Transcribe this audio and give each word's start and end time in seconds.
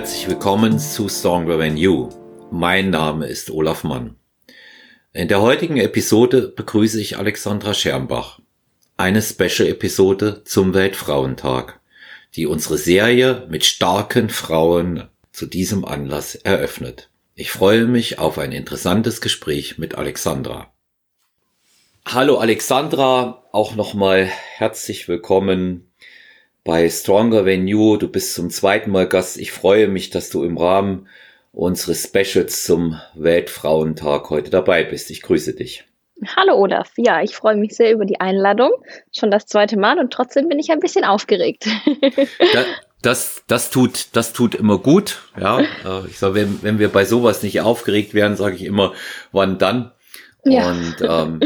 Herzlich 0.00 0.28
willkommen 0.28 0.78
zu 0.78 1.10
Stronger 1.10 1.58
Than 1.58 1.76
You. 1.76 2.08
Mein 2.50 2.88
Name 2.88 3.26
ist 3.26 3.50
Olaf 3.50 3.84
Mann. 3.84 4.16
In 5.12 5.28
der 5.28 5.42
heutigen 5.42 5.76
Episode 5.76 6.48
begrüße 6.48 6.98
ich 6.98 7.18
Alexandra 7.18 7.74
Schermbach. 7.74 8.40
Eine 8.96 9.20
Special-Episode 9.20 10.42
zum 10.44 10.72
Weltfrauentag, 10.72 11.80
die 12.34 12.46
unsere 12.46 12.78
Serie 12.78 13.46
mit 13.50 13.66
starken 13.66 14.30
Frauen 14.30 15.06
zu 15.32 15.44
diesem 15.44 15.84
Anlass 15.84 16.34
eröffnet. 16.34 17.10
Ich 17.34 17.50
freue 17.50 17.84
mich 17.84 18.18
auf 18.18 18.38
ein 18.38 18.52
interessantes 18.52 19.20
Gespräch 19.20 19.76
mit 19.76 19.96
Alexandra. 19.96 20.72
Hallo 22.06 22.38
Alexandra, 22.38 23.44
auch 23.52 23.74
nochmal 23.74 24.24
herzlich 24.24 25.08
willkommen 25.08 25.89
bei 26.64 26.88
Stronger 26.88 27.44
Than 27.44 27.66
You. 27.66 27.96
Du 27.96 28.08
bist 28.08 28.34
zum 28.34 28.50
zweiten 28.50 28.90
Mal 28.90 29.08
Gast. 29.08 29.38
Ich 29.38 29.52
freue 29.52 29.88
mich, 29.88 30.10
dass 30.10 30.30
du 30.30 30.44
im 30.44 30.58
Rahmen 30.58 31.08
unseres 31.52 32.04
Specials 32.04 32.64
zum 32.64 33.00
Weltfrauentag 33.14 34.30
heute 34.30 34.50
dabei 34.50 34.84
bist. 34.84 35.10
Ich 35.10 35.22
grüße 35.22 35.54
dich. 35.54 35.84
Hallo 36.36 36.54
Olaf, 36.54 36.92
ja, 36.98 37.22
ich 37.22 37.34
freue 37.34 37.56
mich 37.56 37.74
sehr 37.74 37.92
über 37.92 38.04
die 38.04 38.20
Einladung. 38.20 38.72
Schon 39.10 39.30
das 39.30 39.46
zweite 39.46 39.78
Mal 39.78 39.98
und 39.98 40.12
trotzdem 40.12 40.48
bin 40.48 40.58
ich 40.58 40.70
ein 40.70 40.80
bisschen 40.80 41.04
aufgeregt. 41.04 41.66
das, 42.52 42.66
das, 43.00 43.42
das 43.46 43.70
tut, 43.70 44.08
das 44.12 44.34
tut 44.34 44.54
immer 44.54 44.78
gut. 44.78 45.22
Ja, 45.40 45.60
äh, 45.60 46.06
ich 46.08 46.18
sage, 46.18 46.34
wenn, 46.34 46.62
wenn 46.62 46.78
wir 46.78 46.90
bei 46.90 47.06
sowas 47.06 47.42
nicht 47.42 47.62
aufgeregt 47.62 48.12
werden, 48.12 48.36
sage 48.36 48.56
ich 48.56 48.64
immer, 48.64 48.92
wann 49.32 49.58
dann? 49.58 49.92
Ja. 50.44 50.70
Und 50.70 50.96
ähm, 51.00 51.40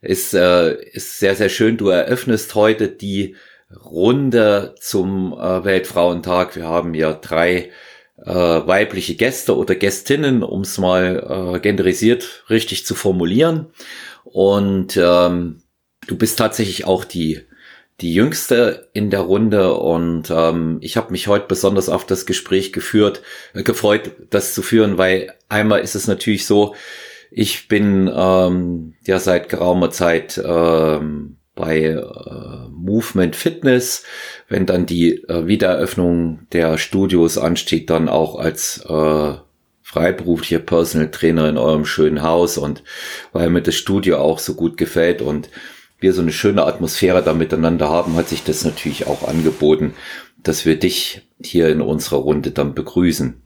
ist, 0.00 0.34
äh, 0.34 0.74
ist 0.90 1.20
sehr, 1.20 1.36
sehr 1.36 1.48
schön. 1.48 1.76
Du 1.76 1.88
eröffnest 1.88 2.56
heute 2.56 2.88
die 2.88 3.36
Runde 3.84 4.74
zum 4.80 5.32
äh, 5.32 5.64
Weltfrauentag. 5.64 6.56
Wir 6.56 6.66
haben 6.66 6.94
ja 6.94 7.12
drei 7.12 7.70
äh, 8.18 8.32
weibliche 8.32 9.14
Gäste 9.14 9.56
oder 9.56 9.74
Gästinnen, 9.74 10.42
um 10.42 10.62
es 10.62 10.78
mal 10.78 11.54
äh, 11.56 11.60
genderisiert 11.60 12.44
richtig 12.50 12.86
zu 12.86 12.94
formulieren. 12.94 13.66
Und 14.24 14.96
ähm, 14.96 15.62
du 16.06 16.16
bist 16.16 16.38
tatsächlich 16.38 16.84
auch 16.86 17.04
die 17.04 17.42
die 18.00 18.14
jüngste 18.14 18.88
in 18.94 19.10
der 19.10 19.20
Runde 19.20 19.74
und 19.74 20.30
ähm, 20.30 20.78
ich 20.80 20.96
habe 20.96 21.12
mich 21.12 21.28
heute 21.28 21.46
besonders 21.46 21.88
auf 21.88 22.04
das 22.04 22.26
Gespräch 22.26 22.72
geführt, 22.72 23.22
äh, 23.54 23.62
gefreut, 23.62 24.10
das 24.30 24.54
zu 24.54 24.62
führen, 24.62 24.98
weil 24.98 25.34
einmal 25.48 25.80
ist 25.80 25.94
es 25.94 26.08
natürlich 26.08 26.46
so, 26.46 26.74
ich 27.30 27.68
bin 27.68 28.10
ähm, 28.12 28.94
ja 29.06 29.18
seit 29.18 29.48
geraumer 29.48 29.90
Zeit 29.90 30.40
ähm, 30.44 31.36
bei 31.54 32.02
Movement 33.02 33.36
Fitness, 33.36 34.04
wenn 34.48 34.66
dann 34.66 34.86
die 34.86 35.24
äh, 35.28 35.46
Wiedereröffnung 35.46 36.46
der 36.52 36.78
Studios 36.78 37.36
ansteht, 37.36 37.90
dann 37.90 38.08
auch 38.08 38.38
als 38.38 38.84
äh, 38.88 39.34
freiberufliche 39.82 40.60
Personal 40.60 41.10
Trainer 41.10 41.48
in 41.48 41.58
eurem 41.58 41.84
schönen 41.84 42.22
Haus 42.22 42.56
und 42.56 42.82
weil 43.32 43.50
mir 43.50 43.62
das 43.62 43.74
Studio 43.74 44.18
auch 44.18 44.38
so 44.38 44.54
gut 44.54 44.76
gefällt 44.76 45.20
und 45.20 45.50
wir 45.98 46.12
so 46.12 46.22
eine 46.22 46.32
schöne 46.32 46.64
Atmosphäre 46.64 47.22
da 47.22 47.34
miteinander 47.34 47.88
haben, 47.88 48.16
hat 48.16 48.28
sich 48.28 48.42
das 48.42 48.64
natürlich 48.64 49.06
auch 49.06 49.26
angeboten, 49.28 49.94
dass 50.42 50.64
wir 50.64 50.76
dich 50.76 51.22
hier 51.42 51.68
in 51.68 51.80
unserer 51.80 52.18
Runde 52.18 52.50
dann 52.50 52.74
begrüßen. 52.74 53.42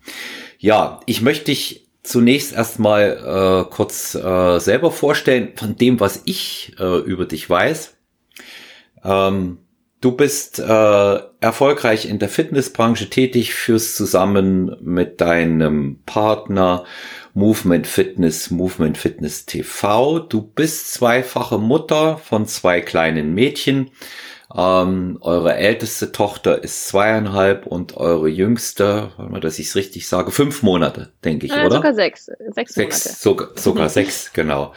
Ja, 0.59 1.01
ich 1.07 1.21
möchte 1.21 1.47
dich 1.47 1.87
zunächst 2.03 2.53
erstmal 2.53 3.67
äh, 3.67 3.71
kurz 3.75 4.15
äh, 4.15 4.59
selber 4.59 4.91
vorstellen 4.91 5.53
von 5.57 5.77
dem, 5.77 6.01
was 6.01 6.23
ich 6.25 6.75
äh, 6.79 6.99
über 7.01 7.27
dich 7.27 7.51
weiß. 7.51 7.95
Ähm, 9.07 9.59
du 10.01 10.12
bist 10.12 10.59
äh, 10.59 11.19
erfolgreich 11.41 12.09
in 12.09 12.19
der 12.19 12.28
Fitnessbranche 12.28 13.09
tätig, 13.09 13.55
führst 13.55 13.97
zusammen 13.97 14.77
mit 14.81 15.21
deinem 15.21 16.00
Partner 16.05 16.84
Movement 17.34 17.87
Fitness, 17.87 18.50
Movement 18.50 18.99
Fitness 18.99 19.47
TV. 19.47 20.19
Du 20.19 20.43
bist 20.43 20.93
zweifache 20.95 21.59
Mutter 21.59 22.19
von 22.19 22.47
zwei 22.47 22.81
kleinen 22.81 23.34
Mädchen. 23.34 23.91
Ähm, 24.55 25.19
eure 25.21 25.55
älteste 25.55 26.12
Tochter 26.12 26.62
ist 26.62 26.89
zweieinhalb 26.89 27.66
und 27.66 27.97
eure 27.97 28.28
jüngste, 28.28 29.11
warte 29.16 29.33
mal, 29.33 29.41
dass 29.41 29.59
ich 29.59 29.66
es 29.66 29.77
richtig 29.77 30.09
sage, 30.09 30.31
fünf 30.31 30.62
Monate, 30.62 31.12
denke 31.25 31.47
ich, 31.47 31.53
äh, 31.53 31.66
oder? 31.66 31.77
Sogar 31.77 31.95
sechs. 31.95 32.31
Sechs, 32.55 32.75
sechs 32.75 33.05
Monate. 33.05 33.21
Sogar, 33.21 33.49
sogar 33.56 33.89
sechs, 33.91 34.33
genau. 34.33 34.72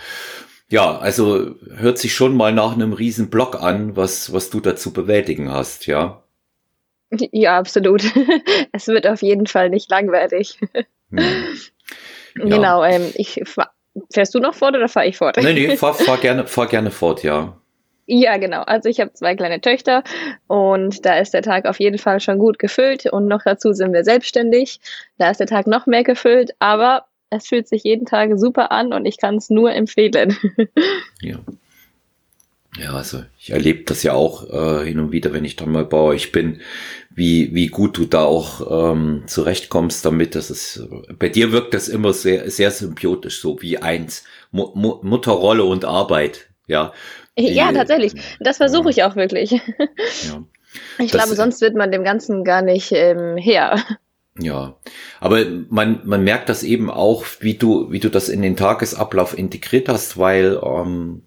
Ja, 0.70 0.98
also 1.00 1.56
hört 1.76 1.98
sich 1.98 2.14
schon 2.14 2.36
mal 2.36 2.54
nach 2.54 2.74
einem 2.74 2.94
riesen 2.94 3.30
Block 3.30 3.62
an, 3.62 3.96
was, 3.96 4.32
was 4.34 4.50
du 4.50 4.60
dazu 4.60 4.94
bewältigen 4.94 5.52
hast, 5.52 5.88
ja? 5.88 6.24
Ja, 7.12 7.58
absolut. 7.58 8.04
es 8.72 8.88
wird 8.88 9.08
auf 9.08 9.22
jeden 9.24 9.48
Fall 9.48 9.70
nicht 9.70 9.90
langweilig. 9.90 10.60
Hm. 11.12 11.20
Ja. 12.36 12.46
Genau, 12.46 12.84
ähm, 12.84 13.12
ich 13.16 13.42
fährst 14.12 14.36
du 14.36 14.40
noch 14.40 14.54
fort 14.54 14.76
oder 14.76 14.88
fahre 14.88 15.08
ich 15.08 15.18
fort? 15.18 15.38
Nee, 15.38 15.52
nee, 15.52 15.76
fahr, 15.76 15.94
fahr, 15.96 16.18
gerne, 16.18 16.46
fahr 16.46 16.68
gerne 16.68 16.92
fort, 16.92 17.24
ja. 17.24 17.58
Ja, 18.06 18.38
genau. 18.38 18.62
Also 18.62 18.88
ich 18.90 19.00
habe 19.00 19.14
zwei 19.14 19.36
kleine 19.36 19.62
Töchter 19.62 20.04
und 20.48 21.06
da 21.06 21.20
ist 21.20 21.34
der 21.34 21.42
Tag 21.42 21.66
auf 21.66 21.80
jeden 21.80 21.98
Fall 21.98 22.20
schon 22.20 22.40
gut 22.40 22.58
gefüllt 22.58 23.06
und 23.08 23.28
noch 23.28 23.42
dazu 23.44 23.74
sind 23.74 23.94
wir 23.94 24.04
selbstständig. 24.04 24.80
Da 25.18 25.30
ist 25.30 25.40
der 25.40 25.48
Tag 25.48 25.68
noch 25.68 25.86
mehr 25.86 26.04
gefüllt, 26.04 26.52
aber 26.60 27.06
es 27.30 27.48
fühlt 27.48 27.68
sich 27.68 27.84
jeden 27.84 28.06
Tag 28.06 28.32
super 28.38 28.72
an 28.72 28.94
und 28.94 29.06
ich 29.06 29.18
kann 29.18 29.36
es 29.36 29.50
nur 29.50 29.74
empfehlen. 29.74 30.36
ja. 31.22 31.40
Ja, 32.78 32.94
also 32.94 33.24
ich 33.40 33.50
erlebe 33.50 33.84
das 33.86 34.04
ja 34.04 34.14
auch 34.14 34.48
äh, 34.48 34.86
hin 34.86 35.00
und 35.00 35.12
wieder, 35.12 35.34
wenn 35.34 35.44
ich 35.44 35.56
dann 35.56 35.72
mal 35.72 35.86
bei 35.86 35.98
euch 35.98 36.32
bin, 36.32 36.62
wie, 37.10 37.54
wie 37.54 37.68
gut 37.68 37.98
du 37.98 38.06
da 38.06 38.24
auch 38.24 38.92
ähm, 38.94 39.24
zurechtkommst 39.26 40.06
damit. 40.06 40.36
Das 40.36 40.52
ist, 40.52 40.88
bei 41.18 41.30
dir 41.30 41.52
wirkt 41.52 41.74
das 41.74 41.88
immer 41.88 42.14
sehr, 42.14 42.50
sehr 42.52 42.70
symbiotisch, 42.70 43.42
so 43.42 43.60
wie 43.62 43.80
eins. 43.80 44.24
Mu 44.52 44.70
Mu 44.76 45.00
Mutterrolle 45.02 45.64
und 45.64 45.84
Arbeit, 45.84 46.50
ja. 46.68 46.94
Die, 47.38 47.52
ja, 47.52 47.72
tatsächlich. 47.72 48.14
Das 48.40 48.58
versuche 48.58 48.92
ich 48.92 49.04
auch 49.04 49.16
wirklich. 49.16 49.52
Ja. 49.52 50.44
Ich 51.00 51.12
das, 51.12 51.24
glaube, 51.24 51.36
sonst 51.36 51.62
wird 51.62 51.76
man 51.76 51.92
dem 51.92 52.04
Ganzen 52.04 52.44
gar 52.44 52.62
nicht 52.62 52.92
ähm, 52.92 53.38
her. 53.38 53.84
Ja, 54.42 54.76
aber 55.20 55.46
man, 55.70 56.02
man 56.06 56.24
merkt 56.24 56.50
das 56.50 56.64
eben 56.64 56.90
auch, 56.90 57.26
wie 57.40 57.56
du, 57.56 57.92
wie 57.92 58.00
du 58.00 58.10
das 58.10 58.30
in 58.30 58.42
den 58.42 58.56
Tagesablauf 58.56 59.38
integriert 59.38 59.90
hast, 59.90 60.18
weil 60.18 60.60
ähm, 60.64 61.24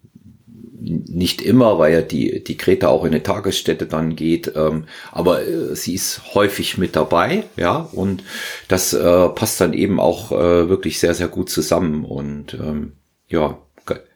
nicht 0.82 1.42
immer, 1.42 1.78
weil 1.78 1.92
ja 1.92 2.02
die, 2.02 2.42
die 2.42 2.56
Greta 2.56 2.88
auch 2.88 3.04
in 3.04 3.12
eine 3.12 3.22
Tagesstätte 3.22 3.86
dann 3.86 4.16
geht, 4.16 4.52
ähm, 4.56 4.84
aber 5.12 5.46
äh, 5.46 5.76
sie 5.76 5.94
ist 5.94 6.34
häufig 6.34 6.78
mit 6.78 6.96
dabei, 6.96 7.44
ja, 7.56 7.88
und 7.92 8.24
das 8.68 8.92
äh, 8.92 9.28
passt 9.28 9.60
dann 9.60 9.74
eben 9.74 10.00
auch 10.00 10.32
äh, 10.32 10.68
wirklich 10.68 10.98
sehr, 10.98 11.14
sehr 11.14 11.28
gut 11.28 11.50
zusammen 11.50 12.04
und 12.04 12.54
ähm, 12.54 12.92
ja, 13.28 13.58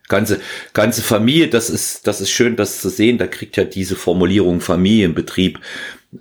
ganze, 0.08 0.40
ganze 0.72 1.02
Familie, 1.02 1.48
das 1.48 1.70
ist, 1.70 2.06
das 2.06 2.20
ist 2.20 2.30
schön, 2.30 2.56
das 2.56 2.80
zu 2.80 2.88
sehen, 2.88 3.18
da 3.18 3.26
kriegt 3.26 3.56
ja 3.56 3.64
diese 3.64 3.96
Formulierung 3.96 4.60
Familienbetrieb 4.60 5.60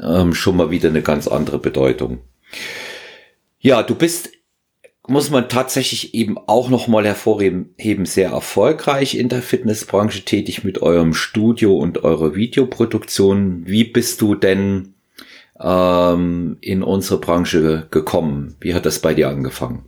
ähm, 0.02 0.34
schon 0.34 0.58
mal 0.58 0.72
wieder 0.72 0.90
eine 0.90 1.02
ganz 1.02 1.28
andere 1.28 1.60
Bedeutung. 1.60 2.20
Ja, 3.60 3.84
du 3.84 3.96
bist, 3.96 4.32
muss 5.08 5.30
man 5.30 5.50
tatsächlich 5.50 6.14
eben 6.14 6.38
auch 6.38 6.70
nochmal 6.70 7.06
hervorheben, 7.06 8.06
sehr 8.06 8.30
erfolgreich 8.30 9.18
in 9.18 9.30
der 9.30 9.42
Fitnessbranche 9.42 10.24
tätig 10.24 10.64
mit 10.64 10.82
eurem 10.82 11.14
Studio 11.14 11.78
und 11.78 12.04
eurer 12.04 12.36
Videoproduktion. 12.36 13.66
Wie 13.66 13.84
bist 13.84 14.22
du 14.22 14.36
denn 14.36 14.94
ähm, 15.60 16.58
in 16.62 16.84
unsere 16.84 17.20
Branche 17.20 17.88
gekommen? 17.92 18.56
Wie 18.60 18.74
hat 18.74 18.86
das 18.86 19.00
bei 19.00 19.14
dir 19.14 19.30
angefangen? 19.30 19.86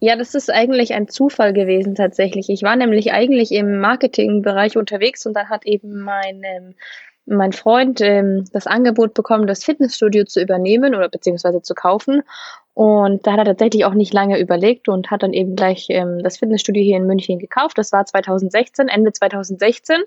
Ja, 0.00 0.16
das 0.16 0.34
ist 0.34 0.52
eigentlich 0.52 0.92
ein 0.92 1.08
Zufall 1.08 1.54
gewesen 1.54 1.94
tatsächlich. 1.94 2.50
Ich 2.50 2.62
war 2.62 2.76
nämlich 2.76 3.12
eigentlich 3.12 3.52
im 3.52 3.78
Marketingbereich 3.78 4.76
unterwegs 4.76 5.24
und 5.24 5.32
dann 5.32 5.48
hat 5.48 5.64
eben 5.64 6.00
mein 6.00 6.42
ähm, 6.44 6.74
mein 7.26 7.52
Freund 7.52 8.00
ähm, 8.00 8.44
das 8.52 8.66
Angebot 8.66 9.14
bekommen, 9.14 9.46
das 9.46 9.64
Fitnessstudio 9.64 10.24
zu 10.24 10.40
übernehmen 10.40 10.94
oder 10.94 11.08
beziehungsweise 11.08 11.62
zu 11.62 11.74
kaufen. 11.74 12.22
Und 12.74 13.26
da 13.26 13.32
hat 13.32 13.38
er 13.38 13.44
tatsächlich 13.44 13.84
auch 13.84 13.94
nicht 13.94 14.12
lange 14.12 14.38
überlegt 14.40 14.88
und 14.88 15.10
hat 15.10 15.22
dann 15.22 15.32
eben 15.32 15.54
gleich 15.54 15.86
ähm, 15.90 16.22
das 16.22 16.38
Fitnessstudio 16.38 16.82
hier 16.82 16.96
in 16.96 17.06
München 17.06 17.38
gekauft. 17.38 17.78
Das 17.78 17.92
war 17.92 18.04
2016, 18.04 18.88
Ende 18.88 19.12
2016. 19.12 20.02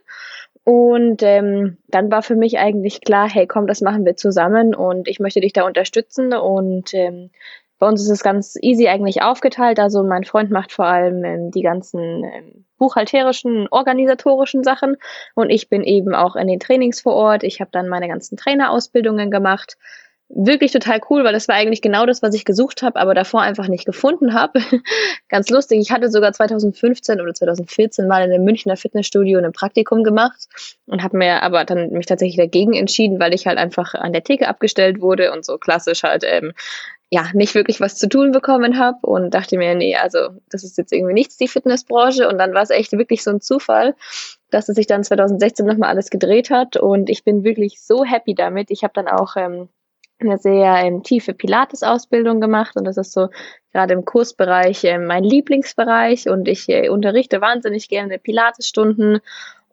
Und 0.63 1.23
ähm, 1.23 1.77
dann 1.87 2.11
war 2.11 2.21
für 2.21 2.35
mich 2.35 2.59
eigentlich 2.59 3.01
klar, 3.01 3.29
hey 3.29 3.47
komm, 3.47 3.67
das 3.67 3.81
machen 3.81 4.05
wir 4.05 4.17
zusammen 4.17 4.75
und 4.75 5.07
ich 5.07 5.19
möchte 5.19 5.39
dich 5.39 5.53
da 5.53 5.65
unterstützen. 5.65 6.33
Und 6.33 6.93
ähm, 6.93 7.29
bei 7.79 7.87
uns 7.87 8.01
ist 8.01 8.09
es 8.09 8.23
ganz 8.23 8.57
easy 8.61 8.87
eigentlich 8.87 9.21
aufgeteilt. 9.21 9.79
Also 9.79 10.03
mein 10.03 10.23
Freund 10.23 10.51
macht 10.51 10.71
vor 10.71 10.85
allem 10.85 11.23
ähm, 11.23 11.51
die 11.51 11.61
ganzen 11.61 12.23
ähm, 12.23 12.65
buchhalterischen, 12.77 13.67
organisatorischen 13.69 14.63
Sachen 14.63 14.97
und 15.35 15.49
ich 15.49 15.69
bin 15.69 15.83
eben 15.83 16.13
auch 16.15 16.35
in 16.35 16.47
den 16.47 16.59
Trainings 16.59 17.01
vor 17.01 17.13
Ort. 17.13 17.43
Ich 17.43 17.59
habe 17.59 17.71
dann 17.71 17.89
meine 17.89 18.07
ganzen 18.07 18.37
Trainerausbildungen 18.37 19.31
gemacht. 19.31 19.77
wirklich 20.29 20.73
total 20.73 20.99
cool, 21.09 21.23
weil 21.23 21.31
das 21.31 21.47
war 21.47 21.55
eigentlich 21.55 21.81
genau 21.81 22.05
das, 22.05 22.21
was 22.21 22.35
ich 22.35 22.43
gesucht 22.43 22.81
habe, 22.81 22.99
aber 22.99 23.13
davor 23.13 23.41
einfach 23.41 23.67
nicht 23.69 23.85
gefunden 23.85 24.33
habe. 24.33 24.59
Ganz 25.29 25.49
lustig, 25.49 25.79
ich 25.79 25.91
hatte 25.91 26.09
sogar 26.11 26.33
2015 26.33 27.21
oder 27.21 27.33
2014 27.33 28.07
mal 28.07 28.23
in 28.23 28.33
einem 28.33 28.43
Münchner 28.43 28.75
Fitnessstudio 28.75 29.39
ein 29.39 29.53
Praktikum 29.53 30.03
gemacht 30.03 30.47
und 30.85 31.01
habe 31.01 31.17
mir 31.17 31.43
aber 31.43 31.63
dann 31.63 31.91
mich 31.91 32.07
tatsächlich 32.07 32.37
dagegen 32.37 32.73
entschieden, 32.73 33.19
weil 33.19 33.33
ich 33.33 33.47
halt 33.47 33.57
einfach 33.57 33.93
an 33.93 34.11
der 34.11 34.23
Theke 34.23 34.47
abgestellt 34.49 34.99
wurde 34.99 35.31
und 35.31 35.45
so 35.45 35.57
klassisch 35.57 36.03
halt 36.03 36.23
ähm, 36.25 36.51
ja 37.09 37.29
nicht 37.33 37.55
wirklich 37.55 37.79
was 37.79 37.95
zu 37.95 38.09
tun 38.09 38.31
bekommen 38.31 38.77
habe 38.77 38.99
und 39.01 39.33
dachte 39.33 39.57
mir, 39.57 39.75
nee, 39.75 39.95
also 39.95 40.29
das 40.49 40.63
ist 40.63 40.77
jetzt 40.77 40.91
irgendwie 40.91 41.13
nichts 41.13 41.37
die 41.37 41.47
Fitnessbranche. 41.47 42.27
Und 42.27 42.37
dann 42.37 42.53
war 42.53 42.63
es 42.63 42.69
echt 42.69 42.91
wirklich 42.91 43.23
so 43.23 43.31
ein 43.31 43.41
Zufall, 43.41 43.95
dass 44.49 44.67
es 44.67 44.75
sich 44.75 44.87
dann 44.87 45.03
2016 45.03 45.65
nochmal 45.65 45.89
alles 45.89 46.09
gedreht 46.09 46.49
hat. 46.49 46.75
Und 46.75 47.09
ich 47.09 47.23
bin 47.23 47.43
wirklich 47.43 47.81
so 47.81 48.03
happy 48.03 48.35
damit. 48.35 48.71
Ich 48.71 48.83
habe 48.83 48.93
dann 48.93 49.07
auch 49.07 49.37
ähm, 49.37 49.69
eine 50.19 50.37
sehr 50.37 50.75
ähm, 50.83 51.03
tiefe 51.03 51.33
Pilates-Ausbildung 51.33 52.41
gemacht. 52.41 52.75
Und 52.75 52.83
das 52.83 52.97
ist 52.97 53.13
so 53.13 53.29
gerade 53.71 53.93
im 53.93 54.03
Kursbereich 54.03 54.83
äh, 54.83 54.97
mein 54.97 55.23
Lieblingsbereich. 55.23 56.27
Und 56.27 56.49
ich 56.49 56.67
äh, 56.67 56.89
unterrichte 56.89 57.39
wahnsinnig 57.39 57.87
gerne 57.87 58.19
Pilates-Stunden 58.19 59.19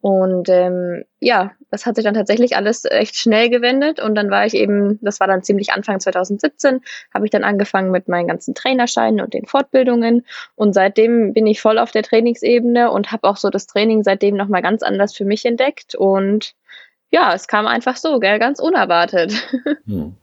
und 0.05 0.51
ähm, 0.51 1.06
ja, 1.19 1.53
das 1.71 1.87
hat 1.87 1.97
sich 1.97 2.05
dann 2.05 2.12
tatsächlich 2.12 2.56
alles 2.56 2.85
echt 2.85 3.17
schnell 3.17 3.49
gewendet 3.49 4.01
und 4.01 4.15
dann 4.15 4.31
war 4.31 4.45
ich 4.45 4.53
eben, 4.53 4.99
das 5.01 5.19
war 5.19 5.27
dann 5.27 5.43
ziemlich 5.43 5.73
Anfang 5.73 5.99
2017, 5.99 6.83
habe 7.15 7.25
ich 7.25 7.31
dann 7.31 7.43
angefangen 7.43 7.91
mit 7.91 8.06
meinen 8.06 8.29
ganzen 8.29 8.55
Trainerscheinen 8.55 9.23
und 9.23 9.33
den 9.33 9.47
Fortbildungen 9.47 10.27
und 10.56 10.75
seitdem 10.75 11.33
bin 11.33 11.47
ich 11.47 11.62
voll 11.62 11.79
auf 11.79 11.91
der 11.91 12.03
Trainingsebene 12.03 12.91
und 12.91 13.12
habe 13.12 13.27
auch 13.27 13.39
so 13.39 13.49
das 13.49 13.67
Training 13.67 14.03
seitdem 14.03 14.37
nochmal 14.37 14.61
ganz 14.61 14.83
anders 14.83 15.17
für 15.17 15.25
mich 15.25 15.47
entdeckt 15.47 15.95
und 15.95 16.55
ja, 17.11 17.33
es 17.33 17.49
kam 17.49 17.67
einfach 17.67 17.97
so, 17.97 18.21
gell, 18.21 18.39
ganz 18.39 18.61
unerwartet. 18.61 19.33
Hm. 19.87 20.17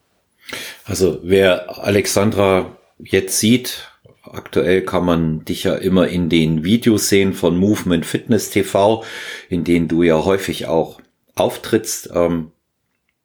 Also 0.86 1.20
wer 1.24 1.84
Alexandra 1.84 2.78
jetzt 3.00 3.40
sieht, 3.40 3.91
aktuell 4.34 4.82
kann 4.82 5.06
man 5.06 5.46
dich 5.46 5.64
ja 5.64 5.76
immer 5.76 6.08
in 6.08 6.30
den 6.30 6.64
Videos 6.64 7.10
sehen 7.10 7.34
von 7.34 7.58
Movement 7.58 8.06
Fitness 8.06 8.50
TV, 8.50 9.04
in 9.50 9.64
denen 9.64 9.88
du 9.88 10.04
ja 10.04 10.24
häufig 10.24 10.68
auch 10.68 11.02
auftrittst. 11.36 12.10
Ähm, 12.14 12.52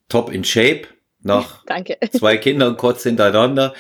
top 0.09 0.33
in 0.33 0.45
Shape 0.45 0.83
nach 1.23 1.65
Danke. 1.67 1.97
zwei 2.13 2.37
Kindern 2.37 2.77
kurz 2.77 3.03
hintereinander. 3.03 3.75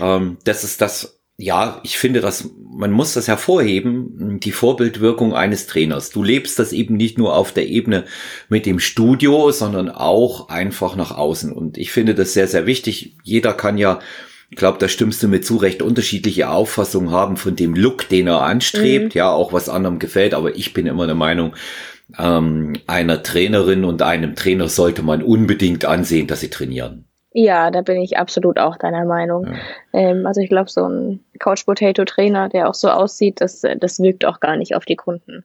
Ähm, 0.00 0.38
das 0.44 0.64
ist 0.64 0.80
das, 0.80 1.20
ja, 1.36 1.80
ich 1.84 1.98
finde, 1.98 2.20
dass 2.20 2.50
man 2.72 2.90
muss 2.90 3.14
das 3.14 3.28
hervorheben, 3.28 4.40
die 4.40 4.52
Vorbildwirkung 4.52 5.34
eines 5.34 5.66
Trainers. 5.66 6.10
Du 6.10 6.22
lebst 6.22 6.58
das 6.58 6.72
eben 6.72 6.96
nicht 6.96 7.18
nur 7.18 7.34
auf 7.34 7.52
der 7.52 7.68
Ebene 7.68 8.04
mit 8.48 8.66
dem 8.66 8.78
Studio, 8.78 9.50
sondern 9.50 9.88
auch 9.88 10.48
einfach 10.48 10.96
nach 10.96 11.16
außen. 11.16 11.52
Und 11.52 11.78
ich 11.78 11.92
finde 11.92 12.14
das 12.14 12.32
sehr, 12.32 12.48
sehr 12.48 12.66
wichtig. 12.66 13.16
Jeder 13.22 13.52
kann 13.52 13.78
ja, 13.78 14.00
ich 14.50 14.56
glaube, 14.56 14.78
da 14.78 14.88
stimmst 14.88 15.22
du 15.22 15.28
mir 15.28 15.40
zu, 15.40 15.56
recht 15.56 15.80
unterschiedliche 15.80 16.50
Auffassungen 16.50 17.12
haben 17.12 17.36
von 17.36 17.54
dem 17.54 17.74
Look, 17.74 18.08
den 18.08 18.26
er 18.26 18.42
anstrebt. 18.42 19.14
Mhm. 19.14 19.18
Ja, 19.18 19.30
auch 19.30 19.52
was 19.52 19.68
anderem 19.68 20.00
gefällt. 20.00 20.34
Aber 20.34 20.56
ich 20.56 20.72
bin 20.72 20.86
immer 20.86 21.06
der 21.06 21.14
Meinung, 21.14 21.54
ähm, 22.18 22.72
einer 22.88 23.22
Trainerin 23.22 23.84
und 23.84 24.02
einem 24.02 24.34
Trainer 24.34 24.68
sollte 24.68 25.02
man 25.02 25.22
unbedingt 25.22 25.84
ansehen, 25.84 26.26
dass 26.26 26.40
sie 26.40 26.50
trainieren. 26.50 27.04
Ja, 27.32 27.70
da 27.70 27.82
bin 27.82 28.00
ich 28.00 28.18
absolut 28.18 28.58
auch 28.58 28.76
deiner 28.76 29.04
Meinung. 29.04 29.46
Ja. 29.46 29.54
Ähm, 29.92 30.26
also 30.26 30.40
ich 30.40 30.48
glaube, 30.48 30.68
so 30.68 30.84
ein 30.88 31.24
Couch 31.38 31.64
Potato 31.64 32.04
Trainer, 32.04 32.48
der 32.48 32.68
auch 32.68 32.74
so 32.74 32.88
aussieht, 32.88 33.40
das, 33.40 33.62
das 33.78 34.00
wirkt 34.00 34.24
auch 34.24 34.40
gar 34.40 34.56
nicht 34.56 34.74
auf 34.74 34.84
die 34.84 34.96
Kunden. 34.96 35.44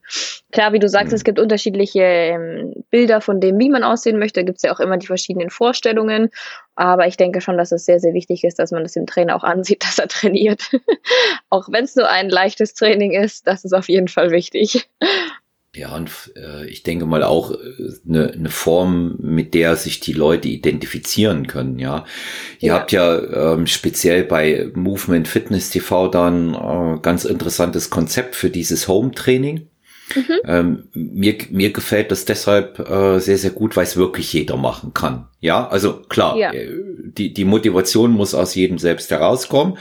Klar, 0.51 0.73
wie 0.73 0.79
du 0.79 0.89
sagst, 0.89 1.11
mhm. 1.11 1.15
es 1.15 1.23
gibt 1.23 1.39
unterschiedliche 1.39 2.01
ähm, 2.01 2.83
Bilder 2.89 3.21
von 3.21 3.39
dem, 3.39 3.59
wie 3.59 3.69
man 3.69 3.83
aussehen 3.83 4.17
möchte. 4.17 4.39
Da 4.39 4.45
gibt 4.45 4.57
es 4.57 4.63
ja 4.63 4.73
auch 4.73 4.79
immer 4.79 4.97
die 4.97 5.05
verschiedenen 5.05 5.51
Vorstellungen. 5.51 6.31
Aber 6.73 7.05
ich 7.05 7.17
denke 7.17 7.39
schon, 7.39 7.57
dass 7.57 7.71
es 7.71 7.85
sehr, 7.85 7.99
sehr 7.99 8.13
wichtig 8.13 8.43
ist, 8.43 8.57
dass 8.57 8.71
man 8.71 8.81
das 8.81 8.93
dem 8.93 9.05
Trainer 9.05 9.35
auch 9.35 9.43
ansieht, 9.43 9.83
dass 9.85 9.99
er 9.99 10.07
trainiert. 10.07 10.71
auch 11.49 11.67
wenn 11.71 11.83
es 11.83 11.95
nur 11.95 12.09
ein 12.09 12.29
leichtes 12.29 12.73
Training 12.73 13.11
ist, 13.11 13.45
das 13.45 13.63
ist 13.63 13.73
auf 13.73 13.89
jeden 13.89 14.07
Fall 14.07 14.31
wichtig. 14.31 14.89
Ja, 15.75 15.95
und 15.95 16.09
äh, 16.35 16.65
ich 16.67 16.83
denke 16.83 17.05
mal 17.05 17.23
auch 17.23 17.51
eine, 18.07 18.33
äh, 18.33 18.37
ne 18.37 18.49
Form, 18.49 19.17
mit 19.19 19.53
der 19.53 19.75
sich 19.75 19.99
die 19.99 20.13
Leute 20.13 20.47
identifizieren 20.47 21.47
können, 21.47 21.79
ja. 21.79 22.05
Ihr 22.59 22.69
ja. 22.69 22.73
habt 22.75 22.91
ja 22.91 23.53
ähm, 23.53 23.67
speziell 23.67 24.23
bei 24.23 24.69
Movement 24.73 25.27
Fitness 25.27 25.69
TV 25.69 26.07
dann 26.07 26.53
äh, 26.53 26.99
ganz 27.01 27.25
interessantes 27.25 27.89
Konzept 27.89 28.35
für 28.35 28.49
dieses 28.49 28.87
Home-Training. 28.87 29.67
Mhm. 30.15 30.39
Ähm, 30.45 30.83
mir, 30.93 31.35
mir 31.49 31.73
gefällt 31.73 32.11
das 32.11 32.25
deshalb 32.25 32.79
äh, 32.79 33.19
sehr, 33.19 33.37
sehr 33.37 33.49
gut, 33.49 33.75
weil 33.75 33.85
es 33.85 33.97
wirklich 33.97 34.31
jeder 34.33 34.55
machen 34.55 34.93
kann. 34.93 35.27
Ja, 35.39 35.67
also 35.67 36.01
klar, 36.01 36.37
ja. 36.37 36.53
Äh, 36.53 36.69
die, 37.05 37.33
die 37.33 37.45
Motivation 37.45 38.11
muss 38.11 38.35
aus 38.35 38.55
jedem 38.55 38.77
selbst 38.77 39.09
herauskommen. 39.11 39.77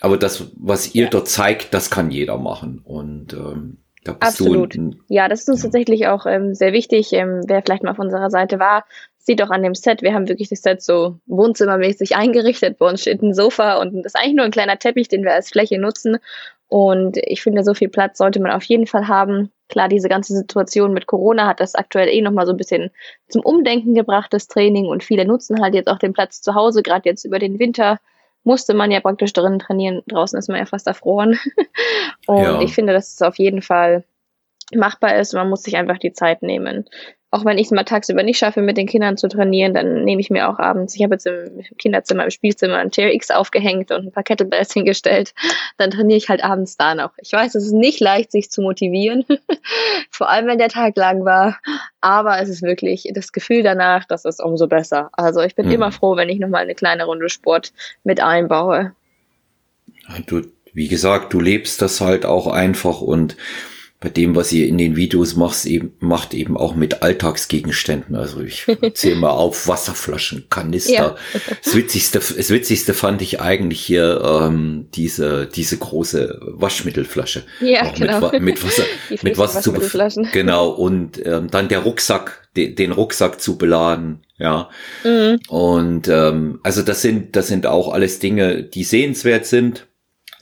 Aber 0.00 0.18
das, 0.18 0.50
was 0.56 0.94
ihr 0.94 1.04
ja. 1.04 1.10
dort 1.10 1.28
zeigt, 1.28 1.72
das 1.72 1.88
kann 1.88 2.10
jeder 2.10 2.36
machen. 2.36 2.80
Und 2.84 3.32
ähm, 3.32 3.78
Absolut. 4.20 4.76
ja, 5.08 5.28
das 5.28 5.40
ist 5.40 5.48
uns 5.48 5.62
ja. 5.62 5.66
tatsächlich 5.66 6.06
auch 6.06 6.26
ähm, 6.26 6.54
sehr 6.54 6.72
wichtig. 6.72 7.12
Ähm, 7.12 7.42
wer 7.46 7.62
vielleicht 7.62 7.82
mal 7.82 7.92
auf 7.92 7.98
unserer 7.98 8.30
Seite 8.30 8.58
war, 8.58 8.84
sieht 9.18 9.42
auch 9.42 9.50
an 9.50 9.62
dem 9.62 9.74
Set, 9.74 10.02
wir 10.02 10.12
haben 10.12 10.28
wirklich 10.28 10.50
das 10.50 10.62
Set 10.62 10.82
so 10.82 11.18
wohnzimmermäßig 11.26 12.16
eingerichtet. 12.16 12.78
Bei 12.78 12.88
uns 12.88 13.00
steht 13.00 13.22
ein 13.22 13.34
Sofa 13.34 13.80
und 13.80 14.02
das 14.02 14.14
ist 14.14 14.16
eigentlich 14.16 14.36
nur 14.36 14.44
ein 14.44 14.50
kleiner 14.50 14.78
Teppich, 14.78 15.08
den 15.08 15.24
wir 15.24 15.32
als 15.32 15.50
Fläche 15.50 15.78
nutzen. 15.78 16.18
Und 16.68 17.18
ich 17.18 17.42
finde, 17.42 17.62
so 17.62 17.74
viel 17.74 17.88
Platz 17.88 18.18
sollte 18.18 18.40
man 18.40 18.50
auf 18.50 18.64
jeden 18.64 18.86
Fall 18.86 19.06
haben. 19.06 19.50
Klar, 19.68 19.88
diese 19.88 20.08
ganze 20.08 20.34
Situation 20.34 20.92
mit 20.92 21.06
Corona 21.06 21.46
hat 21.46 21.60
das 21.60 21.74
aktuell 21.74 22.08
eh 22.08 22.20
nochmal 22.20 22.46
so 22.46 22.52
ein 22.52 22.56
bisschen 22.56 22.90
zum 23.28 23.42
Umdenken 23.42 23.94
gebracht, 23.94 24.32
das 24.32 24.48
Training. 24.48 24.86
Und 24.86 25.04
viele 25.04 25.24
nutzen 25.24 25.62
halt 25.62 25.74
jetzt 25.74 25.88
auch 25.88 25.98
den 25.98 26.12
Platz 26.12 26.42
zu 26.42 26.54
Hause, 26.54 26.82
gerade 26.82 27.08
jetzt 27.08 27.24
über 27.24 27.38
den 27.38 27.58
Winter 27.58 27.98
musste 28.44 28.74
man 28.74 28.90
ja 28.90 29.00
praktisch 29.00 29.32
drinnen 29.32 29.58
trainieren. 29.58 30.02
Draußen 30.06 30.38
ist 30.38 30.48
man 30.48 30.58
ja 30.58 30.66
fast 30.66 30.86
erfroren. 30.86 31.38
und 32.26 32.42
ja. 32.42 32.60
ich 32.60 32.74
finde, 32.74 32.92
dass 32.92 33.14
es 33.14 33.22
auf 33.22 33.38
jeden 33.38 33.62
Fall 33.62 34.04
machbar 34.74 35.16
ist. 35.16 35.34
Man 35.34 35.48
muss 35.48 35.62
sich 35.62 35.76
einfach 35.76 35.98
die 35.98 36.12
Zeit 36.12 36.42
nehmen 36.42 36.84
auch 37.34 37.44
wenn 37.44 37.58
ich 37.58 37.66
es 37.66 37.70
mal 37.72 37.82
tagsüber 37.82 38.22
nicht 38.22 38.38
schaffe, 38.38 38.62
mit 38.62 38.76
den 38.76 38.86
Kindern 38.86 39.16
zu 39.16 39.26
trainieren, 39.26 39.74
dann 39.74 40.04
nehme 40.04 40.20
ich 40.20 40.30
mir 40.30 40.48
auch 40.48 40.60
abends, 40.60 40.94
ich 40.94 41.02
habe 41.02 41.16
jetzt 41.16 41.26
im 41.26 41.64
Kinderzimmer, 41.78 42.22
im 42.22 42.30
Spielzimmer 42.30 42.76
ein 42.76 42.92
TRX 42.92 43.32
aufgehängt 43.32 43.90
und 43.90 44.06
ein 44.06 44.12
paar 44.12 44.22
Kettlebells 44.22 44.72
hingestellt, 44.72 45.34
dann 45.76 45.90
trainiere 45.90 46.16
ich 46.16 46.28
halt 46.28 46.44
abends 46.44 46.76
da 46.76 46.94
noch. 46.94 47.10
Ich 47.18 47.32
weiß, 47.32 47.56
es 47.56 47.66
ist 47.66 47.72
nicht 47.72 47.98
leicht, 47.98 48.30
sich 48.30 48.52
zu 48.52 48.62
motivieren, 48.62 49.24
vor 50.10 50.30
allem 50.30 50.46
wenn 50.46 50.58
der 50.58 50.68
Tag 50.68 50.96
lang 50.96 51.24
war, 51.24 51.58
aber 52.00 52.40
es 52.40 52.48
ist 52.48 52.62
wirklich 52.62 53.10
das 53.12 53.32
Gefühl 53.32 53.64
danach, 53.64 54.04
das 54.04 54.24
ist 54.24 54.40
umso 54.40 54.68
besser. 54.68 55.10
Also 55.12 55.40
ich 55.40 55.56
bin 55.56 55.66
mhm. 55.66 55.72
immer 55.72 55.90
froh, 55.90 56.14
wenn 56.14 56.28
ich 56.28 56.38
nochmal 56.38 56.62
eine 56.62 56.76
kleine 56.76 57.04
Runde 57.04 57.28
Sport 57.28 57.72
mit 58.04 58.20
einbaue. 58.20 58.92
Du, 60.26 60.42
wie 60.72 60.86
gesagt, 60.86 61.32
du 61.32 61.40
lebst 61.40 61.82
das 61.82 62.00
halt 62.00 62.26
auch 62.26 62.46
einfach 62.46 63.00
und 63.00 63.36
bei 64.04 64.10
dem, 64.10 64.36
was 64.36 64.52
ihr 64.52 64.68
in 64.68 64.76
den 64.76 64.96
Videos 64.96 65.34
macht, 65.34 65.64
eben, 65.64 65.94
macht 65.98 66.34
eben 66.34 66.58
auch 66.58 66.74
mit 66.74 67.02
Alltagsgegenständen. 67.02 68.14
Also 68.16 68.42
ich 68.42 68.66
zähle 68.92 69.16
mal 69.16 69.30
auf 69.30 69.66
Wasserflaschen, 69.66 70.44
Kanister. 70.50 70.92
Ja. 70.92 71.16
Das 71.64 71.74
witzigste, 71.74 72.18
das 72.18 72.50
witzigste 72.50 72.92
fand 72.92 73.22
ich 73.22 73.40
eigentlich 73.40 73.80
hier 73.80 74.20
ähm, 74.22 74.88
diese 74.94 75.46
diese 75.46 75.78
große 75.78 76.38
Waschmittelflasche. 76.42 77.44
Ja, 77.60 77.84
auch 77.84 77.94
genau. 77.94 78.30
Mit, 78.32 78.42
mit 78.42 78.64
Wasser, 78.64 78.82
mit 79.22 79.38
Wasser 79.38 79.62
zu 79.62 79.72
genau 80.32 80.68
und 80.68 81.24
ähm, 81.24 81.50
dann 81.50 81.68
der 81.68 81.78
Rucksack, 81.78 82.50
de, 82.56 82.74
den 82.74 82.92
Rucksack 82.92 83.40
zu 83.40 83.56
beladen. 83.56 84.18
Ja. 84.36 84.68
Mhm. 85.02 85.38
Und 85.48 86.08
ähm, 86.08 86.60
also 86.62 86.82
das 86.82 87.00
sind 87.00 87.36
das 87.36 87.48
sind 87.48 87.66
auch 87.66 87.90
alles 87.90 88.18
Dinge, 88.18 88.64
die 88.64 88.84
sehenswert 88.84 89.46
sind 89.46 89.86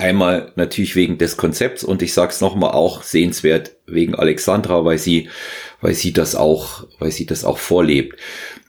Einmal 0.02 0.50
natürlich 0.56 0.96
wegen 0.96 1.16
des 1.16 1.36
Konzepts 1.36 1.84
und 1.84 2.02
ich 2.02 2.12
sag's 2.12 2.40
nochmal 2.40 2.72
auch 2.72 3.04
sehenswert 3.04 3.76
wegen 3.86 4.16
Alexandra, 4.16 4.84
weil 4.84 4.98
sie, 4.98 5.28
weil 5.80 5.94
sie 5.94 6.12
das 6.12 6.34
auch, 6.34 6.88
weil 6.98 7.12
sie 7.12 7.24
das 7.24 7.44
auch 7.44 7.58
vorlebt. 7.58 8.18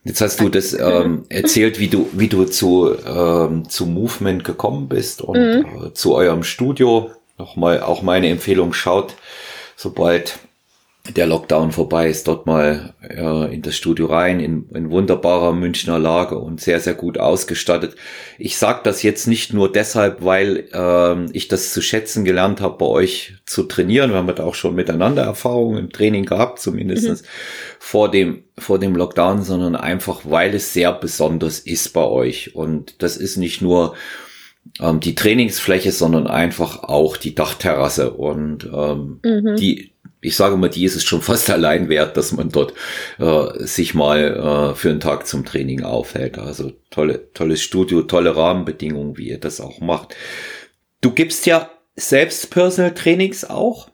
Jetzt 0.04 0.22
hast 0.22 0.40
du 0.40 0.50
das 0.50 0.74
ähm, 0.74 1.24
erzählt, 1.30 1.80
wie 1.80 1.88
du, 1.88 2.08
wie 2.14 2.28
du 2.28 2.46
zu, 2.46 2.96
ähm, 3.04 3.68
zu 3.68 3.88
Movement 3.88 4.44
gekommen 4.44 4.88
bist 4.88 5.24
und 5.24 5.40
mhm. 5.40 5.88
äh, 5.88 5.94
zu 5.94 6.14
eurem 6.14 6.44
Studio. 6.44 7.10
Nochmal 7.40 7.82
auch 7.82 8.04
meine 8.04 8.28
Empfehlung, 8.30 8.72
schaut, 8.72 9.16
sobald 9.76 10.38
der 11.10 11.28
Lockdown 11.28 11.74
vorbei 11.74 12.10
ist, 12.10 12.30
dort 12.30 12.46
mal 12.46 12.94
äh, 13.02 13.54
in 13.54 13.62
das 13.62 13.76
Studio 13.76 14.06
rein, 14.06 14.40
in, 14.40 14.70
in 14.74 14.90
wunderbarer 14.90 15.52
Münchner 15.52 16.00
Lage 16.00 16.38
und 16.38 16.62
sehr, 16.62 16.80
sehr 16.80 16.94
gut 16.94 17.18
ausgestattet. 17.18 17.98
Ich 18.38 18.56
sage 18.56 18.80
das 18.86 19.04
jetzt 19.04 19.28
nicht 19.28 19.54
nur 19.54 19.70
deshalb, 19.70 20.24
weil 20.24 20.70
äh, 20.72 21.26
ich 21.34 21.50
das 21.50 21.74
zu 21.74 21.82
schätzen 21.82 22.24
gelernt 22.24 22.62
habe, 22.62 22.78
bei 22.78 22.86
euch 22.86 23.34
zu 23.46 23.64
trainieren. 23.64 24.12
Wir 24.12 24.18
haben 24.18 24.34
da 24.34 24.46
auch 24.46 24.56
schon 24.56 24.76
miteinander 24.76 25.24
Erfahrungen 25.24 25.78
im 25.78 25.92
Training 25.92 26.26
gehabt, 26.26 26.60
zumindest 26.60 27.10
mhm. 27.10 27.28
vor, 27.80 28.10
dem, 28.10 28.44
vor 28.58 28.80
dem 28.80 28.96
Lockdown, 28.96 29.44
sondern 29.44 29.76
einfach, 29.76 30.22
weil 30.24 30.56
es 30.56 30.72
sehr 30.72 30.94
besonders 30.94 31.60
ist 31.60 31.92
bei 31.92 32.06
euch. 32.06 32.56
Und 32.56 33.04
das 33.04 33.18
ist 33.18 33.36
nicht 33.36 33.62
nur 33.62 33.94
ähm, 34.80 35.02
die 35.02 35.16
Trainingsfläche, 35.16 35.92
sondern 35.92 36.28
einfach 36.28 36.84
auch 36.84 37.18
die 37.18 37.36
Dachterrasse 37.36 38.14
und 38.14 38.70
ähm, 38.74 39.20
mhm. 39.22 39.58
die 39.58 39.93
ich 40.24 40.36
sage 40.36 40.58
mal, 40.58 40.70
die 40.70 40.86
ist 40.86 40.96
es 40.96 41.04
schon 41.04 41.22
fast 41.22 41.50
allein 41.52 41.90
wert, 41.90 42.18
dass 42.18 42.32
man 42.32 42.50
dort 42.50 42.74
äh, 43.20 43.66
sich 43.66 43.94
mal 43.94 44.72
äh, 44.72 44.76
für 44.76 44.90
einen 44.90 45.00
Tag 45.00 45.28
zum 45.28 45.46
Training 45.46 45.84
aufhält. 45.84 46.38
Also 46.38 46.72
tolle, 46.90 47.32
tolles 47.34 47.62
Studio, 47.62 48.04
tolle 48.04 48.36
Rahmenbedingungen, 48.36 49.18
wie 49.18 49.30
ihr 49.30 49.40
das 49.40 49.62
auch 49.62 49.80
macht. 49.80 50.16
Du 51.02 51.12
gibst 51.12 51.46
ja 51.46 51.70
selbst 51.96 52.50
Personal 52.50 52.94
Trainings 52.94 53.46
auch? 53.46 53.90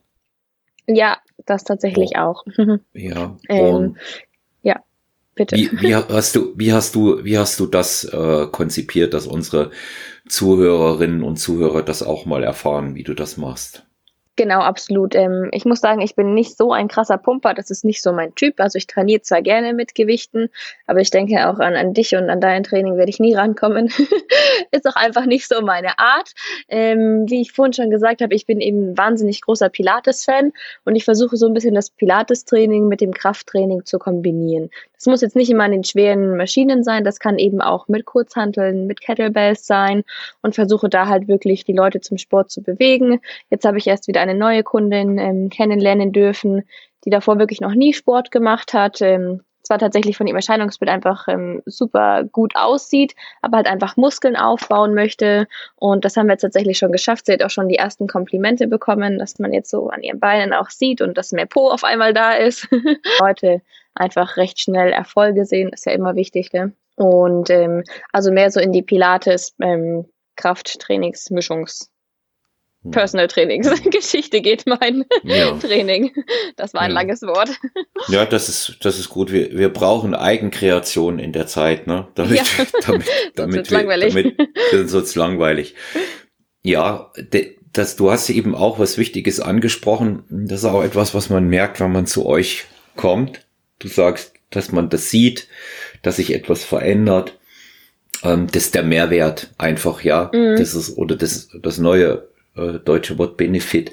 Ja, 0.87 1.17
das 1.45 1.63
tatsächlich 1.63 2.11
oh. 2.15 2.19
auch. 2.19 2.45
ja. 2.93 3.37
Ähm, 3.49 3.97
ja, 4.61 4.81
bitte. 5.35 5.55
Wie, 5.55 5.69
wie, 5.81 5.95
hast 5.95 6.35
du, 6.35 6.53
wie 6.55 6.73
hast 6.73 6.95
du, 6.95 7.23
wie 7.23 7.37
hast 7.37 7.59
du 7.59 7.65
das 7.65 8.05
äh, 8.05 8.47
konzipiert, 8.51 9.13
dass 9.13 9.27
unsere 9.27 9.71
Zuhörerinnen 10.27 11.23
und 11.23 11.37
Zuhörer 11.37 11.81
das 11.81 12.03
auch 12.03 12.25
mal 12.25 12.43
erfahren, 12.43 12.95
wie 12.95 13.03
du 13.03 13.13
das 13.13 13.37
machst? 13.37 13.88
Genau, 14.39 14.61
absolut. 14.61 15.15
Ähm, 15.15 15.49
ich 15.51 15.65
muss 15.65 15.81
sagen, 15.81 15.99
ich 15.99 16.15
bin 16.15 16.33
nicht 16.33 16.55
so 16.55 16.71
ein 16.71 16.87
krasser 16.87 17.17
Pumper. 17.17 17.53
Das 17.53 17.69
ist 17.71 17.83
nicht 17.83 18.01
so 18.01 18.13
mein 18.13 18.33
Typ. 18.35 18.61
Also 18.61 18.77
ich 18.77 18.87
trainiere 18.87 19.21
zwar 19.21 19.41
gerne 19.41 19.73
mit 19.73 19.95
Gewichten, 19.95 20.47
aber 20.87 21.01
ich 21.01 21.09
denke 21.09 21.49
auch 21.49 21.59
an, 21.59 21.75
an 21.75 21.93
dich 21.93 22.15
und 22.15 22.29
an 22.29 22.39
dein 22.39 22.63
Training 22.63 22.95
werde 22.95 23.09
ich 23.09 23.19
nie 23.19 23.35
rankommen. 23.35 23.87
ist 24.71 24.87
auch 24.87 24.95
einfach 24.95 25.25
nicht 25.25 25.49
so 25.49 25.61
meine 25.61 25.99
Art. 25.99 26.31
Ähm, 26.69 27.25
wie 27.27 27.41
ich 27.41 27.51
vorhin 27.51 27.73
schon 27.73 27.89
gesagt 27.89 28.21
habe, 28.21 28.33
ich 28.33 28.45
bin 28.45 28.61
eben 28.61 28.97
wahnsinnig 28.97 29.41
großer 29.41 29.67
Pilates-Fan 29.67 30.53
und 30.85 30.95
ich 30.95 31.03
versuche 31.03 31.35
so 31.35 31.45
ein 31.45 31.53
bisschen 31.53 31.75
das 31.75 31.89
Pilates-Training 31.89 32.87
mit 32.87 33.01
dem 33.01 33.13
Krafttraining 33.13 33.83
zu 33.83 33.99
kombinieren. 33.99 34.69
Das 34.99 35.05
muss 35.05 35.21
jetzt 35.21 35.37
nicht 35.37 35.49
immer 35.49 35.63
an 35.63 35.71
den 35.71 35.85
schweren 35.85 36.35
Maschinen 36.35 36.83
sein, 36.83 37.05
das 37.05 37.19
kann 37.19 37.39
eben 37.39 37.61
auch 37.61 37.87
mit 37.87 38.03
Kurzhanteln, 38.05 38.85
mit 38.85 38.99
Kettlebells 38.99 39.65
sein 39.65 40.03
und 40.41 40.55
versuche 40.55 40.89
da 40.89 41.07
halt 41.07 41.29
wirklich 41.29 41.63
die 41.63 41.71
Leute 41.71 42.01
zum 42.01 42.17
Sport 42.17 42.51
zu 42.51 42.61
bewegen. 42.61 43.21
Jetzt 43.49 43.63
habe 43.65 43.77
ich 43.77 43.87
erst 43.87 44.09
wieder 44.09 44.19
eine 44.19 44.35
neue 44.35 44.61
Kundin 44.61 45.17
ähm, 45.17 45.49
kennenlernen 45.49 46.11
dürfen, 46.11 46.63
die 47.05 47.11
davor 47.11 47.39
wirklich 47.39 47.61
noch 47.61 47.73
nie 47.73 47.93
Sport 47.93 48.29
gemacht 48.29 48.73
hat. 48.73 49.01
Ähm, 49.01 49.39
zwar 49.63 49.77
tatsächlich 49.77 50.17
von 50.17 50.27
ihrem 50.27 50.35
Erscheinungsbild 50.35 50.89
einfach 50.89 51.29
ähm, 51.29 51.61
super 51.65 52.23
gut 52.23 52.55
aussieht, 52.55 53.15
aber 53.41 53.57
halt 53.57 53.67
einfach 53.67 53.95
Muskeln 53.95 54.35
aufbauen 54.35 54.95
möchte. 54.95 55.47
Und 55.75 56.03
das 56.03 56.17
haben 56.17 56.25
wir 56.25 56.33
jetzt 56.33 56.41
tatsächlich 56.41 56.77
schon 56.77 56.91
geschafft. 56.91 57.27
Sie 57.27 57.33
hat 57.33 57.43
auch 57.43 57.49
schon 57.49 57.69
die 57.69 57.75
ersten 57.75 58.07
Komplimente 58.07 58.67
bekommen, 58.67 59.19
dass 59.19 59.39
man 59.39 59.53
jetzt 59.53 59.69
so 59.69 59.89
an 59.89 60.01
ihren 60.01 60.19
Beinen 60.19 60.53
auch 60.53 60.71
sieht 60.71 61.01
und 61.01 61.17
dass 61.17 61.31
mehr 61.31 61.45
Po 61.45 61.69
auf 61.69 61.83
einmal 61.83 62.13
da 62.13 62.33
ist. 62.33 62.67
Leute 63.19 63.61
einfach 63.93 64.37
recht 64.37 64.59
schnell 64.59 64.91
Erfolge 64.91 65.45
sehen, 65.45 65.69
ist 65.69 65.85
ja 65.85 65.91
immer 65.91 66.15
wichtig. 66.15 66.53
Ne? 66.53 66.73
Und 66.95 67.49
ähm, 67.49 67.83
also 68.11 68.31
mehr 68.31 68.51
so 68.51 68.59
in 68.59 68.71
die 68.71 68.81
Pilates, 68.81 69.55
ähm, 69.61 70.05
Krafttrainings, 70.35 71.29
Mischungs. 71.29 71.89
Hm. 72.83 72.91
Personal 72.91 73.27
Trainings 73.27 73.69
Geschichte 73.91 74.41
geht 74.41 74.65
mein 74.65 75.05
ja. 75.23 75.51
Training. 75.59 76.13
Das 76.55 76.73
war 76.73 76.81
ein 76.81 76.91
ja. 76.91 76.95
langes 76.95 77.21
Wort. 77.21 77.49
Ja, 78.07 78.25
das 78.25 78.47
ist, 78.47 78.77
das 78.81 78.97
ist 78.97 79.09
gut. 79.09 79.31
Wir, 79.31 79.57
wir 79.57 79.71
brauchen 79.71 80.15
Eigenkreation 80.15 81.19
in 81.19 81.33
der 81.33 81.47
Zeit, 81.47 81.85
ne? 81.85 82.07
Damit, 82.15 82.37
ja. 82.37 82.65
damit, 82.87 83.07
damit, 83.35 83.69
wir, 83.69 83.77
langweilig. 83.77 84.13
damit 84.71 84.89
sonst 84.89 85.15
langweilig. 85.15 85.75
Ja, 86.63 87.11
de, 87.17 87.57
das, 87.73 87.97
du 87.97 88.09
hast 88.09 88.29
eben 88.29 88.55
auch 88.55 88.79
was 88.79 88.97
Wichtiges 88.97 89.41
angesprochen. 89.41 90.23
Das 90.29 90.59
ist 90.59 90.65
auch 90.65 90.81
etwas, 90.81 91.13
was 91.13 91.29
man 91.29 91.49
merkt, 91.49 91.81
wenn 91.81 91.91
man 91.91 92.07
zu 92.07 92.25
euch 92.25 92.65
kommt 92.95 93.45
du 93.79 93.87
sagst, 93.87 94.33
dass 94.49 94.71
man 94.71 94.89
das 94.89 95.09
sieht, 95.09 95.47
dass 96.01 96.17
sich 96.17 96.33
etwas 96.33 96.63
verändert. 96.63 97.37
Ähm, 98.23 98.47
das 98.51 98.65
ist 98.65 98.75
der 98.75 98.83
Mehrwert 98.83 99.51
einfach, 99.57 100.03
ja. 100.03 100.31
Mhm. 100.33 100.57
Das 100.57 100.75
ist, 100.75 100.97
oder 100.97 101.15
das, 101.15 101.49
das 101.61 101.77
neue 101.77 102.27
äh, 102.55 102.79
deutsche 102.79 103.17
Wort 103.17 103.37
Benefit. 103.37 103.91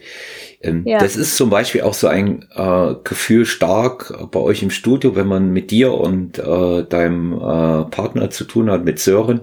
Ähm, 0.63 0.83
ja. 0.87 0.99
Das 0.99 1.17
ist 1.17 1.37
zum 1.37 1.51
Beispiel 1.51 1.83
auch 1.83 1.95
so 1.95 2.09
ein 2.09 2.47
äh, 2.55 2.95
Gefühl 3.05 3.47
stark 3.47 4.31
bei 4.31 4.41
euch 4.41 4.63
im 4.63 4.71
Studio, 4.71 5.15
wenn 5.15 5.27
man 5.27 5.53
mit 5.53 5.71
dir 5.71 5.93
und 5.93 6.39
äh, 6.39 6.85
deinem 6.85 7.33
äh, 7.35 7.85
Partner 7.91 8.31
zu 8.31 8.45
tun 8.45 8.71
hat, 8.71 8.85
mit 8.85 8.99
Sören. 8.99 9.43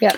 Ja. 0.00 0.12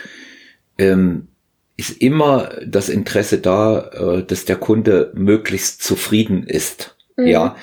Ähm, 0.78 1.28
ist 1.76 2.00
immer 2.00 2.50
das 2.64 2.88
Interesse 2.88 3.38
da, 3.38 3.90
äh, 3.90 4.22
dass 4.22 4.44
der 4.46 4.56
Kunde 4.56 5.12
möglichst 5.14 5.82
zufrieden 5.82 6.44
ist. 6.44 6.96
Mhm. 7.16 7.26
Ja. 7.26 7.56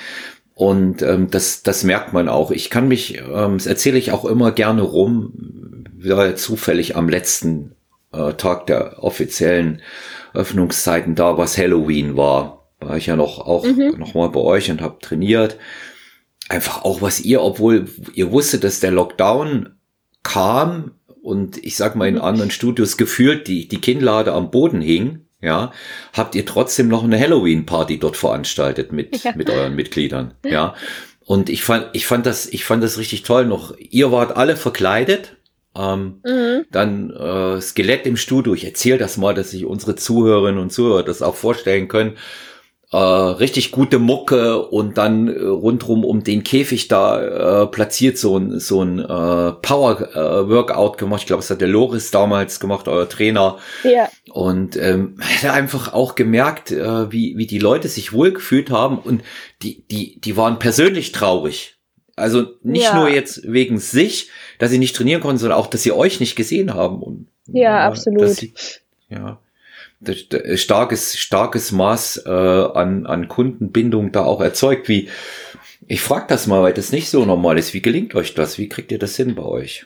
Und 0.55 1.01
ähm, 1.01 1.29
das, 1.31 1.63
das 1.63 1.83
merkt 1.83 2.13
man 2.13 2.29
auch. 2.29 2.51
Ich 2.51 2.69
kann 2.69 2.87
mich, 2.87 3.17
ähm, 3.17 3.57
das 3.57 3.65
erzähle 3.65 3.97
ich 3.97 4.11
auch 4.11 4.25
immer 4.25 4.51
gerne 4.51 4.83
rum, 4.83 5.33
war 5.97 6.35
zufällig 6.35 6.95
am 6.95 7.09
letzten 7.09 7.75
äh, 8.11 8.33
Tag 8.33 8.67
der 8.67 9.03
offiziellen 9.03 9.81
Öffnungszeiten 10.33 11.15
da, 11.15 11.37
was 11.37 11.57
Halloween 11.57 12.17
war. 12.17 12.67
War 12.79 12.97
ich 12.97 13.07
ja 13.07 13.15
noch 13.15 13.39
auch 13.39 13.65
mhm. 13.65 13.95
noch 13.97 14.13
mal 14.13 14.29
bei 14.29 14.41
euch 14.41 14.69
und 14.69 14.81
habe 14.81 14.99
trainiert. 15.01 15.57
Einfach 16.49 16.83
auch 16.83 17.01
was 17.01 17.21
ihr, 17.21 17.41
obwohl 17.41 17.87
ihr 18.13 18.31
wusstet, 18.31 18.63
dass 18.63 18.79
der 18.79 18.91
Lockdown 18.91 19.77
kam 20.21 20.91
und 21.21 21.57
ich 21.63 21.77
sag 21.77 21.95
mal 21.95 22.07
in 22.07 22.15
mhm. 22.15 22.21
anderen 22.21 22.51
Studios 22.51 22.97
gefühlt 22.97 23.47
die 23.47 23.67
die 23.67 23.81
Kinnlade 23.81 24.33
am 24.33 24.51
Boden 24.51 24.81
hing 24.81 25.22
ja, 25.43 25.71
habt 26.13 26.35
ihr 26.35 26.45
trotzdem 26.45 26.87
noch 26.87 27.03
eine 27.03 27.19
Halloween-Party 27.19 27.99
dort 27.99 28.17
veranstaltet 28.17 28.91
mit, 28.91 29.23
ja. 29.23 29.33
mit 29.35 29.49
euren 29.49 29.75
Mitgliedern, 29.75 30.33
ja. 30.45 30.75
Und 31.25 31.49
ich 31.49 31.63
fand, 31.63 31.87
ich 31.93 32.05
fand 32.05 32.25
das, 32.25 32.47
ich 32.47 32.65
fand 32.65 32.83
das 32.83 32.97
richtig 32.97 33.23
toll 33.23 33.45
noch. 33.45 33.77
Ihr 33.77 34.11
wart 34.11 34.35
alle 34.35 34.57
verkleidet, 34.57 35.37
ähm, 35.75 36.21
mhm. 36.23 36.65
Dann 36.71 37.09
äh, 37.09 37.59
Skelett 37.59 38.05
im 38.05 38.17
Studio. 38.17 38.53
Ich 38.53 38.65
erzähle 38.65 38.99
das 38.99 39.17
mal, 39.17 39.33
dass 39.33 39.51
sich 39.51 39.65
unsere 39.65 39.95
Zuhörerinnen 39.95 40.61
und 40.61 40.71
Zuhörer 40.71 41.03
das 41.03 41.21
auch 41.21 41.35
vorstellen 41.35 41.87
können 41.87 42.15
äh, 42.93 42.97
richtig 42.97 43.71
gute 43.71 43.97
Mucke 43.97 44.67
und 44.67 44.99
dann 44.99 45.27
äh, 45.27 45.41
rundrum 45.41 46.05
um 46.05 46.23
den 46.23 46.43
Käfig 46.43 46.87
da 46.87 47.63
äh, 47.63 47.67
platziert 47.67 48.19
so 48.19 48.37
ein 48.37 48.59
so 48.59 48.83
ein 48.83 48.99
äh, 48.99 49.03
Power 49.53 49.99
äh, 50.15 50.47
Workout 50.47 50.99
gemacht. 50.99 51.21
Ich 51.21 51.27
glaube, 51.27 51.41
es 51.41 51.49
hat 51.49 51.59
der 51.59 51.67
Loris 51.67 52.11
damals 52.11 52.59
gemacht, 52.59 52.87
euer 52.87 53.09
Trainer. 53.09 53.57
Ja. 53.83 54.09
Und 54.31 54.77
ähm, 54.77 55.17
hat 55.21 55.49
einfach 55.49 55.91
auch 55.93 56.13
gemerkt, 56.13 56.71
äh, 56.71 57.11
wie 57.11 57.35
wie 57.35 57.47
die 57.47 57.57
Leute 57.57 57.87
sich 57.87 58.13
wohlgefühlt 58.13 58.69
haben 58.69 58.99
und 58.99 59.23
die 59.63 59.83
die 59.87 60.21
die 60.21 60.37
waren 60.37 60.59
persönlich 60.59 61.11
traurig. 61.11 61.77
Also 62.15 62.45
nicht 62.61 62.83
ja. 62.83 62.95
nur 62.95 63.09
jetzt 63.09 63.41
wegen 63.51 63.79
sich, 63.79 64.29
dass 64.59 64.69
sie 64.69 64.77
nicht 64.77 64.95
trainieren 64.95 65.21
konnten, 65.21 65.39
sondern 65.39 65.57
auch, 65.57 65.65
dass 65.65 65.81
sie 65.81 65.91
euch 65.91 66.19
nicht 66.19 66.35
gesehen 66.35 66.75
haben. 66.75 67.01
Und, 67.01 67.27
ja, 67.47 67.63
ja 67.63 67.87
absolut. 67.87 68.29
Sie, 68.29 68.53
ja 69.09 69.39
starkes, 70.55 71.17
starkes 71.17 71.71
Maß 71.71 72.23
äh, 72.25 72.29
an, 72.29 73.05
an 73.05 73.27
Kundenbindung 73.27 74.11
da 74.11 74.25
auch 74.25 74.41
erzeugt. 74.41 74.89
Wie, 74.89 75.09
ich 75.87 76.01
frage 76.01 76.25
das 76.27 76.47
mal, 76.47 76.61
weil 76.61 76.73
das 76.73 76.91
nicht 76.91 77.09
so 77.09 77.25
normal 77.25 77.57
ist. 77.57 77.73
Wie 77.73 77.81
gelingt 77.81 78.15
euch 78.15 78.33
das? 78.33 78.57
Wie 78.57 78.69
kriegt 78.69 78.91
ihr 78.91 78.99
das 78.99 79.15
hin 79.15 79.35
bei 79.35 79.43
euch? 79.43 79.85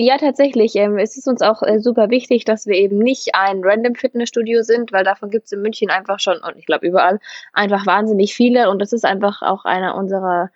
Ja, 0.00 0.16
tatsächlich. 0.16 0.76
Ähm, 0.76 0.96
es 0.96 1.16
ist 1.16 1.26
uns 1.26 1.42
auch 1.42 1.60
äh, 1.62 1.80
super 1.80 2.08
wichtig, 2.08 2.44
dass 2.44 2.66
wir 2.66 2.76
eben 2.76 2.98
nicht 2.98 3.34
ein 3.34 3.62
Random 3.64 3.96
Fitnessstudio 3.96 4.62
sind, 4.62 4.92
weil 4.92 5.02
davon 5.02 5.28
gibt 5.28 5.46
es 5.46 5.52
in 5.52 5.60
München 5.60 5.90
einfach 5.90 6.20
schon 6.20 6.38
und 6.38 6.56
ich 6.56 6.66
glaube 6.66 6.86
überall 6.86 7.18
einfach 7.52 7.84
wahnsinnig 7.84 8.32
viele 8.32 8.70
und 8.70 8.78
das 8.78 8.92
ist 8.92 9.04
einfach 9.04 9.42
auch 9.42 9.64
einer 9.64 9.96
unserer 9.96 10.50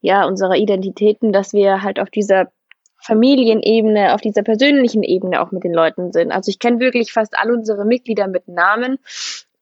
ja 0.00 0.24
unserer 0.24 0.56
Identitäten, 0.56 1.30
dass 1.30 1.52
wir 1.52 1.82
halt 1.82 2.00
auf 2.00 2.08
dieser 2.08 2.50
Familienebene, 2.98 4.14
auf 4.14 4.20
dieser 4.20 4.42
persönlichen 4.42 5.02
Ebene 5.02 5.40
auch 5.40 5.52
mit 5.52 5.64
den 5.64 5.72
Leuten 5.72 6.12
sind. 6.12 6.32
Also 6.32 6.50
ich 6.50 6.58
kenne 6.58 6.80
wirklich 6.80 7.12
fast 7.12 7.38
all 7.38 7.50
unsere 7.50 7.84
Mitglieder 7.84 8.26
mit 8.26 8.48
Namen. 8.48 8.98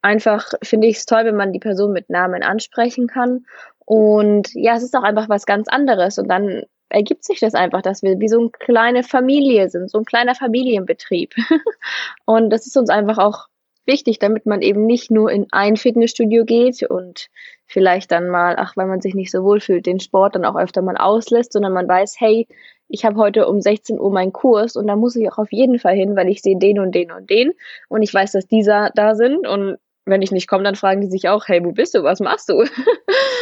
Einfach 0.03 0.53
finde 0.63 0.87
ich 0.87 0.97
es 0.97 1.07
toll, 1.07 1.25
wenn 1.25 1.37
man 1.37 1.53
die 1.53 1.59
Person 1.59 1.93
mit 1.93 2.11
Namen 2.11 2.43
ansprechen 2.43 3.07
kann. 3.07 3.47
Und 3.87 4.55
ja, 4.55 4.77
es 4.77 4.83
ist 4.83 4.95
auch 4.97 5.03
einfach 5.03 5.29
was 5.29 5.47
ganz 5.47 5.69
anderes. 5.69 6.19
Und 6.19 6.29
dann 6.29 6.63
ergibt 6.89 7.25
sich 7.25 7.41
das 7.41 7.55
einfach, 7.55 7.83
dass 7.83 8.03
wir 8.03 8.21
wie 8.21 8.29
so 8.29 8.39
eine 8.39 8.51
kleine 8.51 9.03
Familie 9.03 9.69
sind, 9.69 9.91
so 9.91 9.99
ein 9.99 10.05
kleiner 10.05 10.35
Familienbetrieb. 10.35 11.35
und 12.25 12.51
das 12.51 12.67
ist 12.67 12.77
uns 12.77 12.91
einfach 12.91 13.19
auch 13.19 13.49
wichtig, 13.87 14.19
damit 14.19 14.47
man 14.47 14.63
eben 14.63 14.87
nicht 14.87 15.11
nur 15.11 15.31
in 15.31 15.47
ein 15.51 15.77
Fitnessstudio 15.77 16.45
geht 16.45 16.83
und 16.85 17.29
vielleicht 17.67 18.13
dann 18.13 18.29
mal, 18.29 18.55
ach, 18.59 18.77
weil 18.77 18.87
man 18.87 19.01
sich 19.01 19.15
nicht 19.15 19.31
so 19.31 19.43
wohl 19.45 19.61
fühlt, 19.61 19.87
den 19.87 20.01
Sport 20.01 20.35
dann 20.35 20.45
auch 20.45 20.57
öfter 20.57 20.83
mal 20.83 20.97
auslässt, 20.97 21.53
sondern 21.53 21.73
man 21.73 21.89
weiß, 21.89 22.17
hey, 22.19 22.47
ich 22.89 23.05
habe 23.05 23.17
heute 23.17 23.47
um 23.49 23.61
16 23.61 23.99
Uhr 23.99 24.11
meinen 24.11 24.33
Kurs 24.33 24.77
und 24.77 24.87
da 24.87 24.97
muss 24.97 25.17
ich 25.17 25.31
auch 25.31 25.39
auf 25.39 25.53
jeden 25.53 25.79
Fall 25.79 25.95
hin, 25.95 26.17
weil 26.17 26.29
ich 26.29 26.43
sehe 26.43 26.59
den 26.59 26.79
und 26.79 26.95
den 26.95 27.11
und 27.11 27.31
den 27.31 27.53
und 27.89 28.03
ich 28.03 28.13
weiß, 28.13 28.33
dass 28.33 28.47
dieser 28.47 28.91
da 28.95 29.15
sind 29.15 29.47
und 29.47 29.79
wenn 30.07 30.23
ich 30.23 30.33
nicht 30.33 30.49
komme, 30.49 30.65
dann 30.65 30.75
fragen 30.75 31.01
die 31.01 31.11
sich 31.11 31.29
auch, 31.29 31.49
hey, 31.49 31.65
wo 31.65 31.73
bist 31.73 31.95
du, 31.95 32.03
was 32.03 32.21
machst 32.21 32.49
du? 32.49 32.65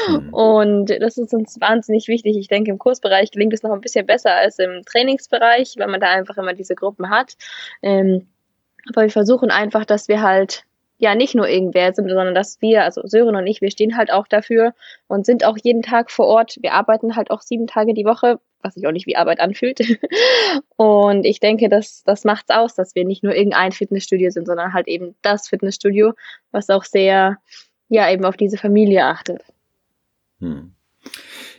Mhm. 0.08 0.28
Und 0.32 0.90
das 0.90 1.18
ist 1.18 1.34
uns 1.34 1.60
wahnsinnig 1.60 2.08
wichtig. 2.08 2.36
Ich 2.36 2.48
denke, 2.48 2.70
im 2.70 2.78
Kursbereich 2.78 3.32
gelingt 3.32 3.52
es 3.52 3.62
noch 3.62 3.72
ein 3.72 3.80
bisschen 3.80 4.06
besser 4.06 4.32
als 4.34 4.58
im 4.58 4.82
Trainingsbereich, 4.84 5.74
weil 5.78 5.88
man 5.88 6.00
da 6.00 6.10
einfach 6.10 6.36
immer 6.36 6.54
diese 6.54 6.74
Gruppen 6.74 7.10
hat. 7.10 7.34
Ähm, 7.82 8.28
aber 8.88 9.02
wir 9.02 9.10
versuchen 9.10 9.50
einfach, 9.50 9.84
dass 9.84 10.08
wir 10.08 10.22
halt 10.22 10.64
ja 10.98 11.16
nicht 11.16 11.34
nur 11.34 11.48
irgendwer 11.48 11.92
sind, 11.92 12.08
sondern 12.08 12.34
dass 12.34 12.60
wir, 12.60 12.84
also 12.84 13.02
Sören 13.04 13.34
und 13.34 13.46
ich, 13.46 13.60
wir 13.60 13.70
stehen 13.72 13.96
halt 13.96 14.12
auch 14.12 14.28
dafür 14.28 14.72
und 15.08 15.26
sind 15.26 15.44
auch 15.44 15.56
jeden 15.60 15.82
Tag 15.82 16.12
vor 16.12 16.26
Ort. 16.26 16.58
Wir 16.60 16.74
arbeiten 16.74 17.16
halt 17.16 17.32
auch 17.32 17.42
sieben 17.42 17.66
Tage 17.66 17.92
die 17.92 18.04
Woche, 18.04 18.38
was 18.62 18.74
sich 18.74 18.86
auch 18.86 18.92
nicht 18.92 19.06
wie 19.06 19.16
Arbeit 19.16 19.40
anfühlt. 19.40 19.80
und 20.76 21.24
ich 21.24 21.40
denke, 21.40 21.68
das, 21.68 22.02
das 22.04 22.24
macht's 22.24 22.50
aus, 22.50 22.74
dass 22.74 22.94
wir 22.94 23.04
nicht 23.04 23.22
nur 23.22 23.34
irgendein 23.34 23.72
Fitnessstudio 23.72 24.30
sind, 24.30 24.46
sondern 24.46 24.72
halt 24.72 24.88
eben 24.88 25.14
das 25.22 25.48
Fitnessstudio, 25.48 26.12
was 26.50 26.70
auch 26.70 26.84
sehr, 26.84 27.38
ja, 27.88 28.10
eben 28.10 28.24
auf 28.24 28.36
diese 28.36 28.56
Familie 28.56 29.04
achtet. 29.04 29.42
Hm. 30.40 30.74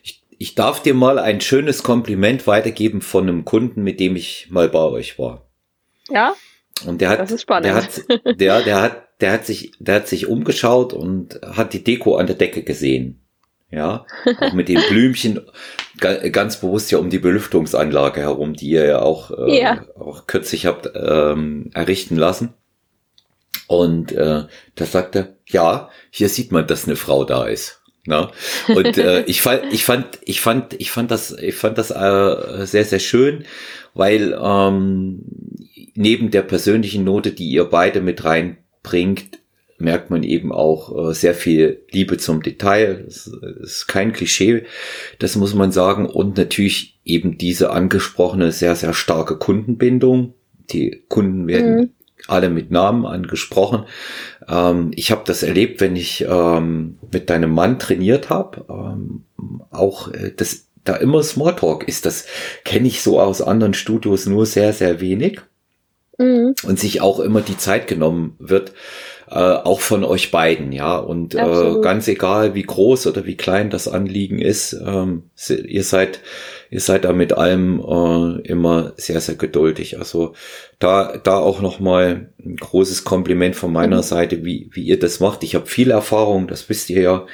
Ich, 0.01 0.23
ich 0.37 0.55
darf 0.55 0.81
dir 0.81 0.93
mal 0.93 1.19
ein 1.19 1.41
schönes 1.41 1.83
Kompliment 1.83 2.47
weitergeben 2.47 3.01
von 3.01 3.27
einem 3.27 3.45
Kunden, 3.45 3.83
mit 3.83 3.99
dem 3.99 4.15
ich 4.15 4.47
mal 4.49 4.69
bei 4.69 4.83
euch 4.83 5.19
war. 5.19 5.47
Ja. 6.09 6.35
Und 6.85 7.01
der 7.01 7.09
hat, 7.09 7.19
das 7.19 7.31
ist 7.31 7.43
spannend. 7.43 7.65
der 7.65 7.75
hat, 7.75 8.39
der, 8.39 8.61
der 8.61 8.81
hat, 8.81 9.21
der 9.21 9.31
hat 9.31 9.45
sich, 9.45 9.71
der 9.79 9.95
hat 9.95 10.07
sich 10.07 10.27
umgeschaut 10.27 10.93
und 10.93 11.39
hat 11.43 11.73
die 11.73 11.83
Deko 11.83 12.17
an 12.17 12.27
der 12.27 12.35
Decke 12.35 12.63
gesehen. 12.63 13.22
Ja, 13.73 14.05
auch 14.39 14.53
mit 14.53 14.69
den 14.69 14.79
Blümchen, 14.87 15.39
ganz 15.99 16.59
bewusst 16.59 16.91
ja 16.91 16.99
um 16.99 17.09
die 17.09 17.17
Belüftungsanlage 17.17 18.21
herum, 18.21 18.53
die 18.53 18.69
ihr 18.69 18.85
ja 18.85 19.01
auch, 19.01 19.31
äh, 19.31 19.59
ja. 19.59 19.85
auch 19.99 20.27
kürzlich 20.27 20.67
habt 20.67 20.91
ähm, 20.93 21.71
errichten 21.73 22.15
lassen. 22.15 22.53
Und 23.67 24.11
äh, 24.11 24.43
da 24.75 24.85
sagt 24.85 25.15
er, 25.15 25.35
ja, 25.47 25.89
hier 26.11 26.29
sieht 26.29 26.51
man, 26.51 26.67
dass 26.67 26.85
eine 26.85 26.95
Frau 26.95 27.23
da 27.23 27.45
ist. 27.47 27.81
Na? 28.05 28.31
Und 28.67 28.97
äh, 28.99 29.23
ich 29.25 29.41
fand, 29.41 29.63
ich 29.71 29.85
fand, 29.85 30.19
ich 30.23 30.39
fand, 30.39 30.73
ich 30.79 30.91
fand 30.91 31.09
das, 31.09 31.31
ich 31.31 31.55
fand 31.55 31.79
das 31.79 31.89
äh, 31.89 32.65
sehr, 32.67 32.85
sehr 32.85 32.99
schön, 32.99 33.45
weil 33.95 34.37
ähm, 34.39 35.23
neben 35.95 36.29
der 36.29 36.43
persönlichen 36.43 37.05
Note, 37.05 37.31
die 37.31 37.49
ihr 37.49 37.65
beide 37.65 38.01
mit 38.01 38.23
reinbringt, 38.23 39.39
merkt 39.83 40.09
man 40.09 40.23
eben 40.23 40.51
auch 40.51 41.09
äh, 41.09 41.13
sehr 41.13 41.33
viel 41.33 41.83
Liebe 41.91 42.17
zum 42.17 42.41
Detail. 42.41 43.03
Das 43.05 43.27
ist 43.27 43.87
kein 43.87 44.13
Klischee, 44.13 44.63
das 45.19 45.35
muss 45.35 45.53
man 45.53 45.71
sagen. 45.71 46.07
Und 46.07 46.37
natürlich 46.37 46.99
eben 47.05 47.37
diese 47.37 47.71
angesprochene 47.71 48.51
sehr, 48.51 48.75
sehr 48.75 48.93
starke 48.93 49.37
Kundenbindung. 49.37 50.33
Die 50.71 51.03
Kunden 51.09 51.47
werden 51.47 51.75
mhm. 51.75 51.89
alle 52.27 52.49
mit 52.49 52.71
Namen 52.71 53.05
angesprochen. 53.05 53.85
Ähm, 54.47 54.91
ich 54.95 55.11
habe 55.11 55.23
das 55.25 55.43
erlebt, 55.43 55.81
wenn 55.81 55.95
ich 55.95 56.25
ähm, 56.27 56.97
mit 57.11 57.29
deinem 57.29 57.53
Mann 57.53 57.79
trainiert 57.79 58.29
habe. 58.29 58.65
Ähm, 58.69 59.25
auch 59.69 60.11
äh, 60.11 60.31
das 60.35 60.67
da 60.83 60.95
immer 60.95 61.23
Smalltalk 61.23 61.87
ist. 61.87 62.05
Das 62.05 62.25
kenne 62.65 62.87
ich 62.87 63.01
so 63.01 63.19
aus 63.19 63.41
anderen 63.41 63.73
Studios 63.73 64.25
nur 64.25 64.45
sehr, 64.45 64.73
sehr 64.73 64.99
wenig. 65.01 65.39
Mhm. 66.17 66.53
Und 66.63 66.79
sich 66.79 67.01
auch 67.01 67.19
immer 67.19 67.41
die 67.41 67.57
Zeit 67.57 67.87
genommen 67.87 68.35
wird, 68.37 68.73
äh, 69.33 69.35
auch 69.63 69.79
von 69.79 70.03
euch 70.03 70.29
beiden, 70.29 70.71
ja. 70.71 70.95
Und 70.95 71.33
äh, 71.33 71.81
ganz 71.81 72.07
egal, 72.07 72.53
wie 72.53 72.61
groß 72.61 73.07
oder 73.07 73.25
wie 73.25 73.35
klein 73.35 73.71
das 73.71 73.87
Anliegen 73.87 74.37
ist, 74.37 74.73
ähm, 74.73 75.23
ihr 75.49 75.83
seid, 75.83 76.19
ihr 76.69 76.79
seid 76.79 77.03
da 77.03 77.13
mit 77.13 77.33
allem 77.33 77.79
äh, 77.79 78.47
immer 78.47 78.93
sehr, 78.97 79.19
sehr 79.21 79.33
geduldig. 79.33 79.97
Also 79.97 80.33
da, 80.77 81.17
da 81.17 81.39
auch 81.39 81.61
nochmal 81.61 82.29
ein 82.45 82.57
großes 82.57 83.05
Kompliment 83.05 83.55
von 83.55 83.73
meiner 83.73 83.97
mhm. 83.97 84.03
Seite, 84.03 84.45
wie, 84.45 84.69
wie 84.71 84.83
ihr 84.83 84.99
das 84.99 85.19
macht. 85.19 85.43
Ich 85.43 85.55
habe 85.55 85.65
viel 85.65 85.89
Erfahrung, 85.89 86.47
das 86.47 86.69
wisst 86.69 86.91
ihr 86.91 87.01
ja 87.01 87.25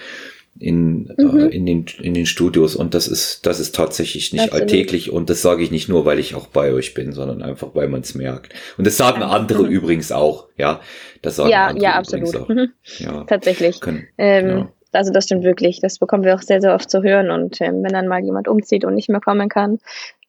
in, 0.59 1.09
äh, 1.17 1.23
mhm. 1.23 1.39
äh, 1.39 1.45
in, 1.47 1.65
den, 1.65 1.85
in 2.01 2.13
den 2.13 2.25
Studios 2.25 2.75
und 2.75 2.93
das 2.93 3.07
ist, 3.07 3.45
das 3.45 3.59
ist 3.59 3.73
tatsächlich 3.73 4.33
nicht 4.33 4.43
Absolut. 4.43 4.61
alltäglich 4.61 5.11
und 5.11 5.29
das 5.29 5.41
sage 5.41 5.63
ich 5.63 5.71
nicht 5.71 5.89
nur, 5.89 6.05
weil 6.05 6.19
ich 6.19 6.35
auch 6.35 6.47
bei 6.47 6.73
euch 6.73 6.93
bin, 6.93 7.13
sondern 7.13 7.41
einfach, 7.41 7.69
weil 7.73 7.87
man 7.87 8.01
es 8.01 8.13
merkt. 8.13 8.53
Und 8.77 8.85
das 8.85 8.97
sagen 8.97 9.23
andere 9.23 9.63
mhm. 9.63 9.69
übrigens 9.69 10.11
auch, 10.11 10.47
ja. 10.57 10.81
Das 11.21 11.37
sagen 11.37 11.49
ja, 11.49 11.67
andere 11.67 11.83
ja, 11.83 11.93
absolut. 11.93 12.49
Mhm. 12.49 12.71
Ja, 12.99 13.23
Tatsächlich. 13.23 13.79
Können, 13.79 14.07
ähm, 14.17 14.47
ja. 14.47 14.71
Also 14.91 15.13
das 15.13 15.25
stimmt 15.25 15.43
wirklich. 15.43 15.79
Das 15.81 15.99
bekommen 15.99 16.23
wir 16.23 16.35
auch 16.35 16.41
sehr, 16.41 16.61
sehr 16.61 16.73
oft 16.73 16.89
zu 16.89 17.03
hören. 17.03 17.31
Und 17.31 17.61
ähm, 17.61 17.83
wenn 17.83 17.93
dann 17.93 18.07
mal 18.07 18.23
jemand 18.23 18.47
umzieht 18.47 18.85
und 18.85 18.95
nicht 18.95 19.09
mehr 19.09 19.21
kommen 19.21 19.49
kann, 19.49 19.79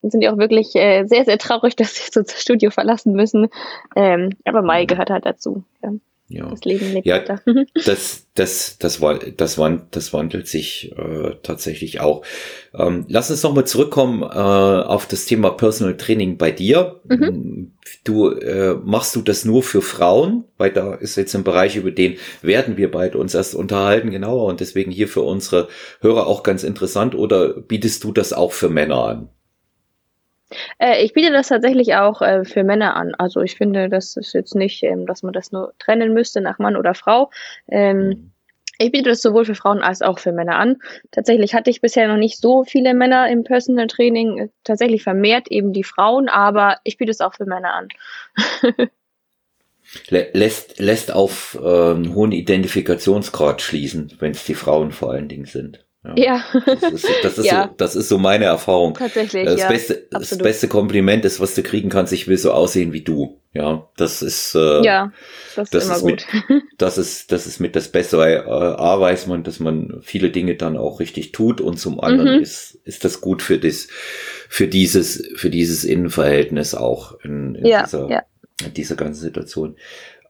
dann 0.02 0.10
sind 0.10 0.20
die 0.20 0.28
auch 0.28 0.38
wirklich 0.38 0.74
äh, 0.74 1.04
sehr, 1.06 1.24
sehr 1.24 1.38
traurig, 1.38 1.76
dass 1.76 1.94
sie 1.94 2.10
so 2.12 2.22
das 2.22 2.40
Studio 2.40 2.70
verlassen 2.70 3.12
müssen. 3.14 3.48
Ähm, 3.96 4.30
aber 4.44 4.62
Mai 4.62 4.84
gehört 4.84 5.10
halt 5.10 5.26
dazu. 5.26 5.64
Ja. 5.82 5.92
Ja. 6.30 6.48
Das 6.48 6.60
Leben 6.64 6.92
lebt 6.92 7.06
ja, 7.06 7.16
weiter. 7.16 7.42
das, 7.84 8.28
das, 8.34 8.78
das, 8.78 9.00
war, 9.00 9.18
das, 9.18 9.58
wand, 9.58 9.96
das 9.96 10.12
wandelt 10.12 10.46
sich 10.46 10.92
äh, 10.96 11.34
tatsächlich 11.42 12.00
auch. 12.00 12.24
Ähm, 12.72 13.04
lass 13.08 13.32
uns 13.32 13.42
nochmal 13.42 13.66
zurückkommen 13.66 14.22
äh, 14.22 14.26
auf 14.26 15.06
das 15.06 15.24
Thema 15.24 15.50
Personal 15.50 15.96
Training 15.96 16.38
bei 16.38 16.52
dir. 16.52 17.00
Mhm. 17.08 17.72
Du 18.04 18.30
äh, 18.30 18.74
machst 18.74 19.16
du 19.16 19.22
das 19.22 19.44
nur 19.44 19.64
für 19.64 19.82
Frauen, 19.82 20.44
weil 20.56 20.70
da 20.70 20.94
ist 20.94 21.16
jetzt 21.16 21.34
ein 21.34 21.42
Bereich, 21.42 21.74
über 21.74 21.90
den 21.90 22.16
werden 22.42 22.76
wir 22.76 22.92
beide 22.92 23.18
uns 23.18 23.34
erst 23.34 23.56
unterhalten, 23.56 24.12
genauer 24.12 24.44
und 24.44 24.60
deswegen 24.60 24.92
hier 24.92 25.08
für 25.08 25.22
unsere 25.22 25.66
Hörer 26.00 26.28
auch 26.28 26.44
ganz 26.44 26.62
interessant. 26.62 27.16
Oder 27.16 27.54
bietest 27.60 28.04
du 28.04 28.12
das 28.12 28.32
auch 28.32 28.52
für 28.52 28.68
Männer 28.68 29.04
an? 29.04 29.28
Äh, 30.78 31.04
ich 31.04 31.12
biete 31.12 31.32
das 31.32 31.48
tatsächlich 31.48 31.94
auch 31.94 32.22
äh, 32.22 32.44
für 32.44 32.64
Männer 32.64 32.96
an. 32.96 33.14
Also 33.14 33.40
ich 33.40 33.56
finde, 33.56 33.88
das 33.88 34.16
ist 34.16 34.32
jetzt 34.32 34.54
nicht, 34.54 34.82
ähm, 34.82 35.06
dass 35.06 35.22
man 35.22 35.32
das 35.32 35.52
nur 35.52 35.72
trennen 35.78 36.12
müsste 36.12 36.40
nach 36.40 36.58
Mann 36.58 36.76
oder 36.76 36.94
Frau. 36.94 37.30
Ähm, 37.68 37.98
mhm. 37.98 38.32
ich 38.78 38.92
biete 38.92 39.10
das 39.10 39.22
sowohl 39.22 39.44
für 39.44 39.54
Frauen 39.54 39.82
als 39.82 40.02
auch 40.02 40.18
für 40.18 40.32
Männer 40.32 40.56
an. 40.56 40.78
Tatsächlich 41.10 41.54
hatte 41.54 41.70
ich 41.70 41.80
bisher 41.80 42.08
noch 42.08 42.16
nicht 42.16 42.38
so 42.38 42.64
viele 42.64 42.94
Männer 42.94 43.28
im 43.28 43.44
Personal 43.44 43.86
Training, 43.86 44.38
äh, 44.38 44.48
tatsächlich 44.64 45.02
vermehrt 45.02 45.48
eben 45.48 45.72
die 45.72 45.84
Frauen, 45.84 46.28
aber 46.28 46.78
ich 46.84 46.96
biete 46.96 47.10
es 47.10 47.20
auch 47.20 47.34
für 47.34 47.46
Männer 47.46 47.74
an. 47.74 47.88
lässt, 50.08 50.78
lässt 50.78 51.12
auf 51.12 51.58
äh, 51.60 51.90
einen 51.90 52.14
hohen 52.14 52.32
Identifikationsgrad 52.32 53.62
schließen, 53.62 54.12
wenn 54.18 54.32
es 54.32 54.44
die 54.44 54.54
Frauen 54.54 54.92
vor 54.92 55.10
allen 55.10 55.28
Dingen 55.28 55.46
sind. 55.46 55.84
Ja. 56.04 56.14
ja. 56.16 56.44
Das, 56.64 56.92
ist, 56.92 57.06
das, 57.22 57.38
ist 57.38 57.46
ja. 57.46 57.68
so, 57.68 57.74
das 57.76 57.96
ist 57.96 58.08
so 58.08 58.18
meine 58.18 58.46
Erfahrung. 58.46 58.94
Tatsächlich. 58.94 59.44
Das, 59.44 59.60
ja, 59.60 59.68
beste, 59.68 60.06
das 60.10 60.38
beste 60.38 60.68
Kompliment 60.68 61.24
ist, 61.24 61.40
was 61.40 61.54
du 61.54 61.62
kriegen 61.62 61.90
kannst, 61.90 62.12
ich 62.12 62.26
will 62.26 62.38
so 62.38 62.52
aussehen 62.52 62.92
wie 62.92 63.02
du. 63.02 63.40
Ja, 63.52 63.88
das 63.96 64.22
ist, 64.22 64.54
äh, 64.54 64.84
ja, 64.84 65.12
das, 65.56 65.70
das 65.70 65.86
ist, 65.86 65.96
ist 65.96 66.04
mit, 66.04 66.26
das 66.78 66.98
ist, 66.98 67.32
das 67.32 67.48
ist 67.48 67.58
mit 67.58 67.74
das 67.74 67.88
Beste. 67.88 68.16
Äh, 68.18 68.44
A 68.46 69.00
weiß 69.00 69.26
man, 69.26 69.42
dass 69.42 69.58
man 69.58 69.98
viele 70.02 70.30
Dinge 70.30 70.54
dann 70.54 70.76
auch 70.76 71.00
richtig 71.00 71.32
tut 71.32 71.60
und 71.60 71.76
zum 71.76 71.98
anderen 71.98 72.36
mhm. 72.36 72.42
ist, 72.42 72.78
ist 72.84 73.04
das 73.04 73.20
gut 73.20 73.42
für 73.42 73.58
das, 73.58 73.88
für 74.48 74.68
dieses, 74.68 75.30
für 75.34 75.50
dieses 75.50 75.82
Innenverhältnis 75.82 76.76
auch 76.76 77.18
in, 77.24 77.56
in 77.56 77.66
ja, 77.66 77.82
dieser, 77.82 78.08
ja. 78.08 78.22
in 78.64 78.72
dieser 78.72 78.94
ganzen 78.94 79.22
Situation. 79.22 79.76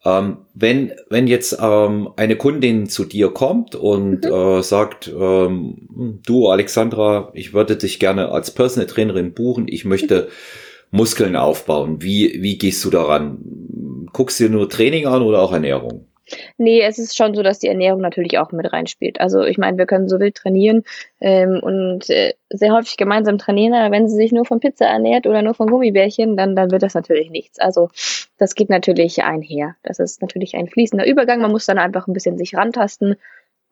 Ähm, 0.05 0.39
wenn, 0.55 0.93
wenn 1.11 1.27
jetzt 1.27 1.59
ähm, 1.61 2.09
eine 2.17 2.37
Kundin 2.37 2.89
zu 2.89 3.05
dir 3.05 3.31
kommt 3.31 3.75
und 3.75 4.25
mhm. 4.25 4.33
äh, 4.33 4.63
sagt, 4.63 5.09
ähm, 5.09 6.21
du 6.25 6.49
Alexandra, 6.49 7.31
ich 7.35 7.53
würde 7.53 7.77
dich 7.77 8.01
gerne 8.01 8.31
als 8.31 8.51
Personal 8.51 8.87
Trainerin 8.87 9.35
buchen, 9.35 9.69
ich 9.69 9.85
möchte 9.85 10.23
mhm. 10.23 10.99
Muskeln 10.99 11.37
aufbauen, 11.37 12.03
wie, 12.03 12.43
wie 12.43 12.57
gehst 12.59 12.85
du 12.85 12.91
daran? 12.91 14.09
Guckst 14.13 14.41
du 14.41 14.45
dir 14.45 14.51
nur 14.51 14.69
Training 14.69 15.07
an 15.07 15.23
oder 15.23 15.43
auch 15.43 15.53
Ernährung? 15.53 16.10
Nee, 16.59 16.83
es 16.83 16.99
ist 16.99 17.17
schon 17.17 17.35
so, 17.35 17.43
dass 17.43 17.59
die 17.59 17.69
Ernährung 17.69 18.01
natürlich 18.01 18.39
auch 18.39 18.53
mit 18.53 18.73
reinspielt. 18.73 19.21
Also 19.21 19.43
ich 19.43 19.59
meine, 19.59 19.79
wir 19.79 19.87
können 19.87 20.09
so 20.09 20.19
wild 20.21 20.37
trainieren 20.37 20.85
ähm, 21.21 21.61
und 21.63 22.09
äh, 22.11 22.35
sehr 22.49 22.73
häufig 22.73 22.97
gemeinsam 22.97 23.39
trainieren, 23.39 23.75
aber 23.75 23.95
wenn 23.95 24.09
sie 24.09 24.17
sich 24.17 24.33
nur 24.33 24.45
von 24.45 24.61
Pizza 24.61 24.87
ernährt 24.87 25.27
oder 25.27 25.43
nur 25.43 25.55
von 25.55 25.69
Gummibärchen, 25.69 26.37
dann, 26.37 26.57
dann 26.57 26.71
wird 26.71 26.83
das 26.83 26.95
natürlich 26.95 27.31
nichts. 27.31 27.59
Also 27.59 27.91
das 28.39 28.55
geht 28.55 28.71
natürlich 28.71 29.23
einher. 29.23 29.77
Das 29.83 29.99
ist 29.99 30.23
natürlich 30.23 30.57
ein 30.57 30.69
fließender 30.69 31.07
Übergang. 31.07 31.41
Man 31.41 31.53
muss 31.53 31.67
dann 31.67 31.79
einfach 31.79 32.07
ein 32.07 32.13
bisschen 32.13 32.39
sich 32.39 32.55
rantasten 32.55 33.17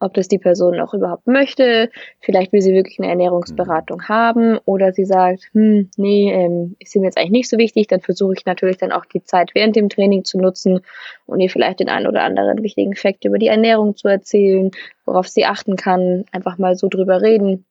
ob 0.00 0.14
das 0.14 0.28
die 0.28 0.38
Person 0.38 0.80
auch 0.80 0.94
überhaupt 0.94 1.26
möchte. 1.26 1.90
Vielleicht 2.20 2.52
will 2.52 2.62
sie 2.62 2.72
wirklich 2.72 2.98
eine 2.98 3.08
Ernährungsberatung 3.08 3.98
mhm. 3.98 4.08
haben 4.08 4.58
oder 4.64 4.92
sie 4.92 5.04
sagt, 5.04 5.50
hm, 5.52 5.90
nee, 5.96 6.32
ähm, 6.32 6.76
ist 6.78 6.94
ihm 6.94 7.04
jetzt 7.04 7.18
eigentlich 7.18 7.30
nicht 7.30 7.48
so 7.48 7.58
wichtig. 7.58 7.88
Dann 7.88 8.00
versuche 8.00 8.34
ich 8.37 8.46
natürlich 8.46 8.78
dann 8.78 8.92
auch 8.92 9.04
die 9.04 9.22
Zeit 9.22 9.54
während 9.54 9.76
dem 9.76 9.88
Training 9.88 10.24
zu 10.24 10.38
nutzen 10.38 10.80
und 11.26 11.40
ihr 11.40 11.50
vielleicht 11.50 11.80
den 11.80 11.88
einen 11.88 12.06
oder 12.06 12.22
anderen 12.22 12.62
wichtigen 12.62 12.94
Fakt 12.94 13.24
über 13.24 13.38
die 13.38 13.48
Ernährung 13.48 13.96
zu 13.96 14.08
erzählen, 14.08 14.70
worauf 15.04 15.28
sie 15.28 15.44
achten 15.44 15.76
kann, 15.76 16.24
einfach 16.32 16.58
mal 16.58 16.76
so 16.76 16.88
drüber 16.88 17.22
reden 17.22 17.64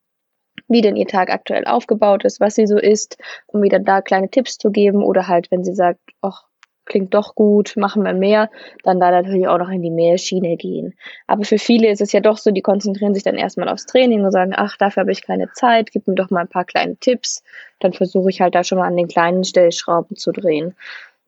wie 0.68 0.82
denn 0.82 0.96
ihr 0.96 1.06
Tag 1.06 1.30
aktuell 1.30 1.64
aufgebaut 1.64 2.24
ist, 2.24 2.40
was 2.40 2.54
sie 2.54 2.66
so 2.66 2.78
isst, 2.78 3.16
um 3.46 3.62
wieder 3.62 3.78
da 3.78 4.02
kleine 4.02 4.28
Tipps 4.28 4.58
zu 4.58 4.70
geben 4.70 5.02
oder 5.02 5.28
halt, 5.28 5.50
wenn 5.50 5.64
sie 5.64 5.74
sagt, 5.74 6.00
ach, 6.20 6.47
klingt 6.88 7.14
doch 7.14 7.34
gut, 7.34 7.74
machen 7.76 8.02
wir 8.02 8.14
mehr, 8.14 8.50
dann 8.82 8.98
da 8.98 9.10
natürlich 9.10 9.46
auch 9.46 9.58
noch 9.58 9.68
in 9.68 9.82
die 9.82 9.90
Mehlschiene 9.90 10.56
gehen. 10.56 10.94
Aber 11.26 11.44
für 11.44 11.58
viele 11.58 11.88
ist 11.90 12.00
es 12.00 12.12
ja 12.12 12.20
doch 12.20 12.38
so, 12.38 12.50
die 12.50 12.62
konzentrieren 12.62 13.14
sich 13.14 13.22
dann 13.22 13.36
erstmal 13.36 13.68
aufs 13.68 13.86
Training 13.86 14.24
und 14.24 14.32
sagen, 14.32 14.52
ach, 14.56 14.76
dafür 14.76 15.02
habe 15.02 15.12
ich 15.12 15.22
keine 15.22 15.50
Zeit, 15.52 15.92
gib 15.92 16.08
mir 16.08 16.14
doch 16.14 16.30
mal 16.30 16.40
ein 16.40 16.48
paar 16.48 16.64
kleine 16.64 16.96
Tipps. 16.96 17.44
Dann 17.78 17.92
versuche 17.92 18.30
ich 18.30 18.40
halt 18.40 18.54
da 18.54 18.64
schon 18.64 18.78
mal 18.78 18.88
an 18.88 18.96
den 18.96 19.08
kleinen 19.08 19.44
Stellschrauben 19.44 20.16
zu 20.16 20.32
drehen. 20.32 20.74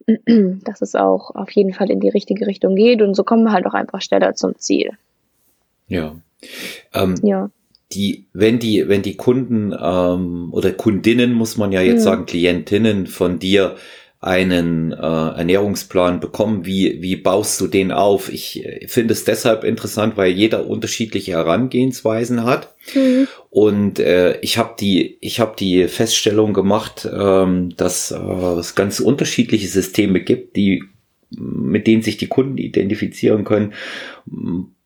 Dass 0.64 0.82
es 0.82 0.94
auch 0.94 1.34
auf 1.34 1.50
jeden 1.52 1.72
Fall 1.72 1.90
in 1.90 2.00
die 2.00 2.08
richtige 2.08 2.46
Richtung 2.46 2.74
geht 2.74 3.02
und 3.02 3.14
so 3.14 3.22
kommen 3.22 3.44
wir 3.44 3.52
halt 3.52 3.66
auch 3.66 3.74
einfach 3.74 4.02
schneller 4.02 4.34
zum 4.34 4.58
Ziel. 4.58 4.90
Ja. 5.86 6.16
Ähm, 6.94 7.14
ja. 7.22 7.50
Die, 7.92 8.26
wenn 8.32 8.60
die, 8.60 8.88
wenn 8.88 9.02
die 9.02 9.16
Kunden 9.16 9.74
ähm, 9.78 10.48
oder 10.52 10.72
Kundinnen, 10.72 11.32
muss 11.32 11.56
man 11.56 11.72
ja 11.72 11.80
jetzt 11.80 12.00
mhm. 12.00 12.04
sagen, 12.04 12.26
Klientinnen 12.26 13.06
von 13.08 13.40
dir 13.40 13.76
einen 14.20 14.92
äh, 14.92 14.96
Ernährungsplan 14.96 16.20
bekommen. 16.20 16.66
Wie, 16.66 17.00
wie 17.00 17.16
baust 17.16 17.58
du 17.60 17.66
den 17.66 17.90
auf? 17.90 18.30
Ich 18.30 18.64
äh, 18.64 18.86
finde 18.86 19.14
es 19.14 19.24
deshalb 19.24 19.64
interessant, 19.64 20.18
weil 20.18 20.32
jeder 20.32 20.66
unterschiedliche 20.66 21.32
Herangehensweisen 21.32 22.44
hat. 22.44 22.74
Mhm. 22.94 23.28
Und 23.48 23.98
äh, 23.98 24.38
ich 24.40 24.58
habe 24.58 24.74
die, 24.78 25.16
ich 25.22 25.40
habe 25.40 25.54
die 25.58 25.88
Feststellung 25.88 26.52
gemacht, 26.52 27.08
ähm, 27.10 27.74
dass 27.76 28.10
äh, 28.10 28.16
es 28.16 28.74
ganz 28.74 29.00
unterschiedliche 29.00 29.68
Systeme 29.68 30.20
gibt, 30.20 30.54
die 30.56 30.84
mit 31.30 31.86
denen 31.86 32.02
sich 32.02 32.16
die 32.16 32.26
Kunden 32.26 32.58
identifizieren 32.58 33.44
können. 33.44 33.72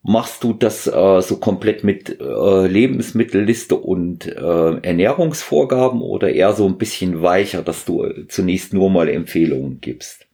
Machst 0.06 0.44
du 0.44 0.52
das 0.52 0.86
äh, 0.86 1.22
so 1.22 1.38
komplett 1.38 1.82
mit 1.82 2.20
äh, 2.20 2.66
Lebensmittelliste 2.66 3.74
und 3.74 4.26
äh, 4.26 4.76
Ernährungsvorgaben 4.82 6.02
oder 6.02 6.28
eher 6.28 6.52
so 6.52 6.66
ein 6.66 6.76
bisschen 6.76 7.22
weicher, 7.22 7.62
dass 7.62 7.86
du 7.86 8.04
äh, 8.04 8.28
zunächst 8.28 8.74
nur 8.74 8.90
mal 8.90 9.08
Empfehlungen 9.08 9.80
gibst? 9.80 10.26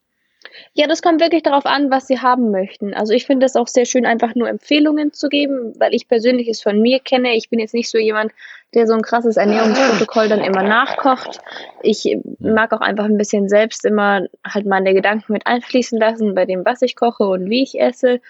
Ja, 0.73 0.89
das 0.89 1.03
kommt 1.03 1.21
wirklich 1.21 1.45
darauf 1.45 1.67
an, 1.67 1.89
was 1.89 2.09
sie 2.09 2.19
haben 2.19 2.51
möchten. 2.51 2.95
Also 2.95 3.13
ich 3.13 3.27
finde 3.27 3.47
es 3.47 3.55
auch 3.55 3.69
sehr 3.69 3.87
schön, 3.87 4.07
einfach 4.07 4.35
nur 4.35 4.49
Empfehlungen 4.49 5.13
zu 5.13 5.29
geben, 5.29 5.73
weil 5.79 5.95
ich 5.95 6.09
persönlich 6.09 6.49
es 6.49 6.63
von 6.63 6.81
mir 6.81 6.99
kenne. 6.99 7.37
Ich 7.37 7.49
bin 7.49 7.61
jetzt 7.61 7.75
nicht 7.75 7.91
so 7.91 7.99
jemand, 7.99 8.33
der 8.75 8.89
so 8.89 8.95
ein 8.95 9.03
krasses 9.03 9.37
Ernährungsprotokoll 9.37 10.29
dann 10.29 10.41
immer 10.41 10.65
nachkocht. 10.65 11.41
Ich 11.83 12.17
mag 12.41 12.73
auch 12.73 12.81
einfach 12.81 13.05
ein 13.05 13.19
bisschen 13.19 13.49
selbst 13.49 13.85
immer 13.85 14.27
halt 14.45 14.67
meine 14.67 14.95
Gedanken 14.95 15.33
mit 15.33 15.47
einfließen 15.47 15.99
lassen 15.99 16.35
bei 16.35 16.45
dem, 16.45 16.65
was 16.65 16.83
ich 16.83 16.97
koche 16.97 17.25
und 17.25 17.51
wie 17.51 17.63
ich 17.63 17.81
esse 17.81 18.21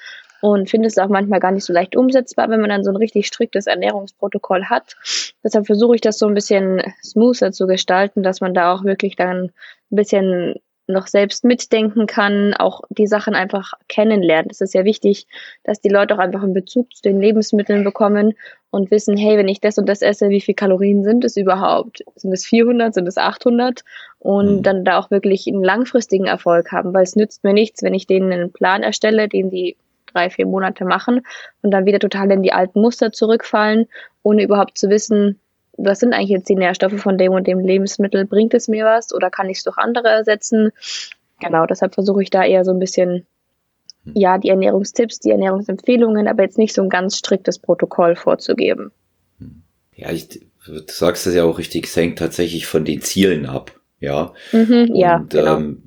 und 0.41 0.71
finde 0.71 0.89
es 0.89 0.99
auch 0.99 1.09
manchmal 1.09 1.41
gar 1.41 1.53
nicht 1.53 1.65
so 1.65 1.73
leicht 1.73 1.97
umsetzbar, 1.97 2.49
wenn 2.49 2.61
man 2.61 2.71
dann 2.71 2.85
so 2.85 2.91
ein 2.91 2.97
richtig 2.97 3.27
striktes 3.27 3.67
Ernährungsprotokoll 3.67 4.65
hat. 4.65 4.97
Deshalb 5.45 5.67
versuche 5.67 5.95
ich 5.95 6.01
das 6.01 6.19
so 6.19 6.27
ein 6.27 6.35
bisschen 6.35 6.83
smoother 7.03 7.53
zu 7.53 7.67
gestalten, 7.67 8.23
dass 8.23 8.41
man 8.41 8.55
da 8.55 8.75
auch 8.75 8.85
wirklich 8.85 9.17
dann 9.17 9.51
ein 9.91 9.97
bisschen 9.97 10.55
noch 10.91 11.07
selbst 11.07 11.45
mitdenken 11.45 12.07
kann, 12.07 12.55
auch 12.55 12.83
die 12.91 13.07
Sachen 13.07 13.35
einfach 13.35 13.75
kennenlernt. 13.89 14.51
Es 14.51 14.61
ist 14.61 14.75
ja 14.75 14.85
wichtig, 14.85 15.27
dass 15.65 15.81
die 15.81 15.89
Leute 15.89 16.15
auch 16.15 16.19
einfach 16.19 16.43
einen 16.43 16.55
Bezug 16.55 16.95
zu 16.95 17.03
den 17.03 17.21
Lebensmitteln 17.21 17.85
bekommen 17.85 18.35
und 18.71 18.91
wissen, 18.91 19.17
hey, 19.17 19.39
wenn 19.39 19.49
ich 19.49 19.61
das 19.61 19.79
und 19.79 19.89
das 19.89 20.03
esse, 20.03 20.31
wie 20.31 20.41
viel 20.41 20.55
Kalorien 20.55 21.03
sind 21.05 21.25
es 21.25 21.37
überhaupt? 21.37 22.05
Sind 22.17 22.33
es 22.33 22.45
400, 22.45 22.95
sind 22.95 23.07
es 23.07 23.19
800? 23.19 23.85
Und 24.19 24.59
mhm. 24.59 24.63
dann 24.63 24.85
da 24.85 24.99
auch 24.99 25.11
wirklich 25.11 25.47
einen 25.47 25.65
langfristigen 25.65 26.27
Erfolg 26.27 26.73
haben, 26.73 26.93
weil 26.93 27.05
es 27.05 27.17
nützt 27.17 27.45
mir 27.45 27.53
nichts, 27.53 27.83
wenn 27.83 27.95
ich 27.95 28.07
denen 28.07 28.33
einen 28.33 28.53
Plan 28.53 28.83
erstelle, 28.83 29.29
den 29.29 29.51
sie 29.51 29.77
drei, 30.13 30.31
vier 30.31 30.47
Monate 30.47 30.85
machen 30.85 31.23
und 31.63 31.71
dann 31.71 31.87
wieder 31.87 31.99
total 31.99 32.31
in 32.31 32.43
die 32.43 32.53
alten 32.53 32.81
Muster 32.81 33.13
zurückfallen, 33.13 33.87
ohne 34.23 34.43
überhaupt 34.43 34.79
zu 34.79 34.89
wissen, 34.89 35.41
was 35.77 36.01
sind 36.01 36.13
eigentlich 36.13 36.31
jetzt 36.31 36.49
die 36.49 36.57
Nährstoffe 36.57 37.01
von 37.01 37.19
dem 37.19 37.33
und 37.33 37.47
dem 37.47 37.61
Lebensmittel? 37.61 38.27
Bringt 38.27 38.55
es 38.55 38.69
mir 38.69 38.85
was 38.85 39.15
oder 39.15 39.31
kann 39.31 39.49
ich 39.49 39.59
es 39.59 39.65
durch 39.65 39.79
andere 39.79 40.09
ersetzen? 40.09 40.73
Genau, 41.41 41.67
deshalb 41.67 41.95
versuche 41.95 42.23
ich 42.23 42.31
da 42.31 42.45
eher 42.45 42.65
so 42.65 42.71
ein 42.71 42.79
bisschen, 42.79 43.27
ja, 44.05 44.39
die 44.39 44.51
Ernährungstipps, 44.51 45.21
die 45.21 45.31
Ernährungsempfehlungen, 45.31 46.29
aber 46.29 46.43
jetzt 46.43 46.59
nicht 46.59 46.75
so 46.75 46.83
ein 46.83 46.91
ganz 46.91 47.17
striktes 47.17 47.59
Protokoll 47.59 48.17
vorzugeben. 48.17 48.93
Ja, 49.95 50.11
ich, 50.11 50.29
du 50.67 50.83
sagst 50.89 51.27
es 51.27 51.35
ja 51.35 51.45
auch 51.45 51.59
richtig, 51.59 51.87
es 51.87 51.97
hängt 51.97 52.19
tatsächlich 52.19 52.67
von 52.67 52.85
den 52.85 53.01
Zielen 53.01 53.47
ab. 53.47 53.80
Ja, 54.01 54.33
mhm, 54.53 54.93
ja 54.95 55.17
und 55.17 55.31
genau. 55.31 55.59
ähm, 55.59 55.83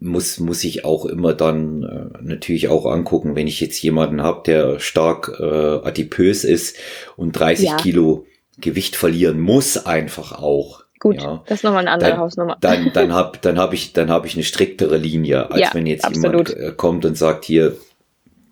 muss, 0.00 0.40
muss 0.40 0.64
ich 0.64 0.86
auch 0.86 1.04
immer 1.04 1.34
dann 1.34 1.82
äh, 1.82 2.22
natürlich 2.22 2.68
auch 2.68 2.86
angucken, 2.86 3.36
wenn 3.36 3.46
ich 3.46 3.60
jetzt 3.60 3.80
jemanden 3.82 4.22
habe, 4.22 4.42
der 4.46 4.80
stark 4.80 5.38
äh, 5.38 5.44
adipös 5.44 6.44
ist 6.44 6.78
und 7.16 7.32
30 7.32 7.66
ja. 7.66 7.76
Kilo 7.76 8.24
Gewicht 8.58 8.96
verlieren 8.96 9.38
muss, 9.38 9.84
einfach 9.84 10.32
auch. 10.32 10.84
Gut, 10.98 11.20
ja, 11.20 11.44
das 11.46 11.58
ist 11.58 11.62
nochmal 11.62 11.82
eine 11.82 11.90
andere 11.90 12.10
dann, 12.10 12.18
Hausnummer. 12.18 12.56
Dann, 12.60 12.90
dann 12.94 13.12
habe 13.12 13.38
dann 13.40 13.58
hab 13.58 13.74
ich, 13.74 13.92
dann 13.92 14.10
hab 14.10 14.24
ich 14.24 14.34
eine 14.34 14.44
striktere 14.44 14.96
Linie, 14.96 15.50
als 15.50 15.60
ja, 15.60 15.70
wenn 15.74 15.86
jetzt 15.86 16.06
absolut. 16.06 16.48
jemand 16.48 16.72
äh, 16.72 16.74
kommt 16.74 17.04
und 17.04 17.18
sagt, 17.18 17.44
hier, 17.44 17.76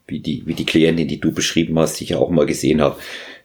wie 0.06 0.20
die, 0.20 0.42
wie 0.46 0.54
die 0.54 0.66
Klientin, 0.66 1.08
die 1.08 1.20
du 1.20 1.32
beschrieben 1.32 1.78
hast, 1.78 1.98
die 1.98 2.04
ich 2.04 2.10
ja 2.10 2.18
auch 2.18 2.30
mal 2.30 2.46
gesehen 2.46 2.82
habe, 2.82 2.96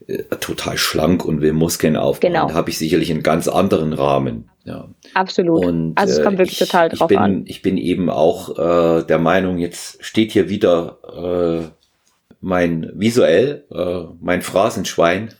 äh, 0.07 0.23
total 0.41 0.77
schlank 0.77 1.23
und 1.23 1.41
will 1.41 1.53
Muskeln 1.53 1.95
aufbauen, 1.95 2.33
genau. 2.33 2.53
habe 2.53 2.69
ich 2.69 2.77
sicherlich 2.77 3.09
einen 3.09 3.23
ganz 3.23 3.47
anderen 3.47 3.93
Rahmen. 3.93 4.50
Ja. 4.63 4.89
Absolut. 5.13 5.65
Und, 5.65 5.97
also 5.97 6.19
es 6.19 6.23
kommt 6.23 6.37
wirklich 6.37 6.61
ich, 6.61 6.67
total 6.67 6.89
drauf 6.89 7.09
ich 7.09 7.15
bin, 7.15 7.17
an. 7.17 7.43
Ich 7.47 7.61
bin 7.61 7.77
eben 7.77 8.09
auch 8.09 8.57
äh, 8.57 9.03
der 9.03 9.19
Meinung, 9.19 9.57
jetzt 9.57 10.03
steht 10.03 10.31
hier 10.31 10.49
wieder 10.49 10.97
äh, 11.63 11.67
mein 12.41 12.91
visuell, 12.93 13.65
äh, 13.73 14.13
mein 14.19 14.41
Phrasenschwein, 14.41 15.33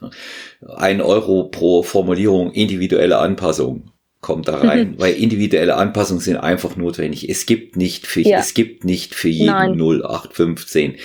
ein 0.75 1.01
Euro 1.01 1.45
pro 1.45 1.83
Formulierung 1.83 2.51
individuelle 2.51 3.17
Anpassung 3.17 3.91
kommt 4.21 4.47
da 4.47 4.57
rein, 4.57 4.95
weil 4.97 5.13
individuelle 5.13 5.75
Anpassungen 5.75 6.21
sind 6.21 6.37
einfach 6.37 6.75
notwendig. 6.75 7.27
Es 7.27 7.45
gibt 7.45 7.75
nicht 7.75 8.07
für, 8.07 8.21
ja. 8.21 8.39
es 8.39 8.53
gibt 8.53 8.85
nicht 8.85 9.15
für 9.15 9.29
jeden 9.29 9.47
Nein. 9.47 9.81
0815. 9.81 10.95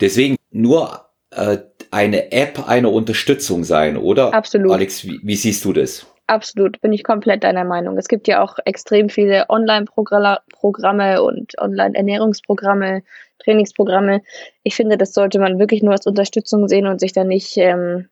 Deswegen 0.00 0.36
nur 0.50 1.06
äh, 1.30 1.58
eine 1.90 2.32
App 2.32 2.68
eine 2.68 2.90
Unterstützung 2.90 3.64
sein, 3.64 3.96
oder? 3.96 4.34
Absolut. 4.34 4.72
Alex, 4.72 5.04
wie, 5.04 5.20
wie 5.22 5.36
siehst 5.36 5.64
du 5.64 5.72
das? 5.72 6.06
Absolut, 6.28 6.82
bin 6.82 6.92
ich 6.92 7.04
komplett 7.04 7.42
deiner 7.42 7.64
Meinung. 7.64 7.96
Es 7.96 8.06
gibt 8.06 8.28
ja 8.28 8.42
auch 8.42 8.58
extrem 8.66 9.08
viele 9.08 9.46
Online-Programme 9.48 11.22
und 11.22 11.58
Online-Ernährungsprogramme, 11.58 13.02
Trainingsprogramme. 13.38 14.20
Ich 14.62 14.76
finde, 14.76 14.98
das 14.98 15.14
sollte 15.14 15.38
man 15.38 15.58
wirklich 15.58 15.82
nur 15.82 15.92
als 15.92 16.06
Unterstützung 16.06 16.68
sehen 16.68 16.86
und 16.86 17.00
sich 17.00 17.14
da 17.14 17.24
nicht 17.24 17.56
ähm, 17.56 18.10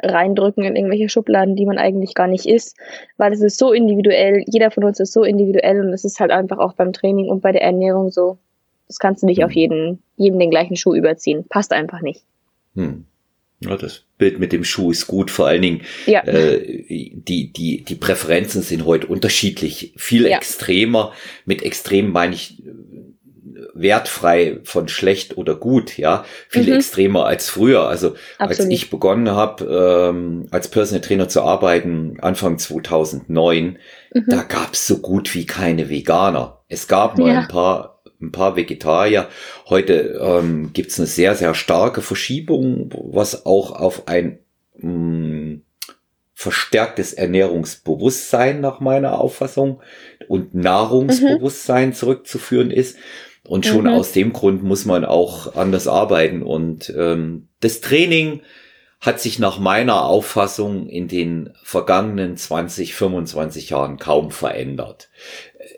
reindrücken 0.00 0.62
in 0.62 0.76
irgendwelche 0.76 1.08
Schubladen, 1.08 1.56
die 1.56 1.66
man 1.66 1.78
eigentlich 1.78 2.14
gar 2.14 2.28
nicht 2.28 2.46
ist, 2.46 2.76
weil 3.16 3.32
es 3.32 3.40
ist 3.40 3.58
so 3.58 3.72
individuell. 3.72 4.44
Jeder 4.46 4.70
von 4.70 4.84
uns 4.84 5.00
ist 5.00 5.12
so 5.12 5.24
individuell 5.24 5.80
und 5.80 5.92
es 5.92 6.04
ist 6.04 6.20
halt 6.20 6.30
einfach 6.30 6.58
auch 6.58 6.74
beim 6.74 6.92
Training 6.92 7.28
und 7.28 7.40
bei 7.40 7.50
der 7.50 7.62
Ernährung 7.62 8.10
so. 8.10 8.38
Das 8.86 9.00
kannst 9.00 9.24
du 9.24 9.26
nicht 9.26 9.42
auf 9.42 9.50
mhm. 9.50 9.56
jeden, 9.56 10.02
jedem 10.16 10.38
den 10.38 10.50
gleichen 10.50 10.76
Schuh 10.76 10.94
überziehen. 10.94 11.44
Passt 11.48 11.72
einfach 11.72 12.02
nicht. 12.02 12.24
Hm. 12.76 13.06
Ja, 13.64 13.76
das 13.76 14.02
Bild 14.18 14.38
mit 14.38 14.52
dem 14.52 14.64
Schuh 14.64 14.90
ist 14.90 15.06
gut. 15.06 15.30
Vor 15.30 15.46
allen 15.46 15.62
Dingen, 15.62 15.82
ja. 16.06 16.24
äh, 16.24 16.84
die, 16.88 17.52
die, 17.52 17.84
die 17.84 17.94
Präferenzen 17.94 18.62
sind 18.62 18.84
heute 18.84 19.06
unterschiedlich. 19.06 19.94
Viel 19.96 20.26
ja. 20.26 20.36
extremer. 20.36 21.12
Mit 21.44 21.62
extrem 21.62 22.10
meine 22.10 22.34
ich 22.34 22.60
äh, 22.60 22.70
wertfrei 23.74 24.60
von 24.64 24.88
schlecht 24.88 25.38
oder 25.38 25.54
gut, 25.54 25.96
ja. 25.98 26.24
Viel 26.48 26.66
mhm. 26.66 26.74
extremer 26.74 27.26
als 27.26 27.48
früher. 27.48 27.88
Also 27.88 28.14
Absolut. 28.38 28.60
als 28.60 28.68
ich 28.68 28.90
begonnen 28.90 29.30
habe, 29.30 30.10
ähm, 30.10 30.46
als 30.50 30.68
Personal 30.68 31.00
Trainer 31.00 31.28
zu 31.28 31.42
arbeiten, 31.42 32.18
Anfang 32.20 32.58
2009, 32.58 33.78
mhm. 34.12 34.24
da 34.28 34.42
gab 34.42 34.74
es 34.74 34.86
so 34.86 34.98
gut 34.98 35.34
wie 35.34 35.46
keine 35.46 35.88
Veganer. 35.88 36.62
Es 36.68 36.88
gab 36.88 37.18
mal 37.18 37.32
ja. 37.32 37.40
ein 37.40 37.48
paar 37.48 37.91
ein 38.22 38.32
paar 38.32 38.56
Vegetarier. 38.56 39.28
Heute 39.68 40.18
ähm, 40.20 40.72
gibt 40.72 40.90
es 40.90 40.98
eine 40.98 41.06
sehr, 41.06 41.34
sehr 41.34 41.54
starke 41.54 42.00
Verschiebung, 42.00 42.90
was 42.92 43.44
auch 43.46 43.72
auf 43.72 44.08
ein 44.08 44.38
mh, 44.78 44.88
mm, 44.88 45.62
verstärktes 46.34 47.12
Ernährungsbewusstsein 47.12 48.60
nach 48.60 48.80
meiner 48.80 49.20
Auffassung 49.20 49.80
und 50.28 50.54
Nahrungsbewusstsein 50.54 51.90
mhm. 51.90 51.94
zurückzuführen 51.94 52.70
ist. 52.70 52.96
Und 53.46 53.66
schon 53.66 53.82
mhm. 53.82 53.92
aus 53.92 54.12
dem 54.12 54.32
Grund 54.32 54.62
muss 54.62 54.84
man 54.84 55.04
auch 55.04 55.56
anders 55.56 55.88
arbeiten. 55.88 56.42
Und 56.42 56.92
ähm, 56.96 57.48
das 57.60 57.80
Training 57.80 58.40
hat 59.00 59.20
sich 59.20 59.40
nach 59.40 59.58
meiner 59.58 60.04
Auffassung 60.04 60.88
in 60.88 61.08
den 61.08 61.52
vergangenen 61.64 62.36
20, 62.36 62.94
25 62.94 63.70
Jahren 63.70 63.98
kaum 63.98 64.30
verändert 64.30 65.10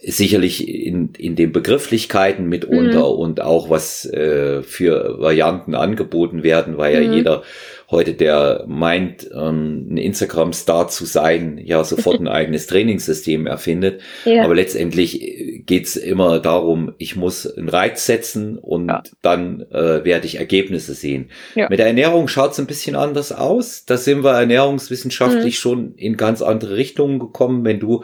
sicherlich 0.07 0.69
in, 0.69 1.11
in 1.17 1.37
den 1.37 1.53
Begrifflichkeiten 1.53 2.47
mitunter 2.47 3.01
mhm. 3.01 3.19
und 3.19 3.40
auch 3.40 3.71
was 3.71 4.05
äh, 4.07 4.62
für 4.62 5.21
Varianten 5.21 5.75
angeboten 5.75 6.43
werden, 6.43 6.77
weil 6.79 6.95
ja 6.95 7.09
mhm. 7.09 7.14
jeder 7.14 7.43
heute, 7.90 8.14
der 8.14 8.64
meint, 8.67 9.31
ähm, 9.33 9.88
ein 9.90 9.97
Instagram-Star 9.97 10.88
zu 10.88 11.05
sein, 11.05 11.61
ja 11.62 11.85
sofort 11.85 12.21
ein 12.21 12.29
eigenes 12.40 12.67
Trainingssystem 12.67 13.47
erfindet. 13.47 14.01
Ja. 14.25 14.45
Aber 14.45 14.55
letztendlich 14.55 15.23
äh, 15.23 15.59
geht's 15.59 15.97
immer 15.97 16.40
darum, 16.40 16.95
ich 16.99 17.17
muss 17.17 17.47
einen 17.47 17.69
Reiz 17.69 18.07
setzen 18.07 18.59
und 18.59 18.88
ja. 18.88 19.03
dann 19.23 19.67
äh, 19.71 20.05
werde 20.05 20.27
ich 20.27 20.38
Ergebnisse 20.38 20.95
sehen. 20.95 21.31
Ja. 21.55 21.69
Mit 21.69 21.79
der 21.79 21.87
Ernährung 21.87 22.29
schaut's 22.29 22.59
ein 22.59 22.67
bisschen 22.67 22.97
anders 22.97 23.33
aus. 23.33 23.85
Da 23.85 23.97
sind 23.97 24.25
wir 24.25 24.33
ernährungswissenschaftlich 24.33 25.55
mhm. 25.55 25.59
schon 25.59 25.95
in 25.95 26.17
ganz 26.17 26.43
andere 26.43 26.77
Richtungen 26.77 27.19
gekommen. 27.19 27.64
Wenn 27.64 27.81
du 27.81 28.03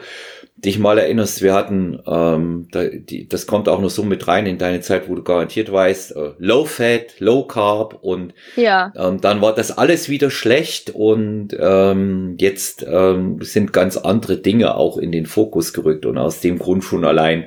dich 0.63 0.79
mal 0.79 0.97
erinnerst, 0.97 1.41
wir 1.41 1.53
hatten, 1.53 1.99
ähm, 2.05 2.67
da, 2.71 2.83
die, 2.85 3.27
das 3.27 3.47
kommt 3.47 3.67
auch 3.67 3.81
noch 3.81 3.89
so 3.89 4.03
mit 4.03 4.27
rein 4.27 4.45
in 4.45 4.57
deine 4.57 4.81
Zeit, 4.81 5.09
wo 5.09 5.15
du 5.15 5.23
garantiert 5.23 5.71
weißt, 5.71 6.15
äh, 6.15 6.31
Low 6.37 6.65
Fat, 6.65 7.19
Low 7.19 7.43
Carb 7.43 7.97
und 8.01 8.33
ja. 8.55 8.93
ähm, 8.95 9.19
dann 9.21 9.41
war 9.41 9.55
das 9.55 9.77
alles 9.77 10.07
wieder 10.09 10.29
schlecht 10.29 10.91
und 10.91 11.49
ähm, 11.59 12.35
jetzt 12.39 12.85
ähm, 12.87 13.41
sind 13.41 13.73
ganz 13.73 13.97
andere 13.97 14.37
Dinge 14.37 14.75
auch 14.75 14.97
in 14.97 15.11
den 15.11 15.25
Fokus 15.25 15.73
gerückt 15.73 16.05
und 16.05 16.17
aus 16.17 16.41
dem 16.41 16.59
Grund 16.59 16.83
schon 16.83 17.05
allein 17.05 17.45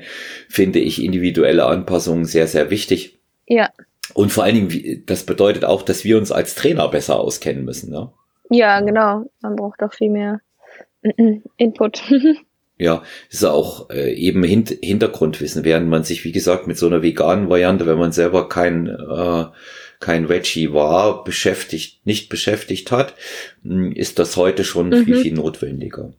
finde 0.48 0.80
ich 0.80 1.02
individuelle 1.02 1.66
Anpassungen 1.66 2.24
sehr, 2.24 2.48
sehr 2.48 2.70
wichtig. 2.70 3.18
Ja. 3.46 3.70
Und 4.12 4.32
vor 4.32 4.44
allen 4.44 4.68
Dingen, 4.68 5.02
das 5.06 5.24
bedeutet 5.24 5.64
auch, 5.64 5.82
dass 5.82 6.04
wir 6.04 6.18
uns 6.18 6.32
als 6.32 6.54
Trainer 6.54 6.88
besser 6.88 7.18
auskennen 7.18 7.64
müssen, 7.64 7.90
ne? 7.90 8.10
Ja, 8.50 8.80
genau. 8.80 9.24
Man 9.40 9.56
braucht 9.56 9.80
doch 9.80 9.94
viel 9.94 10.10
mehr 10.10 10.40
Input. 11.56 12.02
Ja, 12.76 13.04
ist 13.30 13.44
auch 13.44 13.88
äh, 13.90 14.12
eben 14.14 14.42
Hint 14.42 14.76
Hintergrundwissen, 14.82 15.64
während 15.64 15.88
man 15.88 16.02
sich, 16.02 16.24
wie 16.24 16.32
gesagt, 16.32 16.66
mit 16.66 16.76
so 16.76 16.86
einer 16.86 17.02
veganen 17.02 17.48
Variante, 17.48 17.86
wenn 17.86 17.98
man 17.98 18.10
selber 18.10 18.48
kein, 18.48 18.88
äh, 18.88 19.44
kein 20.00 20.28
Veggie 20.28 20.72
war, 20.72 21.22
beschäftigt, 21.22 22.04
nicht 22.04 22.28
beschäftigt 22.28 22.90
hat, 22.90 23.14
hm, 23.62 23.92
ist 23.92 24.18
das 24.18 24.36
heute 24.36 24.64
schon 24.64 24.88
mhm. 24.88 25.04
viel, 25.04 25.16
viel 25.18 25.34
notwendiger. 25.34 26.12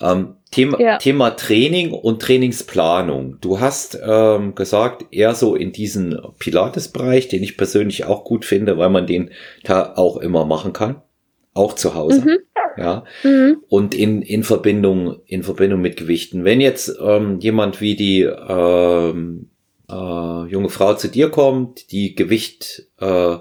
Ähm, 0.00 0.36
Thema, 0.50 0.80
ja. 0.80 0.98
Thema 0.98 1.30
Training 1.30 1.92
und 1.92 2.22
Trainingsplanung. 2.22 3.38
Du 3.40 3.58
hast 3.58 3.98
ähm, 4.00 4.54
gesagt, 4.54 5.06
eher 5.10 5.34
so 5.34 5.56
in 5.56 5.72
diesen 5.72 6.16
Pilates-Bereich, 6.38 7.28
den 7.28 7.42
ich 7.42 7.56
persönlich 7.56 8.04
auch 8.04 8.24
gut 8.24 8.44
finde, 8.44 8.78
weil 8.78 8.90
man 8.90 9.06
den 9.06 9.30
da 9.64 9.94
auch 9.96 10.18
immer 10.18 10.44
machen 10.44 10.72
kann. 10.72 11.02
Auch 11.52 11.74
zu 11.74 11.94
Hause. 11.94 12.20
Mhm. 12.20 12.38
Ja. 12.76 13.04
Mhm. 13.22 13.62
Und 13.68 13.94
in, 13.94 14.22
in 14.22 14.42
Verbindung, 14.42 15.20
in 15.26 15.42
Verbindung 15.42 15.80
mit 15.80 15.96
Gewichten. 15.96 16.44
Wenn 16.44 16.60
jetzt 16.60 16.96
ähm, 17.00 17.38
jemand 17.40 17.80
wie 17.80 17.96
die 17.96 18.22
ähm, 18.22 19.50
äh, 19.90 19.94
junge 20.46 20.70
Frau 20.70 20.94
zu 20.94 21.08
dir 21.08 21.30
kommt, 21.30 21.92
die 21.92 22.14
Gewicht 22.14 22.86
äh, 23.00 23.36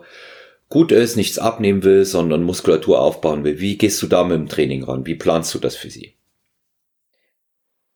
gut 0.70 0.92
ist, 0.92 1.16
nichts 1.16 1.40
abnehmen 1.40 1.84
will, 1.84 2.06
sondern 2.06 2.44
Muskulatur 2.44 3.00
aufbauen 3.00 3.44
will, 3.44 3.60
wie 3.60 3.78
gehst 3.78 4.02
du 4.02 4.08
da 4.08 4.24
mit 4.24 4.38
dem 4.38 4.50
Training 4.50 4.84
ran? 4.84 5.06
Wie 5.06 5.16
planst 5.16 5.54
du 5.54 5.60
das 5.60 5.76
für 5.76 5.90
sie? 5.90 6.14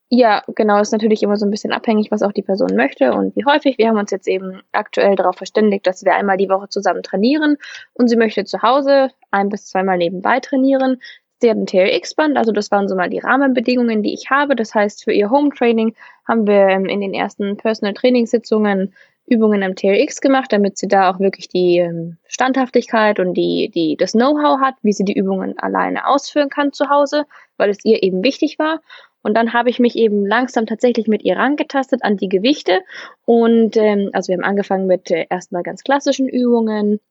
Ja, 0.09 0.41
genau, 0.55 0.79
ist 0.79 0.93
natürlich 0.93 1.21
immer 1.21 1.35
so 1.35 1.45
ein 1.45 1.51
bisschen 1.51 1.73
abhängig, 1.73 2.11
was 2.11 2.21
auch 2.21 2.31
die 2.31 2.41
Person 2.41 2.77
möchte 2.77 3.11
und 3.11 3.35
wie 3.35 3.43
häufig. 3.43 3.77
Wir 3.77 3.89
haben 3.89 3.97
uns 3.97 4.09
jetzt 4.09 4.27
eben 4.27 4.61
aktuell 4.71 5.17
darauf 5.17 5.35
verständigt, 5.35 5.85
dass 5.85 6.05
wir 6.05 6.15
einmal 6.15 6.37
die 6.37 6.47
Woche 6.47 6.69
zusammen 6.69 7.03
trainieren 7.03 7.57
und 7.93 8.07
sie 8.07 8.15
möchte 8.15 8.45
zu 8.45 8.61
Hause 8.61 9.09
ein 9.31 9.49
bis 9.49 9.65
zweimal 9.65 9.97
nebenbei 9.97 10.39
trainieren. 10.39 11.01
Ein 11.43 11.67
TRX-Band, 11.67 12.37
also 12.37 12.51
das 12.51 12.71
waren 12.71 12.87
so 12.87 12.95
mal 12.95 13.09
die 13.09 13.19
Rahmenbedingungen, 13.19 14.01
die 14.01 14.13
ich 14.13 14.29
habe. 14.29 14.55
Das 14.55 14.73
heißt, 14.73 15.03
für 15.03 15.11
ihr 15.11 15.29
Home-Training 15.29 15.95
haben 16.27 16.47
wir 16.47 16.67
ähm, 16.67 16.85
in 16.85 17.01
den 17.01 17.13
ersten 17.13 17.57
Personal-Trainingssitzungen 17.57 18.93
Übungen 19.27 19.61
am 19.61 19.75
TRX 19.75 20.21
gemacht, 20.21 20.51
damit 20.53 20.77
sie 20.77 20.87
da 20.87 21.11
auch 21.11 21.19
wirklich 21.19 21.49
die 21.49 21.79
ähm, 21.79 22.17
Standhaftigkeit 22.27 23.19
und 23.19 23.33
die, 23.33 23.69
die, 23.73 23.97
das 23.97 24.13
Know-how 24.13 24.61
hat, 24.61 24.75
wie 24.81 24.93
sie 24.93 25.03
die 25.03 25.17
Übungen 25.17 25.59
alleine 25.59 26.07
ausführen 26.07 26.49
kann 26.49 26.71
zu 26.71 26.89
Hause, 26.89 27.25
weil 27.57 27.69
es 27.69 27.83
ihr 27.83 28.03
eben 28.03 28.23
wichtig 28.23 28.57
war. 28.57 28.79
Und 29.21 29.33
dann 29.35 29.51
habe 29.51 29.69
ich 29.69 29.79
mich 29.79 29.97
eben 29.97 30.25
langsam 30.25 30.65
tatsächlich 30.65 31.07
mit 31.07 31.23
ihr 31.23 31.35
rangetastet 31.35 32.03
an 32.03 32.15
die 32.15 32.29
Gewichte. 32.29 32.79
Und 33.25 33.75
ähm, 33.75 34.09
also 34.13 34.29
wir 34.29 34.37
haben 34.37 34.45
angefangen 34.45 34.87
mit 34.87 35.11
äh, 35.11 35.25
erstmal 35.29 35.63
ganz 35.63 35.83
klassischen 35.83 36.29
Übungen 36.29 37.01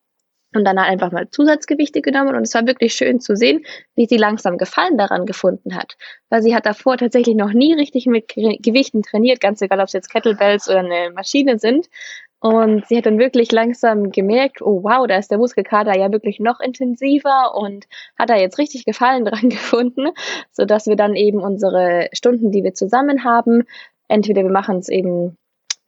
und 0.57 0.65
dann 0.65 0.79
einfach 0.79 1.13
mal 1.13 1.29
Zusatzgewichte 1.31 2.03
genommen. 2.03 2.35
Und 2.35 2.43
es 2.43 2.55
war 2.55 2.67
wirklich 2.67 2.95
schön 2.95 3.21
zu 3.21 3.37
sehen, 3.37 3.65
wie 3.95 4.07
sie 4.07 4.17
langsam 4.17 4.59
Gefallen 4.59 4.99
daran 4.99 5.27
gefunden 5.27 5.75
hat. 5.75 5.97
Weil 6.31 6.43
sie 6.43 6.55
hat 6.55 6.67
davor 6.67 6.97
tatsächlich 6.97 7.37
noch 7.37 7.53
nie 7.53 7.75
richtig 7.75 8.07
mit 8.07 8.29
Gewichten 8.29 9.03
trainiert, 9.03 9.41
ganz 9.41 9.63
egal, 9.63 9.81
ob 9.81 9.87
es 9.87 9.93
jetzt 9.93 10.11
Kettlebells 10.11 10.69
oder 10.69 10.81
eine 10.81 11.11
Maschine 11.15 11.59
sind. 11.59 11.89
Und 12.41 12.87
sie 12.87 12.99
hat 12.99 13.07
dann 13.07 13.19
wirklich 13.19 13.51
langsam 13.51 14.11
gemerkt, 14.13 14.61
oh 14.61 14.83
wow, 14.83 15.07
da 15.07 15.17
ist 15.17 15.31
der 15.31 15.39
Muskelkater 15.39 15.97
ja 15.99 16.13
wirklich 16.13 16.39
noch 16.39 16.61
intensiver 16.61 17.55
und 17.57 17.87
hat 18.19 18.31
da 18.31 18.37
jetzt 18.37 18.59
richtig 18.59 18.85
Gefallen 18.85 19.25
dran 19.27 19.49
gefunden, 19.49 20.11
so 20.53 20.65
dass 20.65 20.87
wir 20.87 20.97
dann 20.97 21.17
eben 21.17 21.41
unsere 21.41 22.09
Stunden, 22.13 22.53
die 22.53 22.63
wir 22.63 22.75
zusammen 22.75 23.25
haben, 23.25 23.65
entweder 24.09 24.43
wir 24.43 24.51
machen 24.51 24.79
es 24.79 24.89
eben 24.89 25.37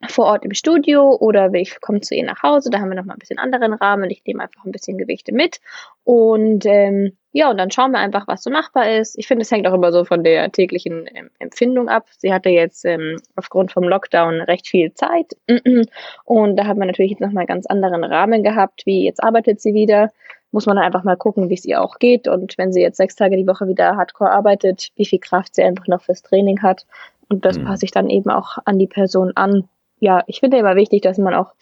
vor 0.07 0.25
Ort 0.25 0.45
im 0.45 0.53
Studio 0.53 1.15
oder 1.19 1.53
ich 1.53 1.81
komme 1.81 1.99
zu 1.99 2.15
ihr 2.15 2.23
nach 2.23 2.41
Hause, 2.41 2.69
da 2.69 2.79
haben 2.79 2.89
wir 2.89 2.95
nochmal 2.95 3.17
ein 3.17 3.19
bisschen 3.19 3.37
anderen 3.37 3.73
Rahmen. 3.73 4.09
Ich 4.09 4.23
nehme 4.25 4.43
einfach 4.43 4.63
ein 4.63 4.71
bisschen 4.71 4.97
Gewichte 4.97 5.33
mit 5.33 5.59
und 6.05 6.65
ähm, 6.65 7.17
ja, 7.31 7.51
und 7.51 7.57
dann 7.57 7.69
schauen 7.69 7.91
wir 7.91 7.99
einfach, 7.99 8.27
was 8.27 8.41
so 8.41 8.49
machbar 8.49 8.91
ist. 8.91 9.17
Ich 9.17 9.27
finde, 9.27 9.43
es 9.43 9.51
hängt 9.51 9.67
auch 9.67 9.73
immer 9.73 9.91
so 9.91 10.05
von 10.05 10.23
der 10.23 10.51
täglichen 10.51 11.05
ähm, 11.13 11.29
Empfindung 11.37 11.89
ab. 11.89 12.07
Sie 12.17 12.33
hatte 12.33 12.49
jetzt 12.49 12.85
ähm, 12.85 13.17
aufgrund 13.35 13.71
vom 13.71 13.83
Lockdown 13.83 14.41
recht 14.41 14.67
viel 14.67 14.93
Zeit 14.93 15.33
und 16.23 16.55
da 16.55 16.65
hat 16.65 16.77
man 16.77 16.87
natürlich 16.87 17.11
jetzt 17.11 17.21
nochmal 17.21 17.41
einen 17.41 17.47
ganz 17.47 17.65
anderen 17.65 18.03
Rahmen 18.03 18.41
gehabt, 18.41 18.85
wie 18.85 19.03
jetzt 19.03 19.21
arbeitet 19.21 19.59
sie 19.59 19.73
wieder. 19.73 20.11
Muss 20.51 20.65
man 20.65 20.77
dann 20.77 20.85
einfach 20.85 21.03
mal 21.03 21.17
gucken, 21.17 21.49
wie 21.49 21.55
es 21.55 21.65
ihr 21.65 21.81
auch 21.81 21.99
geht 21.99 22.27
und 22.27 22.57
wenn 22.57 22.71
sie 22.71 22.81
jetzt 22.81 22.97
sechs 22.97 23.15
Tage 23.15 23.35
die 23.37 23.45
Woche 23.45 23.67
wieder 23.67 23.97
hardcore 23.97 24.31
arbeitet, 24.31 24.89
wie 24.95 25.05
viel 25.05 25.19
Kraft 25.19 25.55
sie 25.55 25.61
einfach 25.61 25.87
noch 25.87 26.01
fürs 26.01 26.23
Training 26.23 26.61
hat. 26.63 26.87
Und 27.29 27.45
das 27.45 27.59
mhm. 27.59 27.65
passe 27.65 27.85
ich 27.85 27.91
dann 27.91 28.09
eben 28.09 28.31
auch 28.31 28.57
an 28.65 28.79
die 28.79 28.87
Person 28.87 29.33
an 29.35 29.67
ja, 29.99 30.23
ich 30.27 30.39
finde 30.39 30.57
immer 30.57 30.75
wichtig, 30.75 31.01
dass 31.01 31.17
man 31.17 31.33
auch 31.33 31.53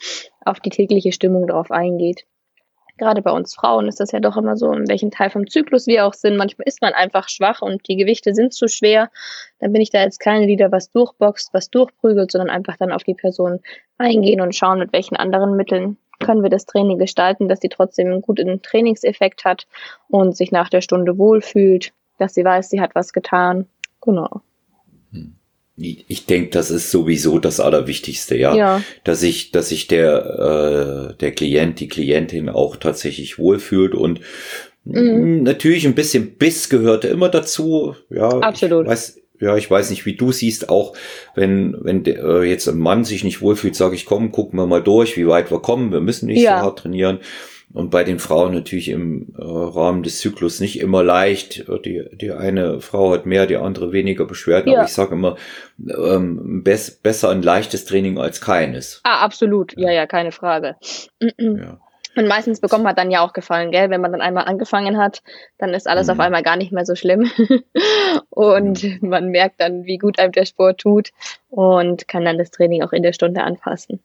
auf 0.43 0.59
die 0.59 0.69
tägliche 0.69 1.11
Stimmung 1.11 1.47
darauf 1.47 1.71
eingeht. 1.71 2.25
Gerade 2.97 3.21
bei 3.21 3.31
uns 3.31 3.53
Frauen 3.53 3.87
ist 3.87 3.99
das 3.99 4.11
ja 4.11 4.19
doch 4.19 4.37
immer 4.37 4.57
so, 4.57 4.71
in 4.71 4.87
welchem 4.87 5.11
Teil 5.11 5.29
vom 5.29 5.47
Zyklus 5.47 5.85
wir 5.85 6.05
auch 6.05 6.15
sind. 6.15 6.35
Manchmal 6.35 6.67
ist 6.67 6.81
man 6.81 6.93
einfach 6.93 7.29
schwach 7.29 7.61
und 7.61 7.87
die 7.87 7.95
Gewichte 7.95 8.33
sind 8.33 8.53
zu 8.53 8.67
schwer. 8.67 9.11
Dann 9.59 9.71
bin 9.71 9.81
ich 9.81 9.91
da 9.91 10.01
jetzt 10.01 10.19
keine, 10.19 10.47
die 10.47 10.55
da 10.55 10.71
was 10.71 10.91
durchboxt, 10.91 11.53
was 11.53 11.69
durchprügelt, 11.69 12.31
sondern 12.31 12.49
einfach 12.49 12.75
dann 12.77 12.91
auf 12.91 13.03
die 13.03 13.13
Person 13.13 13.59
eingehen 13.99 14.41
und 14.41 14.55
schauen, 14.55 14.79
mit 14.79 14.93
welchen 14.93 15.15
anderen 15.15 15.55
Mitteln 15.55 15.97
können 16.19 16.41
wir 16.41 16.49
das 16.49 16.65
Training 16.65 16.97
gestalten, 16.97 17.47
dass 17.47 17.59
sie 17.59 17.69
trotzdem 17.69 18.07
einen 18.07 18.21
guten 18.23 18.63
Trainingseffekt 18.63 19.45
hat 19.45 19.67
und 20.09 20.35
sich 20.35 20.51
nach 20.51 20.69
der 20.69 20.81
Stunde 20.81 21.19
wohlfühlt, 21.19 21.93
dass 22.17 22.33
sie 22.33 22.43
weiß, 22.43 22.71
sie 22.71 22.81
hat 22.81 22.95
was 22.95 23.13
getan. 23.13 23.67
Genau 24.01 24.41
ich 25.77 26.25
denke, 26.25 26.49
das 26.49 26.71
ist 26.71 26.89
sowieso 26.89 27.37
das 27.37 27.59
Allerwichtigste, 27.59 28.35
ja. 28.35 28.55
ja. 28.55 28.83
Dass 29.03 29.21
ich, 29.21 29.51
dass 29.51 29.69
sich 29.69 29.87
der, 29.87 31.11
äh, 31.11 31.17
der 31.19 31.31
Klient, 31.31 31.79
die 31.79 31.87
Klientin 31.87 32.49
auch 32.49 32.77
tatsächlich 32.77 33.37
wohlfühlt 33.37 33.93
und 33.93 34.21
mhm. 34.85 35.43
natürlich 35.43 35.85
ein 35.85 35.93
bisschen 35.93 36.35
Biss 36.35 36.69
gehört 36.69 37.05
immer 37.05 37.29
dazu, 37.29 37.95
ja. 38.09 38.27
Absolut. 38.27 38.85
Ich 38.85 38.91
weiß, 38.91 39.21
ja, 39.39 39.55
ich 39.55 39.69
weiß 39.69 39.91
nicht, 39.91 40.07
wie 40.07 40.15
du 40.15 40.31
siehst, 40.31 40.69
auch 40.69 40.93
wenn, 41.35 41.77
wenn 41.81 42.03
der, 42.03 42.23
äh, 42.23 42.49
jetzt 42.49 42.67
ein 42.67 42.79
Mann 42.79 43.05
sich 43.05 43.23
nicht 43.23 43.41
wohlfühlt, 43.41 43.75
sage 43.75 43.95
ich, 43.95 44.05
komm, 44.05 44.31
gucken 44.31 44.57
wir 44.57 44.65
mal 44.65 44.81
durch, 44.81 45.15
wie 45.15 45.27
weit 45.27 45.51
wir 45.51 45.59
kommen, 45.59 45.91
wir 45.91 46.01
müssen 46.01 46.25
nicht 46.25 46.41
ja. 46.41 46.59
so 46.59 46.65
hart 46.65 46.79
trainieren. 46.79 47.19
Und 47.73 47.89
bei 47.89 48.03
den 48.03 48.19
Frauen 48.19 48.53
natürlich 48.53 48.89
im 48.89 49.33
äh, 49.37 49.41
Rahmen 49.43 50.01
des 50.01 50.19
Zyklus 50.19 50.59
nicht 50.59 50.79
immer 50.79 51.03
leicht. 51.03 51.65
Die, 51.85 52.05
die 52.13 52.31
eine 52.31 52.79
Frau 52.79 53.11
hat 53.11 53.25
mehr, 53.25 53.45
die 53.45 53.57
andere 53.57 53.91
weniger 53.91 54.25
Beschwerden. 54.25 54.71
Ja. 54.71 54.79
Aber 54.79 54.87
ich 54.87 54.93
sage 54.93 55.13
immer, 55.13 55.35
ähm, 55.79 56.63
bess, 56.63 56.91
besser 56.91 57.29
ein 57.29 57.41
leichtes 57.41 57.85
Training 57.85 58.17
als 58.19 58.39
keines. 58.39 59.01
Ah, 59.03 59.19
absolut. 59.19 59.73
Ja, 59.77 59.89
ja, 59.89 59.95
ja 59.95 60.05
keine 60.07 60.31
Frage. 60.31 60.75
ja. 61.19 61.79
Und 62.17 62.27
meistens 62.27 62.59
bekommt 62.59 62.83
man 62.83 62.95
dann 62.95 63.11
ja 63.11 63.21
auch 63.21 63.31
Gefallen, 63.31 63.69
gell? 63.69 63.91
Wenn 63.91 64.01
man 64.01 64.11
dann 64.11 64.21
einmal 64.21 64.45
angefangen 64.45 64.97
hat, 64.97 65.21
dann 65.59 65.75
ist 65.75 65.87
alles 65.87 66.07
mhm. 66.07 66.13
auf 66.13 66.19
einmal 66.19 66.41
gar 66.41 66.55
nicht 66.55 66.71
mehr 66.71 66.83
so 66.83 66.95
schlimm. 66.95 67.29
und 68.31 68.81
ja. 68.81 68.95
man 69.01 69.27
merkt 69.29 69.61
dann, 69.61 69.85
wie 69.85 69.99
gut 69.99 70.17
einem 70.17 70.31
der 70.31 70.45
Sport 70.45 70.79
tut 70.79 71.11
und 71.49 72.07
kann 72.07 72.25
dann 72.25 72.39
das 72.39 72.49
Training 72.49 72.81
auch 72.81 72.91
in 72.91 73.03
der 73.03 73.13
Stunde 73.13 73.43
anpassen. 73.43 73.99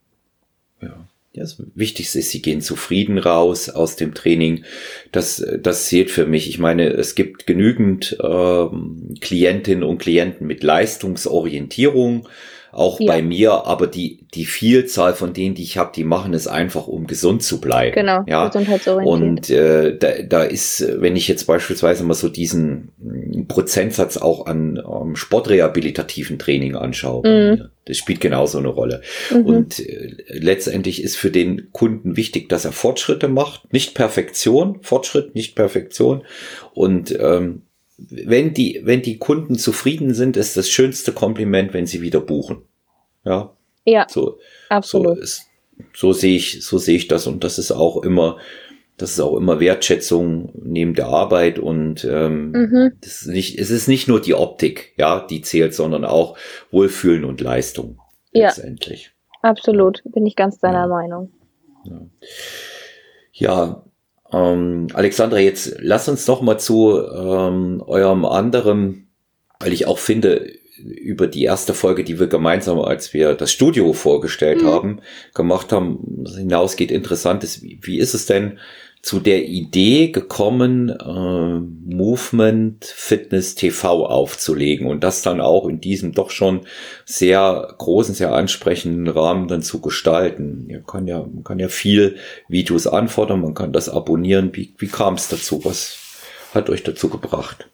Ja. 0.83 0.93
Das 1.35 1.63
Wichtigste 1.75 2.19
ist, 2.19 2.31
sie 2.31 2.43
gehen 2.43 2.61
zufrieden 2.61 3.17
raus 3.17 3.71
aus 3.71 3.97
dem 3.97 4.13
Training. 4.13 4.65
Das, 5.13 5.43
das 5.61 5.87
zählt 5.87 6.11
für 6.11 6.27
mich. 6.27 6.47
Ich 6.47 6.59
meine, 6.59 6.91
es 6.91 7.15
gibt 7.15 7.47
genügend 7.47 8.19
ähm, 8.23 9.15
Klientinnen 9.19 9.83
und 9.83 9.97
Klienten 9.97 10.47
mit 10.47 10.63
Leistungsorientierung, 10.63 12.29
auch 12.73 13.01
ja. 13.01 13.13
bei 13.13 13.23
mir, 13.23 13.67
aber 13.67 13.87
die, 13.87 14.27
die 14.33 14.47
Vielzahl 14.47 15.13
von 15.13 15.35
denen, 15.35 15.55
die 15.55 15.63
ich 15.63 15.77
habe, 15.77 15.93
die 15.95 16.05
machen 16.05 16.33
es 16.33 16.49
einfach, 16.49 16.87
um 16.87 17.07
gesund 17.07 17.43
zu 17.43 17.61
bleiben. 17.61 17.95
Genau, 17.95 18.25
ja? 18.27 18.51
Und 19.05 19.51
äh, 19.51 19.97
da, 19.99 20.23
da 20.23 20.43
ist, 20.43 20.83
wenn 20.99 21.15
ich 21.15 21.29
jetzt 21.29 21.47
beispielsweise 21.47 22.03
mal 22.03 22.15
so 22.15 22.31
diesen 22.31 22.93
mm, 22.99 23.47
Prozentsatz 23.47 24.17
auch 24.17 24.47
an 24.47 24.79
um, 24.79 25.17
sportrehabilitativen 25.17 26.39
Training 26.39 26.75
anschaue, 26.75 27.29
mhm. 27.29 27.65
das 27.85 27.99
spielt 27.99 28.23
genauso 28.23 28.57
eine 28.57 28.69
Rolle. 28.69 29.03
Mhm. 29.31 29.45
Und 29.45 29.79
äh, 29.79 30.15
letztendlich 30.29 31.03
ist 31.03 31.17
für 31.17 31.31
den 31.31 31.73
Kunden 31.73 32.17
wichtig, 32.17 32.49
dass 32.49 32.65
er 32.65 32.73
Fortschritte 32.73 33.29
macht, 33.29 33.71
nicht 33.71 33.95
Perfektion, 33.95 34.79
Fortschritt, 34.81 35.35
nicht 35.35 35.57
Perfektion. 35.57 36.23
Und 36.73 37.15
ähm, 37.21 37.63
wenn 38.11 38.55
die, 38.55 38.81
wenn 38.85 39.03
die 39.03 39.19
Kunden 39.19 39.57
zufrieden 39.57 40.15
sind, 40.15 40.37
ist 40.37 40.57
das 40.57 40.69
schönste 40.69 41.13
Kompliment, 41.13 41.73
wenn 41.75 41.87
sie 41.87 42.03
wieder 42.03 42.21
buchen. 42.21 42.63
Ja. 43.25 43.55
Ja. 43.85 44.07
So, 44.09 44.39
absolut. 44.69 45.17
So, 45.17 45.23
ist, 45.23 45.47
so 45.95 46.13
sehe 46.13 46.37
ich, 46.37 46.65
so 46.65 46.79
sehe 46.79 46.97
ich 46.97 47.09
das 47.09 47.27
und 47.27 47.45
das 47.45 47.59
ist 47.59 47.73
auch 47.73 48.03
immer, 48.03 48.39
das 48.97 49.13
ist 49.13 49.21
auch 49.21 49.37
immer 49.37 49.59
Wertschätzung 49.59 50.53
neben 50.55 50.95
der 50.95 51.07
Arbeit 51.07 51.59
und 51.59 52.05
ähm, 52.05 52.53
mhm. 52.53 52.93
das 53.01 53.23
ist 53.23 53.29
nicht, 53.29 53.59
es 53.59 53.71
ist 53.71 53.89
nicht 53.89 54.07
nur 54.07 54.21
die 54.21 54.35
Optik, 54.35 54.95
ja, 54.97 55.27
die 55.27 55.41
zählt, 55.43 55.75
sondern 55.75 56.05
auch 56.05 56.37
Wohlfühlen 56.71 57.25
und 57.25 57.41
Leistung 57.41 57.99
ja. 58.33 58.47
letztendlich. 58.47 59.13
Absolut, 59.41 60.03
bin 60.05 60.25
ich 60.27 60.37
ganz 60.37 60.59
deiner 60.61 60.83
ja. 60.83 60.87
Meinung. 60.87 61.33
Ja. 61.85 62.01
ja, 63.33 63.85
ähm, 64.33 64.89
Alexandra, 64.93 65.39
jetzt 65.39 65.77
lass 65.79 66.09
uns 66.09 66.27
noch 66.27 66.43
mal 66.43 66.59
zu 66.59 67.03
ähm, 67.03 67.83
eurem 67.87 68.25
anderen, 68.25 69.09
weil 69.61 69.73
ich 69.73 69.87
auch 69.87 69.99
finde, 69.99 70.53
über 70.79 71.27
die 71.27 71.45
erste 71.45 71.75
Folge, 71.75 72.03
die 72.03 72.19
wir 72.19 72.27
gemeinsam, 72.27 72.81
als 72.81 73.13
wir 73.15 73.35
das 73.35 73.53
Studio 73.53 73.93
vorgestellt 73.93 74.63
mhm. 74.63 74.67
haben, 74.67 75.01
gemacht 75.35 75.73
haben, 75.73 76.25
hinausgeht, 76.35 76.91
interessant 76.91 77.45
ist, 77.45 77.63
wie, 77.63 77.79
wie 77.83 77.99
ist 77.99 78.15
es 78.15 78.27
denn, 78.27 78.59
zu 79.03 79.19
der 79.19 79.45
Idee 79.47 80.13
gekommen, 80.13 80.89
äh, 80.89 81.93
Movement 81.93 82.85
Fitness 82.85 83.57
TV 83.57 84.07
aufzulegen 84.07 84.87
und 84.87 85.03
das 85.03 85.23
dann 85.23 85.41
auch 85.41 85.67
in 85.67 85.81
diesem 85.81 86.13
doch 86.13 86.31
schon 86.31 86.61
sehr 87.05 87.75
großen, 87.79 88.15
sehr 88.15 88.33
ansprechenden 88.33 89.09
Rahmen 89.09 89.49
dann 89.49 89.63
zu 89.63 89.81
gestalten. 89.81 90.69
Man 90.71 90.87
kann 90.87 91.09
ja, 91.09 91.19
man 91.19 91.43
kann 91.43 91.59
ja 91.59 91.67
viel 91.67 92.17
Videos 92.49 92.87
anfordern, 92.87 93.41
man 93.41 93.55
kann 93.55 93.73
das 93.73 93.89
abonnieren. 93.89 94.55
Wie, 94.55 94.73
wie 94.79 94.87
kam 94.87 95.15
es 95.15 95.29
dazu? 95.29 95.65
Was 95.65 95.99
hat 96.55 96.71
euch 96.71 96.85
dazu 96.85 97.09
gebracht? 97.09 97.69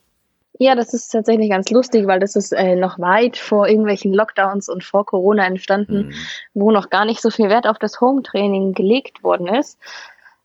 Ja, 0.58 0.74
das 0.74 0.94
ist 0.94 1.10
tatsächlich 1.10 1.50
ganz 1.50 1.70
lustig, 1.70 2.06
weil 2.06 2.20
das 2.20 2.36
ist 2.36 2.52
äh, 2.52 2.74
noch 2.74 2.98
weit 2.98 3.36
vor 3.36 3.68
irgendwelchen 3.68 4.14
Lockdowns 4.14 4.68
und 4.68 4.82
vor 4.82 5.04
Corona 5.04 5.46
entstanden, 5.46 6.06
mhm. 6.06 6.14
wo 6.54 6.72
noch 6.72 6.88
gar 6.88 7.04
nicht 7.04 7.20
so 7.20 7.30
viel 7.30 7.48
Wert 7.50 7.66
auf 7.66 7.78
das 7.78 8.00
Home-Training 8.00 8.72
gelegt 8.72 9.22
worden 9.22 9.46
ist. 9.46 9.78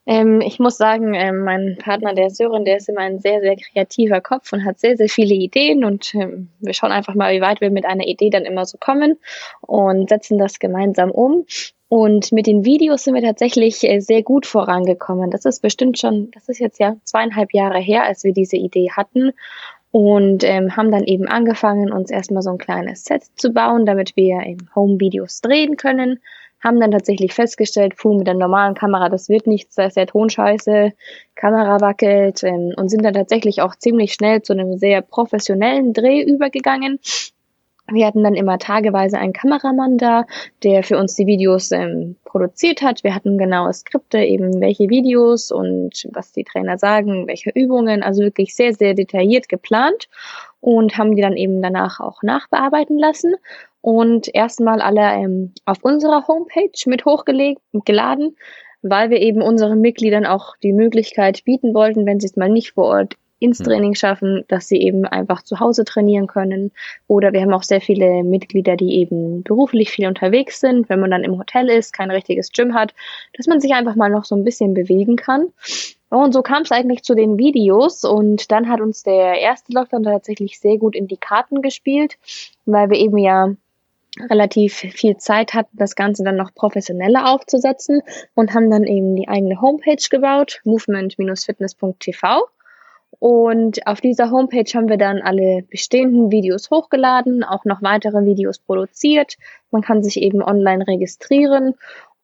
Ähm, 0.05 0.41
ich 0.41 0.59
muss 0.59 0.77
sagen, 0.77 1.13
ähm, 1.13 1.43
mein 1.43 1.77
Partner, 1.79 2.13
der 2.13 2.29
Sören, 2.29 2.65
der 2.65 2.77
ist 2.77 2.89
immer 2.89 3.01
ein 3.01 3.19
sehr, 3.19 3.39
sehr 3.39 3.55
kreativer 3.55 4.19
Kopf 4.19 4.51
und 4.51 4.65
hat 4.65 4.79
sehr, 4.79 4.97
sehr 4.97 5.07
viele 5.07 5.33
Ideen 5.33 5.85
und 5.85 6.13
ähm, 6.15 6.49
wir 6.59 6.73
schauen 6.73 6.91
einfach 6.91 7.15
mal, 7.15 7.33
wie 7.33 7.41
weit 7.41 7.61
wir 7.61 7.71
mit 7.71 7.85
einer 7.85 8.05
Idee 8.05 8.29
dann 8.29 8.43
immer 8.43 8.65
so 8.65 8.77
kommen 8.77 9.17
und 9.61 10.09
setzen 10.09 10.37
das 10.37 10.59
gemeinsam 10.59 11.09
um. 11.09 11.45
Und 11.87 12.31
mit 12.31 12.47
den 12.47 12.65
Videos 12.65 13.03
sind 13.03 13.13
wir 13.13 13.21
tatsächlich 13.21 13.83
äh, 13.83 13.99
sehr 13.99 14.23
gut 14.23 14.45
vorangekommen. 14.45 15.31
Das 15.31 15.45
ist 15.45 15.61
bestimmt 15.61 15.99
schon, 15.99 16.31
das 16.31 16.49
ist 16.49 16.59
jetzt 16.59 16.79
ja 16.79 16.97
zweieinhalb 17.03 17.53
Jahre 17.53 17.79
her, 17.79 18.03
als 18.03 18.23
wir 18.23 18.33
diese 18.33 18.57
Idee 18.57 18.89
hatten 18.91 19.31
und 19.91 20.43
ähm, 20.43 20.75
haben 20.75 20.91
dann 20.91 21.03
eben 21.03 21.27
angefangen, 21.27 21.93
uns 21.93 22.09
erstmal 22.09 22.41
so 22.41 22.49
ein 22.49 22.57
kleines 22.57 23.05
Set 23.05 23.23
zu 23.35 23.53
bauen, 23.53 23.85
damit 23.85 24.17
wir 24.17 24.41
Home-Videos 24.75 25.39
drehen 25.41 25.77
können 25.77 26.19
haben 26.63 26.79
dann 26.79 26.91
tatsächlich 26.91 27.33
festgestellt, 27.33 27.95
puh, 27.97 28.17
mit 28.17 28.27
der 28.27 28.35
normalen 28.35 28.73
Kamera, 28.73 29.09
das 29.09 29.27
wird 29.27 29.47
nichts, 29.47 29.75
da 29.75 29.85
ist 29.85 29.97
der 29.97 30.07
Ton 30.07 30.29
scheiße, 30.29 30.93
Kamera 31.35 31.81
wackelt 31.81 32.43
ähm, 32.43 32.73
und 32.77 32.89
sind 32.89 33.03
dann 33.03 33.13
tatsächlich 33.13 33.61
auch 33.61 33.75
ziemlich 33.75 34.13
schnell 34.13 34.41
zu 34.41 34.53
einem 34.53 34.77
sehr 34.77 35.01
professionellen 35.01 35.93
Dreh 35.93 36.21
übergegangen. 36.21 36.99
Wir 37.91 38.07
hatten 38.07 38.23
dann 38.23 38.33
immer 38.33 38.59
tageweise 38.59 39.17
einen 39.17 39.33
Kameramann 39.33 39.97
da, 39.97 40.25
der 40.63 40.83
für 40.83 40.97
uns 40.97 41.15
die 41.15 41.27
Videos 41.27 41.71
ähm, 41.71 42.15
produziert 42.23 42.81
hat. 42.81 43.03
Wir 43.03 43.13
hatten 43.13 43.37
genaue 43.37 43.73
Skripte, 43.73 44.19
eben 44.19 44.61
welche 44.61 44.89
Videos 44.89 45.51
und 45.51 46.07
was 46.13 46.31
die 46.31 46.45
Trainer 46.45 46.77
sagen, 46.77 47.27
welche 47.27 47.49
Übungen, 47.49 48.01
also 48.01 48.21
wirklich 48.21 48.55
sehr, 48.55 48.73
sehr 48.73 48.93
detailliert 48.93 49.49
geplant 49.49 50.07
und 50.61 50.97
haben 50.97 51.13
die 51.13 51.21
dann 51.21 51.35
eben 51.35 51.61
danach 51.61 51.99
auch 51.99 52.23
nachbearbeiten 52.23 52.97
lassen 52.97 53.35
und 53.83 54.33
erstmal 54.33 54.81
alle 54.81 55.01
ähm, 55.01 55.51
auf 55.65 55.83
unserer 55.83 56.25
Homepage 56.25 56.71
mit 56.85 57.03
hochgelegt 57.03 57.61
und 57.73 57.85
geladen, 57.85 58.37
weil 58.81 59.09
wir 59.09 59.19
eben 59.19 59.41
unseren 59.41 59.81
Mitgliedern 59.81 60.25
auch 60.25 60.55
die 60.63 60.71
Möglichkeit 60.71 61.43
bieten 61.43 61.73
wollten, 61.73 62.05
wenn 62.05 62.21
sie 62.21 62.27
es 62.27 62.37
mal 62.37 62.49
nicht 62.49 62.71
vor 62.71 62.85
Ort 62.85 63.17
ins 63.39 63.59
mhm. 63.59 63.65
Training 63.65 63.95
schaffen, 63.95 64.45
dass 64.47 64.69
sie 64.69 64.77
eben 64.77 65.03
einfach 65.03 65.43
zu 65.43 65.59
Hause 65.59 65.83
trainieren 65.83 66.27
können. 66.27 66.71
Oder 67.07 67.33
wir 67.33 67.41
haben 67.41 67.53
auch 67.53 67.63
sehr 67.63 67.81
viele 67.81 68.23
Mitglieder, 68.23 68.77
die 68.77 68.95
eben 68.99 69.43
beruflich 69.43 69.91
viel 69.91 70.07
unterwegs 70.07 70.61
sind, 70.61 70.87
wenn 70.87 71.01
man 71.01 71.11
dann 71.11 71.25
im 71.25 71.37
Hotel 71.37 71.69
ist, 71.69 71.91
kein 71.91 72.09
richtiges 72.09 72.53
Gym 72.53 72.73
hat, 72.73 72.93
dass 73.35 73.47
man 73.47 73.59
sich 73.59 73.73
einfach 73.73 73.95
mal 73.95 74.09
noch 74.09 74.23
so 74.23 74.33
ein 74.35 74.45
bisschen 74.45 74.73
bewegen 74.73 75.17
kann. 75.17 75.47
Und 76.07 76.31
so 76.31 76.41
kam 76.41 76.61
es 76.61 76.71
eigentlich 76.71 77.03
zu 77.03 77.15
den 77.15 77.37
Videos 77.37 78.05
und 78.05 78.49
dann 78.49 78.69
hat 78.69 78.79
uns 78.79 79.03
der 79.03 79.41
erste 79.41 79.73
Lockdown 79.73 80.03
tatsächlich 80.03 80.57
sehr 80.57 80.77
gut 80.77 80.95
in 80.95 81.07
die 81.07 81.17
Karten 81.17 81.61
gespielt, 81.61 82.17
weil 82.65 82.89
wir 82.89 82.97
eben 82.97 83.17
ja 83.17 83.55
relativ 84.29 84.73
viel 84.73 85.17
Zeit 85.17 85.53
hatten, 85.53 85.75
das 85.77 85.95
Ganze 85.95 86.23
dann 86.23 86.35
noch 86.35 86.53
professioneller 86.53 87.31
aufzusetzen 87.31 88.01
und 88.35 88.53
haben 88.53 88.69
dann 88.69 88.83
eben 88.83 89.15
die 89.15 89.27
eigene 89.27 89.59
Homepage 89.61 90.07
gebaut, 90.09 90.61
movement-fitness.tv. 90.65 92.47
Und 93.19 93.87
auf 93.87 94.01
dieser 94.01 94.31
Homepage 94.31 94.69
haben 94.73 94.89
wir 94.89 94.97
dann 94.97 95.21
alle 95.21 95.63
bestehenden 95.69 96.31
Videos 96.31 96.69
hochgeladen, 96.69 97.43
auch 97.43 97.63
noch 97.63 97.81
weitere 97.81 98.25
Videos 98.25 98.59
produziert. 98.59 99.37
Man 99.71 99.81
kann 99.81 100.03
sich 100.03 100.17
eben 100.17 100.43
online 100.43 100.85
registrieren. 100.87 101.75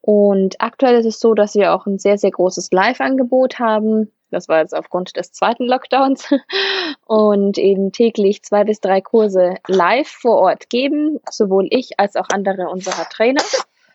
Und 0.02 0.56
aktuell 0.60 1.00
ist 1.00 1.06
es 1.06 1.20
so, 1.20 1.34
dass 1.34 1.56
wir 1.56 1.74
auch 1.74 1.86
ein 1.86 2.00
sehr, 2.00 2.18
sehr 2.18 2.32
großes 2.32 2.72
Live-Angebot 2.72 3.60
haben. 3.60 4.12
Das 4.32 4.48
war 4.48 4.60
jetzt 4.60 4.76
aufgrund 4.76 5.16
des 5.16 5.32
zweiten 5.32 5.66
Lockdowns. 5.66 6.30
Und 7.06 7.58
eben 7.58 7.92
täglich 7.92 8.44
zwei 8.44 8.64
bis 8.64 8.80
drei 8.80 9.02
Kurse 9.02 9.56
live 9.68 10.08
vor 10.08 10.38
Ort 10.38 10.70
geben, 10.70 11.20
sowohl 11.30 11.68
ich 11.72 12.00
als 12.00 12.16
auch 12.16 12.30
andere 12.30 12.70
unserer 12.70 13.08
Trainer. 13.10 13.42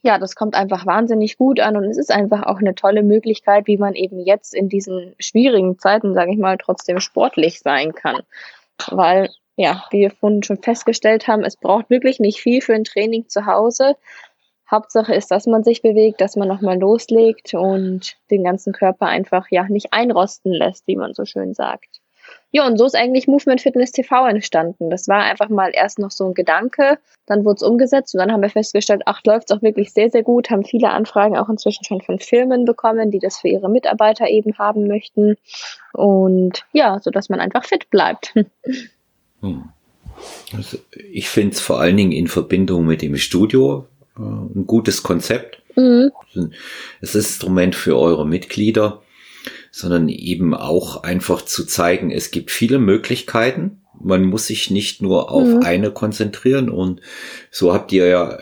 Ja, 0.03 0.19
das 0.19 0.35
kommt 0.35 0.55
einfach 0.55 0.85
wahnsinnig 0.85 1.39
gut 1.39 1.61
an 1.61 1.79
und 1.79 1.85
es 1.85 1.97
ist 1.97 2.13
einfach 2.13 2.43
auch 2.43 2.59
eine 2.59 2.75
tolle 2.75 3.03
Möglichkeit, 3.03 3.67
wie 3.67 3.79
man 3.79 3.95
eben 3.95 4.21
jetzt 4.21 4.55
in 4.55 4.69
diesen 4.69 5.15
schwierigen 5.19 5.79
Zeiten, 5.79 6.13
sage 6.13 6.31
ich 6.31 6.39
mal, 6.39 6.59
trotzdem 6.59 7.01
sportlich 7.01 7.61
sein 7.61 7.95
kann. 7.95 8.21
Weil, 8.91 9.31
ja, 9.57 9.83
wie 9.91 10.01
wir 10.01 10.11
vorhin 10.11 10.43
schon 10.43 10.59
festgestellt 10.59 11.27
haben, 11.27 11.43
es 11.43 11.57
braucht 11.57 11.89
wirklich 11.89 12.21
nicht 12.21 12.41
viel 12.43 12.61
für 12.61 12.75
ein 12.75 12.85
Training 12.85 13.31
zu 13.31 13.47
Hause. 13.47 13.97
Hauptsache 14.71 15.15
ist, 15.15 15.31
dass 15.31 15.47
man 15.47 15.65
sich 15.65 15.83
bewegt, 15.83 16.21
dass 16.21 16.37
man 16.37 16.49
nochmal 16.49 16.79
loslegt 16.79 17.55
und 17.55 18.17
den 18.31 18.45
ganzen 18.45 18.73
Körper 18.73 19.07
einfach 19.07 19.47
ja 19.51 19.65
nicht 19.69 19.93
einrosten 19.93 20.53
lässt, 20.53 20.87
wie 20.87 20.97
man 20.97 21.15
so 21.15 21.25
schön 21.25 21.55
sagt. 21.55 22.01
Ja, 22.53 22.67
und 22.67 22.79
so 22.79 22.85
ist 22.85 22.95
eigentlich 22.95 23.27
Movement 23.27 23.61
Fitness 23.61 23.91
TV 23.91 24.27
entstanden. 24.27 24.89
Das 24.89 25.09
war 25.09 25.25
einfach 25.25 25.49
mal 25.49 25.73
erst 25.75 25.99
noch 25.99 26.11
so 26.11 26.27
ein 26.27 26.35
Gedanke, 26.35 26.99
dann 27.27 27.45
wurde 27.45 27.57
es 27.57 27.63
umgesetzt 27.63 28.15
und 28.15 28.21
dann 28.21 28.33
haben 28.33 28.43
wir 28.43 28.49
festgestellt, 28.49 29.03
ach, 29.07 29.21
läuft 29.27 29.51
es 29.51 29.57
auch 29.57 29.63
wirklich 29.63 29.93
sehr, 29.93 30.11
sehr 30.11 30.23
gut, 30.23 30.51
haben 30.51 30.65
viele 30.65 30.91
Anfragen 30.91 31.37
auch 31.37 31.49
inzwischen 31.49 31.85
schon 31.85 32.01
von 32.01 32.21
Firmen 32.21 32.65
bekommen, 32.65 33.11
die 33.11 33.19
das 33.19 33.39
für 33.39 33.49
ihre 33.49 33.69
Mitarbeiter 33.69 34.29
eben 34.29 34.57
haben 34.57 34.87
möchten. 34.87 35.37
Und 35.93 36.65
ja, 36.73 37.01
so 37.01 37.11
dass 37.11 37.29
man 37.29 37.41
einfach 37.41 37.65
fit 37.65 37.91
bleibt. 37.91 38.35
Hm. 39.41 39.69
Also 40.57 40.79
ich 41.11 41.29
finde 41.29 41.55
es 41.55 41.61
vor 41.61 41.81
allen 41.81 41.97
Dingen 41.97 42.13
in 42.13 42.29
Verbindung 42.29 42.87
mit 42.87 43.03
dem 43.03 43.17
Studio 43.17 43.89
ein 44.17 44.67
gutes 44.67 45.03
Konzept. 45.03 45.63
Mhm. 45.77 46.11
Es 47.01 47.15
ist 47.15 47.15
ein 47.15 47.19
Instrument 47.19 47.75
für 47.75 47.99
eure 47.99 48.27
Mitglieder, 48.27 49.03
sondern 49.71 50.09
eben 50.09 50.55
auch 50.55 51.03
einfach 51.03 51.43
zu 51.43 51.67
zeigen, 51.67 52.11
es 52.11 52.31
gibt 52.31 52.51
viele 52.51 52.79
Möglichkeiten. 52.79 53.83
Man 54.01 54.25
muss 54.25 54.47
sich 54.47 54.71
nicht 54.71 55.03
nur 55.03 55.31
auf 55.31 55.47
mhm. 55.47 55.63
eine 55.63 55.91
konzentrieren 55.91 56.69
und 56.69 57.01
so 57.51 57.73
habt 57.73 57.93
ihr 57.93 58.07
ja, 58.07 58.39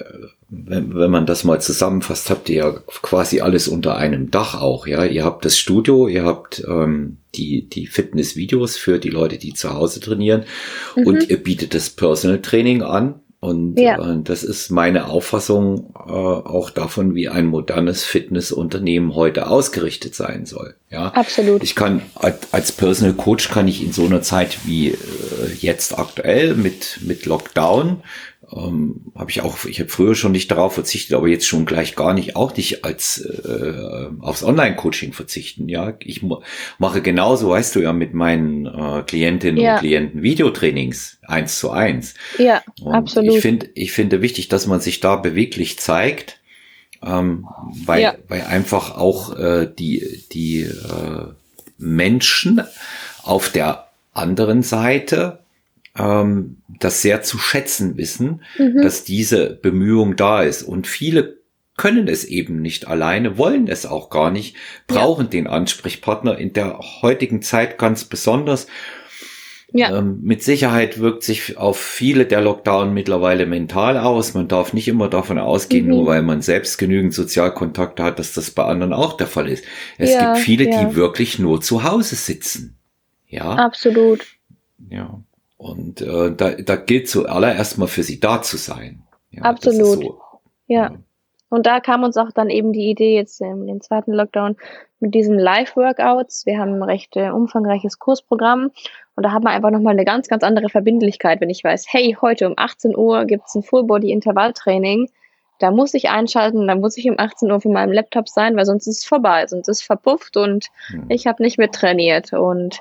wenn, 0.49 0.95
wenn 0.95 1.11
man 1.11 1.25
das 1.25 1.45
mal 1.45 1.61
zusammenfasst, 1.61 2.29
habt 2.29 2.51
ihr 2.51 2.57
ja 2.57 2.71
quasi 3.01 3.41
alles 3.41 3.69
unter 3.69 3.97
einem 3.97 4.31
Dach 4.31 4.61
auch, 4.61 4.87
ja. 4.87 5.05
Ihr 5.05 5.25
habt 5.25 5.47
das 5.47 5.59
Studio, 5.59 6.09
ihr 6.09 6.25
habt 6.25 6.63
ähm, 6.69 7.17
die, 7.35 7.69
die 7.69 7.87
Fitness-Videos 7.87 8.77
für 8.77 8.99
die 8.99 9.09
Leute, 9.09 9.39
die 9.39 9.55
zu 9.55 9.73
Hause 9.73 10.01
trainieren 10.01 10.45
mhm. 10.97 11.07
und 11.07 11.31
ihr 11.31 11.43
bietet 11.43 11.73
das 11.75 11.89
Personal 11.89 12.43
Training 12.43 12.83
an 12.83 13.22
und 13.43 13.77
ja. 13.77 13.99
äh, 13.99 14.23
das 14.23 14.45
ist 14.45 14.71
meine 14.71 15.07
Auffassung 15.09 15.93
äh, 15.97 16.13
auch 16.13 16.71
davon, 16.71 17.17
wie 17.17 17.29
ein 17.29 17.47
modernes 17.47 18.05
Fitnessunternehmen 18.05 19.17
heute 19.17 19.49
ausgerichtet 19.49 20.15
sein 20.15 20.47
soll. 20.47 20.77
Ja, 20.91 21.09
absolut. 21.09 21.61
Ich 21.65 21.75
kann 21.75 22.03
als 22.15 22.71
Personal 22.71 23.15
Coach 23.15 23.49
kann 23.49 23.67
ich 23.67 23.83
in 23.83 23.93
so 23.93 24.07
einer 24.07 24.23
Zeit 24.23 24.59
wie 24.65 24.91
äh, 24.91 24.97
jetzt 25.59 25.99
aktuell 25.99 26.55
mit 26.55 27.01
mit 27.03 27.27
Lockdown 27.27 28.05
ähm, 28.55 29.13
habe 29.15 29.31
ich 29.31 29.41
auch, 29.41 29.65
ich 29.65 29.81
habe 29.81 29.89
früher 29.89 30.15
schon 30.15 30.33
nicht 30.33 30.51
darauf 30.51 30.75
verzichtet, 30.75 31.17
aber 31.17 31.29
jetzt 31.29 31.47
schon 31.47 31.65
gleich 31.65 31.97
gar 31.97 32.13
nicht, 32.13 32.37
auch 32.37 32.55
nicht 32.57 32.85
als 32.85 33.21
äh, 33.21 34.09
aufs 34.21 34.45
Online-Coaching 34.45 35.13
verzichten. 35.13 35.69
Ja, 35.69 35.95
ich 36.01 36.23
mache 36.79 37.03
genauso, 37.03 37.51
weißt 37.51 37.75
du 37.75 37.81
ja, 37.81 37.93
mit 37.93 38.15
meinen 38.15 38.67
äh, 38.67 39.03
Klientinnen 39.07 39.63
ja. 39.63 39.75
und 39.75 39.81
Klienten 39.81 40.23
Videotrainings 40.23 41.19
eins 41.27 41.59
zu 41.59 41.71
eins. 41.71 42.15
Ja, 42.39 42.63
und 42.83 42.95
absolut. 42.95 43.35
Ich 43.35 43.41
finde, 43.41 43.71
ich 43.75 43.93
finde 43.93 44.21
wichtig, 44.23 44.49
dass 44.49 44.67
man 44.67 44.81
sich 44.81 45.01
da 45.01 45.17
beweglich 45.17 45.79
zeigt, 45.79 46.41
ähm, 47.03 47.47
weil, 47.85 48.03
ja. 48.03 48.15
weil 48.29 48.43
einfach 48.43 48.97
auch 48.97 49.37
äh, 49.37 49.67
die 49.67 50.25
die 50.33 50.61
äh, 50.63 51.33
Menschen 51.79 52.61
auf 53.23 53.49
der 53.49 53.89
anderen 54.13 54.63
Seite 54.63 55.42
ähm, 55.99 56.59
das 56.69 57.03
sehr 57.03 57.23
zu 57.23 57.39
schätzen 57.39 57.97
wissen, 57.97 58.43
mhm. 58.59 58.83
dass 58.83 59.05
diese 59.05 59.51
Bemühung 59.51 60.17
da 60.17 60.43
ist. 60.43 60.63
Und 60.63 60.87
viele 60.87 61.39
können 61.77 62.09
es 62.09 62.25
eben 62.25 62.61
nicht 62.61 62.87
alleine, 62.87 63.39
wollen 63.39 63.67
es 63.67 63.87
auch 63.87 64.11
gar 64.11 64.31
nicht, 64.31 64.57
brauchen 64.87 65.25
ja. 65.25 65.31
den 65.31 65.47
Ansprechpartner 65.47 66.39
in 66.39 66.53
der 66.53 66.79
heutigen 67.03 67.43
Zeit 67.43 67.79
ganz 67.79 68.05
besonders. 68.05 68.67
Ja. 69.75 69.97
Ähm, 69.97 70.21
mit 70.23 70.43
Sicherheit 70.43 70.99
wirkt 71.01 71.23
sich 71.23 71.57
auf 71.57 71.81
viele 71.81 72.27
der 72.27 72.43
Lockdown 72.43 72.93
mittlerweile 72.93 73.47
mental 73.47 73.97
aus. 73.97 74.35
Man 74.35 74.47
darf 74.47 74.75
nicht 74.75 74.87
immer 74.87 75.09
davon 75.09 75.39
ausgehen, 75.39 75.87
mhm. 75.87 75.93
nur 75.93 76.07
weil 76.07 76.23
man 76.23 76.43
selbst 76.43 76.77
genügend 76.77 77.15
Sozialkontakte 77.15 78.05
hat, 78.05 78.19
dass 78.19 78.35
das 78.35 78.51
bei 78.51 78.65
anderen 78.65 78.93
auch 78.93 79.17
der 79.17 79.27
Fall 79.27 79.49
ist. 79.49 79.65
Es 79.97 80.13
ja, 80.13 80.35
gibt 80.35 80.45
viele, 80.45 80.71
ja. 80.71 80.85
die 80.85 80.95
wirklich 80.95 81.39
nur 81.39 81.63
zu 81.63 81.85
Hause 81.85 82.17
sitzen. 82.17 82.77
Ja. 83.27 83.55
Absolut. 83.55 84.27
Ja. 84.91 85.23
Und 85.63 86.01
äh, 86.01 86.35
da, 86.35 86.51
da 86.51 86.75
gilt 86.75 87.09
zuallererst 87.09 87.79
mal 87.79 87.87
für 87.87 88.03
sie 88.03 88.19
da 88.19 88.43
zu 88.43 88.57
sein. 88.57 89.05
Ja, 89.31 89.43
Absolut. 89.43 90.03
So, 90.03 90.21
ja. 90.67 90.83
ja. 90.83 90.93
Und 91.51 91.67
da 91.67 91.79
kam 91.79 92.03
uns 92.03 92.17
auch 92.17 92.33
dann 92.33 92.51
eben 92.51 92.73
die 92.73 92.91
Idee 92.91 93.15
jetzt 93.15 93.41
in 93.41 93.69
den 93.69 93.81
zweiten 93.81 94.13
Lockdown 94.13 94.57
mit 94.99 95.15
diesen 95.15 95.39
Live-Workouts. 95.39 96.47
Wir 96.47 96.59
haben 96.59 96.75
ein 96.75 96.83
recht 96.83 97.17
äh, 97.17 97.31
umfangreiches 97.31 98.01
Kursprogramm 98.01 98.73
und 99.15 99.23
da 99.23 99.31
haben 99.31 99.45
wir 99.45 99.51
einfach 99.51 99.71
nochmal 99.71 99.93
eine 99.93 100.05
ganz, 100.05 100.27
ganz 100.27 100.43
andere 100.43 100.69
Verbindlichkeit, 100.69 101.41
wenn 101.41 101.51
ich 101.51 101.63
weiß, 101.63 101.87
hey, 101.89 102.17
heute 102.21 102.49
um 102.49 102.55
18 102.57 102.97
Uhr 102.97 103.25
gibt's 103.27 103.55
ein 103.55 103.63
Full-Body-Intervalltraining 103.63 105.11
da 105.63 105.71
muss 105.71 105.95
ich 105.95 106.11
einschalten, 106.11 106.67
da 106.67 106.75
muss 106.75 106.97
ich 106.97 107.09
um 107.09 107.15
18 107.19 107.51
Uhr 107.51 107.61
vor 107.61 107.73
meinem 107.73 107.93
Laptop 107.93 108.29
sein, 108.29 108.57
weil 108.57 108.67
sonst 108.67 108.89
ist 108.89 108.99
es 108.99 109.05
vorbei, 109.05 109.47
sonst 109.47 109.69
ist 109.69 109.81
es 109.81 109.83
verpufft 109.83 110.37
und 110.37 110.67
mhm. 110.91 111.07
ich 111.09 111.29
habe 111.29 111.43
nicht 111.43 111.57
mit 111.57 111.73
trainiert. 111.73 112.33
Und 112.33 112.81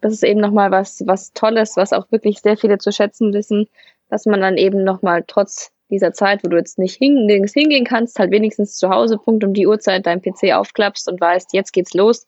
das 0.00 0.14
ist 0.14 0.24
eben 0.24 0.40
nochmal 0.40 0.70
was, 0.70 1.02
was 1.06 1.34
Tolles, 1.34 1.76
was 1.76 1.92
auch 1.92 2.10
wirklich 2.10 2.40
sehr 2.40 2.56
viele 2.56 2.78
zu 2.78 2.90
schätzen 2.90 3.34
wissen, 3.34 3.68
dass 4.08 4.24
man 4.24 4.40
dann 4.40 4.56
eben 4.56 4.82
nochmal 4.82 5.24
trotz 5.26 5.72
dieser 5.90 6.14
Zeit, 6.14 6.42
wo 6.42 6.48
du 6.48 6.56
jetzt 6.56 6.78
nicht 6.78 6.96
hingehen, 6.96 7.46
hingehen 7.46 7.84
kannst, 7.84 8.18
halt 8.18 8.30
wenigstens 8.30 8.76
zu 8.76 8.88
Hause 8.88 9.18
Punkt 9.18 9.44
um 9.44 9.52
die 9.52 9.66
Uhrzeit 9.66 10.06
dein 10.06 10.22
PC 10.22 10.54
aufklappst 10.54 11.08
und 11.10 11.20
weißt, 11.20 11.52
jetzt 11.52 11.72
geht's 11.72 11.92
los. 11.92 12.26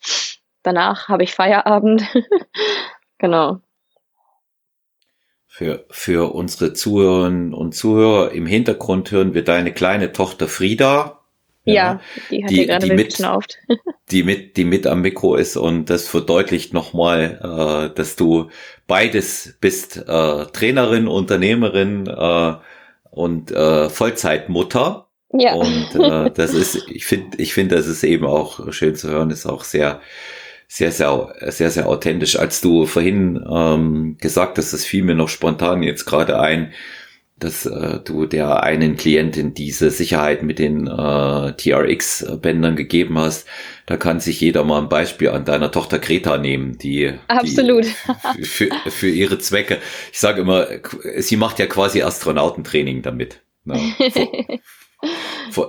Danach 0.62 1.08
habe 1.08 1.22
ich 1.22 1.34
Feierabend. 1.34 2.04
genau. 3.18 3.60
Für, 5.56 5.84
für 5.88 6.34
unsere 6.34 6.72
Zuhörerinnen 6.72 7.54
und 7.54 7.76
Zuhörer 7.76 8.32
im 8.32 8.44
Hintergrund 8.44 9.12
hören 9.12 9.34
wir 9.34 9.44
deine 9.44 9.72
kleine 9.72 10.10
Tochter 10.10 10.48
Frieda. 10.48 11.20
Ja, 11.64 11.74
ja 11.74 12.00
die 12.28 12.42
hat 12.42 12.50
die, 12.50 12.66
gerade 12.66 12.86
die 12.88 12.92
mit, 12.92 13.18
die 14.10 14.22
mit, 14.24 14.56
die 14.56 14.64
mit 14.64 14.88
am 14.88 15.02
Mikro 15.02 15.36
ist 15.36 15.56
und 15.56 15.90
das 15.90 16.08
verdeutlicht 16.08 16.74
nochmal, 16.74 17.38
äh, 17.40 17.94
dass 17.94 18.16
du 18.16 18.50
beides 18.88 19.56
bist, 19.60 19.96
äh, 19.96 20.46
Trainerin, 20.46 21.06
Unternehmerin 21.06 22.08
äh, 22.08 22.54
und 23.12 23.52
äh, 23.52 23.88
Vollzeitmutter. 23.90 25.06
Ja. 25.32 25.54
Und 25.54 25.94
äh, 25.94 26.32
das 26.32 26.52
ist, 26.52 26.82
ich 26.88 27.06
finde, 27.06 27.36
ich 27.40 27.54
finde, 27.54 27.76
das 27.76 27.86
ist 27.86 28.02
eben 28.02 28.26
auch 28.26 28.72
schön 28.72 28.96
zu 28.96 29.08
hören, 29.08 29.30
ist 29.30 29.46
auch 29.46 29.62
sehr 29.62 30.00
sehr, 30.68 30.90
sehr, 30.90 31.34
sehr, 31.48 31.70
sehr 31.70 31.88
authentisch. 31.88 32.38
Als 32.38 32.60
du 32.60 32.86
vorhin 32.86 33.44
ähm, 33.48 34.16
gesagt 34.20 34.58
hast, 34.58 34.72
das 34.72 34.84
fiel 34.84 35.04
mir 35.04 35.14
noch 35.14 35.28
spontan 35.28 35.82
jetzt 35.82 36.04
gerade 36.04 36.40
ein, 36.40 36.72
dass 37.38 37.66
äh, 37.66 38.00
du 38.04 38.26
der 38.26 38.62
einen 38.62 38.96
Klientin 38.96 39.54
diese 39.54 39.90
Sicherheit 39.90 40.42
mit 40.42 40.58
den 40.58 40.86
äh, 40.86 41.52
TRX-Bändern 41.52 42.76
gegeben 42.76 43.18
hast. 43.18 43.46
Da 43.86 43.96
kann 43.96 44.20
sich 44.20 44.40
jeder 44.40 44.64
mal 44.64 44.80
ein 44.80 44.88
Beispiel 44.88 45.30
an 45.30 45.44
deiner 45.44 45.70
Tochter 45.70 45.98
Greta 45.98 46.38
nehmen, 46.38 46.78
die, 46.78 47.12
Absolut. 47.28 47.86
die 48.36 48.44
für, 48.44 48.68
für 48.86 49.10
ihre 49.10 49.38
Zwecke. 49.38 49.78
Ich 50.12 50.20
sage 50.20 50.42
immer, 50.42 50.66
sie 51.18 51.36
macht 51.36 51.58
ja 51.58 51.66
quasi 51.66 52.02
Astronautentraining 52.02 53.02
damit. 53.02 53.42
Ne? 53.64 53.80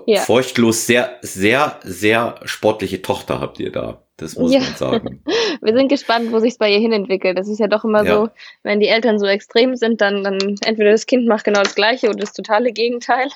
ja. 0.05 0.21
Furchtlos 0.21 0.85
sehr, 0.85 1.17
sehr, 1.21 1.79
sehr 1.83 2.39
sportliche 2.45 3.01
Tochter 3.01 3.41
habt 3.41 3.59
ihr 3.59 3.71
da. 3.71 4.04
Das 4.17 4.37
muss 4.37 4.53
ja. 4.53 4.59
man 4.59 4.75
sagen. 4.75 5.23
Wir 5.61 5.73
sind 5.73 5.89
gespannt, 5.89 6.31
wo 6.31 6.39
sich's 6.39 6.57
bei 6.57 6.71
ihr 6.71 6.79
hinentwickelt. 6.79 7.37
Das 7.37 7.49
ist 7.49 7.59
ja 7.59 7.67
doch 7.67 7.83
immer 7.83 8.05
ja. 8.05 8.15
so, 8.15 8.29
wenn 8.63 8.79
die 8.79 8.87
Eltern 8.87 9.19
so 9.19 9.25
extrem 9.25 9.75
sind, 9.75 9.99
dann, 9.99 10.23
dann 10.23 10.37
entweder 10.65 10.91
das 10.91 11.05
Kind 11.05 11.27
macht 11.27 11.43
genau 11.43 11.61
das 11.61 11.75
Gleiche 11.75 12.07
oder 12.07 12.19
das 12.19 12.31
totale 12.31 12.71
Gegenteil. 12.71 13.27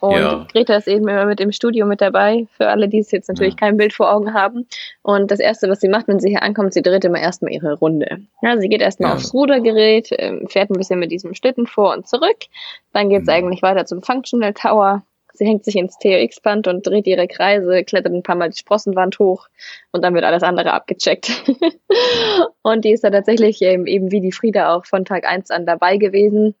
Und 0.00 0.16
ja. 0.16 0.46
Greta 0.52 0.76
ist 0.76 0.88
eben 0.88 1.08
immer 1.08 1.26
mit 1.26 1.40
im 1.40 1.52
Studio 1.52 1.86
mit 1.86 2.00
dabei, 2.00 2.46
für 2.56 2.68
alle, 2.68 2.88
die 2.88 2.98
es 2.98 3.10
jetzt 3.10 3.28
natürlich 3.28 3.56
kein 3.56 3.76
Bild 3.76 3.92
vor 3.94 4.12
Augen 4.12 4.34
haben. 4.34 4.66
Und 5.02 5.30
das 5.30 5.40
Erste, 5.40 5.68
was 5.68 5.80
sie 5.80 5.88
macht, 5.88 6.08
wenn 6.08 6.20
sie 6.20 6.30
hier 6.30 6.42
ankommt, 6.42 6.74
sie 6.74 6.82
dreht 6.82 7.04
immer 7.04 7.20
erstmal 7.20 7.52
ihre 7.52 7.74
Runde. 7.74 8.20
Ja, 8.42 8.58
sie 8.58 8.68
geht 8.68 8.82
erstmal 8.82 9.12
aufs 9.12 9.32
Rudergerät, 9.32 10.08
ähm, 10.18 10.48
fährt 10.48 10.70
ein 10.70 10.78
bisschen 10.78 10.98
mit 10.98 11.10
diesem 11.10 11.34
Schlitten 11.34 11.66
vor 11.66 11.94
und 11.94 12.08
zurück. 12.08 12.38
Dann 12.92 13.08
geht's 13.08 13.26
mhm. 13.26 13.32
eigentlich 13.32 13.62
weiter 13.62 13.86
zum 13.86 14.02
Functional 14.02 14.54
Tower 14.54 15.02
Sie 15.40 15.46
hängt 15.46 15.64
sich 15.64 15.76
ins 15.76 15.96
TRX-Band 15.96 16.68
und 16.68 16.86
dreht 16.86 17.06
ihre 17.06 17.26
Kreise, 17.26 17.82
klettert 17.82 18.12
ein 18.12 18.22
paar 18.22 18.34
Mal 18.34 18.50
die 18.50 18.58
Sprossenwand 18.58 19.18
hoch 19.18 19.48
und 19.90 20.04
dann 20.04 20.12
wird 20.12 20.24
alles 20.24 20.42
andere 20.42 20.74
abgecheckt. 20.74 21.32
und 22.62 22.84
die 22.84 22.92
ist 22.92 23.04
da 23.04 23.10
tatsächlich 23.10 23.62
eben, 23.62 23.86
eben 23.86 24.12
wie 24.12 24.20
die 24.20 24.32
Frieda 24.32 24.74
auch 24.74 24.84
von 24.84 25.06
Tag 25.06 25.24
eins 25.26 25.50
an 25.50 25.64
dabei 25.64 25.96
gewesen. 25.96 26.56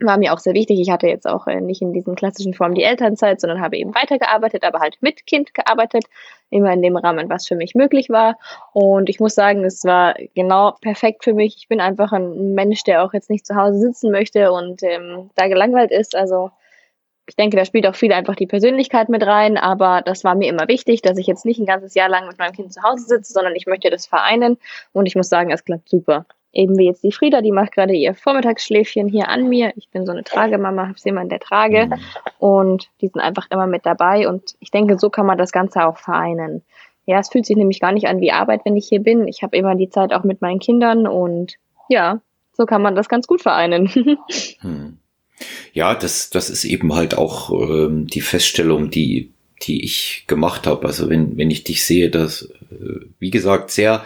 War 0.00 0.18
mir 0.18 0.32
auch 0.32 0.40
sehr 0.40 0.54
wichtig. 0.54 0.80
Ich 0.80 0.90
hatte 0.90 1.06
jetzt 1.06 1.28
auch 1.28 1.46
äh, 1.46 1.60
nicht 1.60 1.82
in 1.82 1.92
diesen 1.92 2.16
klassischen 2.16 2.52
Formen 2.52 2.74
die 2.74 2.82
Elternzeit, 2.82 3.40
sondern 3.40 3.60
habe 3.60 3.76
eben 3.76 3.94
weitergearbeitet, 3.94 4.64
aber 4.64 4.80
halt 4.80 4.96
mit 5.02 5.24
Kind 5.24 5.54
gearbeitet. 5.54 6.02
Immer 6.50 6.72
in 6.72 6.82
dem 6.82 6.96
Rahmen, 6.96 7.30
was 7.30 7.46
für 7.46 7.54
mich 7.54 7.76
möglich 7.76 8.10
war. 8.10 8.38
Und 8.72 9.08
ich 9.08 9.20
muss 9.20 9.36
sagen, 9.36 9.64
es 9.64 9.84
war 9.84 10.16
genau 10.34 10.72
perfekt 10.80 11.22
für 11.22 11.32
mich. 11.32 11.58
Ich 11.58 11.68
bin 11.68 11.80
einfach 11.80 12.10
ein 12.10 12.54
Mensch, 12.54 12.82
der 12.82 13.04
auch 13.04 13.14
jetzt 13.14 13.30
nicht 13.30 13.46
zu 13.46 13.54
Hause 13.54 13.78
sitzen 13.78 14.10
möchte 14.10 14.50
und 14.50 14.82
ähm, 14.82 15.30
da 15.36 15.46
gelangweilt 15.46 15.92
ist. 15.92 16.16
Also 16.16 16.50
ich 17.26 17.36
denke, 17.36 17.56
da 17.56 17.64
spielt 17.64 17.86
auch 17.86 17.96
viel 17.96 18.12
einfach 18.12 18.36
die 18.36 18.46
Persönlichkeit 18.46 19.08
mit 19.08 19.26
rein, 19.26 19.56
aber 19.56 20.02
das 20.02 20.22
war 20.22 20.34
mir 20.34 20.48
immer 20.48 20.68
wichtig, 20.68 21.02
dass 21.02 21.18
ich 21.18 21.26
jetzt 21.26 21.44
nicht 21.44 21.58
ein 21.58 21.66
ganzes 21.66 21.94
Jahr 21.94 22.08
lang 22.08 22.28
mit 22.28 22.38
meinem 22.38 22.52
Kind 22.52 22.72
zu 22.72 22.82
Hause 22.82 23.04
sitze, 23.04 23.32
sondern 23.32 23.56
ich 23.56 23.66
möchte 23.66 23.90
das 23.90 24.06
vereinen 24.06 24.58
und 24.92 25.06
ich 25.06 25.16
muss 25.16 25.28
sagen, 25.28 25.50
es 25.50 25.64
klappt 25.64 25.88
super. 25.88 26.26
Eben 26.52 26.78
wie 26.78 26.86
jetzt 26.86 27.02
die 27.02 27.12
Frieda, 27.12 27.42
die 27.42 27.52
macht 27.52 27.72
gerade 27.72 27.92
ihr 27.92 28.14
Vormittagsschläfchen 28.14 29.08
hier 29.08 29.28
an 29.28 29.48
mir. 29.48 29.72
Ich 29.76 29.90
bin 29.90 30.06
so 30.06 30.12
eine 30.12 30.24
Tragemama, 30.24 30.88
habe 30.88 30.98
sie 30.98 31.10
immer 31.10 31.20
in 31.20 31.28
der 31.28 31.40
Trage 31.40 31.90
und 32.38 32.88
die 33.00 33.08
sind 33.08 33.20
einfach 33.20 33.48
immer 33.50 33.66
mit 33.66 33.84
dabei 33.84 34.28
und 34.28 34.54
ich 34.60 34.70
denke, 34.70 34.98
so 34.98 35.10
kann 35.10 35.26
man 35.26 35.36
das 35.36 35.52
Ganze 35.52 35.84
auch 35.84 35.98
vereinen. 35.98 36.62
Ja, 37.04 37.18
es 37.18 37.28
fühlt 37.28 37.44
sich 37.44 37.56
nämlich 37.56 37.80
gar 37.80 37.92
nicht 37.92 38.06
an 38.06 38.20
wie 38.20 38.32
Arbeit, 38.32 38.62
wenn 38.64 38.76
ich 38.76 38.88
hier 38.88 39.00
bin. 39.00 39.28
Ich 39.28 39.42
habe 39.42 39.56
immer 39.56 39.74
die 39.74 39.90
Zeit 39.90 40.14
auch 40.14 40.24
mit 40.24 40.40
meinen 40.40 40.58
Kindern 40.58 41.06
und 41.06 41.56
ja, 41.88 42.20
so 42.52 42.66
kann 42.66 42.82
man 42.82 42.94
das 42.94 43.08
ganz 43.08 43.26
gut 43.26 43.42
vereinen. 43.42 43.88
hm. 44.60 44.98
Ja, 45.72 45.94
das, 45.94 46.30
das 46.30 46.50
ist 46.50 46.64
eben 46.64 46.94
halt 46.94 47.16
auch 47.16 47.50
ähm, 47.50 48.06
die 48.06 48.20
Feststellung, 48.20 48.90
die, 48.90 49.32
die 49.62 49.84
ich 49.84 50.24
gemacht 50.26 50.66
habe. 50.66 50.86
Also 50.86 51.08
wenn, 51.08 51.36
wenn 51.36 51.50
ich 51.50 51.64
dich 51.64 51.84
sehe, 51.84 52.10
dass, 52.10 52.42
äh, 52.70 53.00
wie 53.18 53.30
gesagt, 53.30 53.70
sehr, 53.70 54.04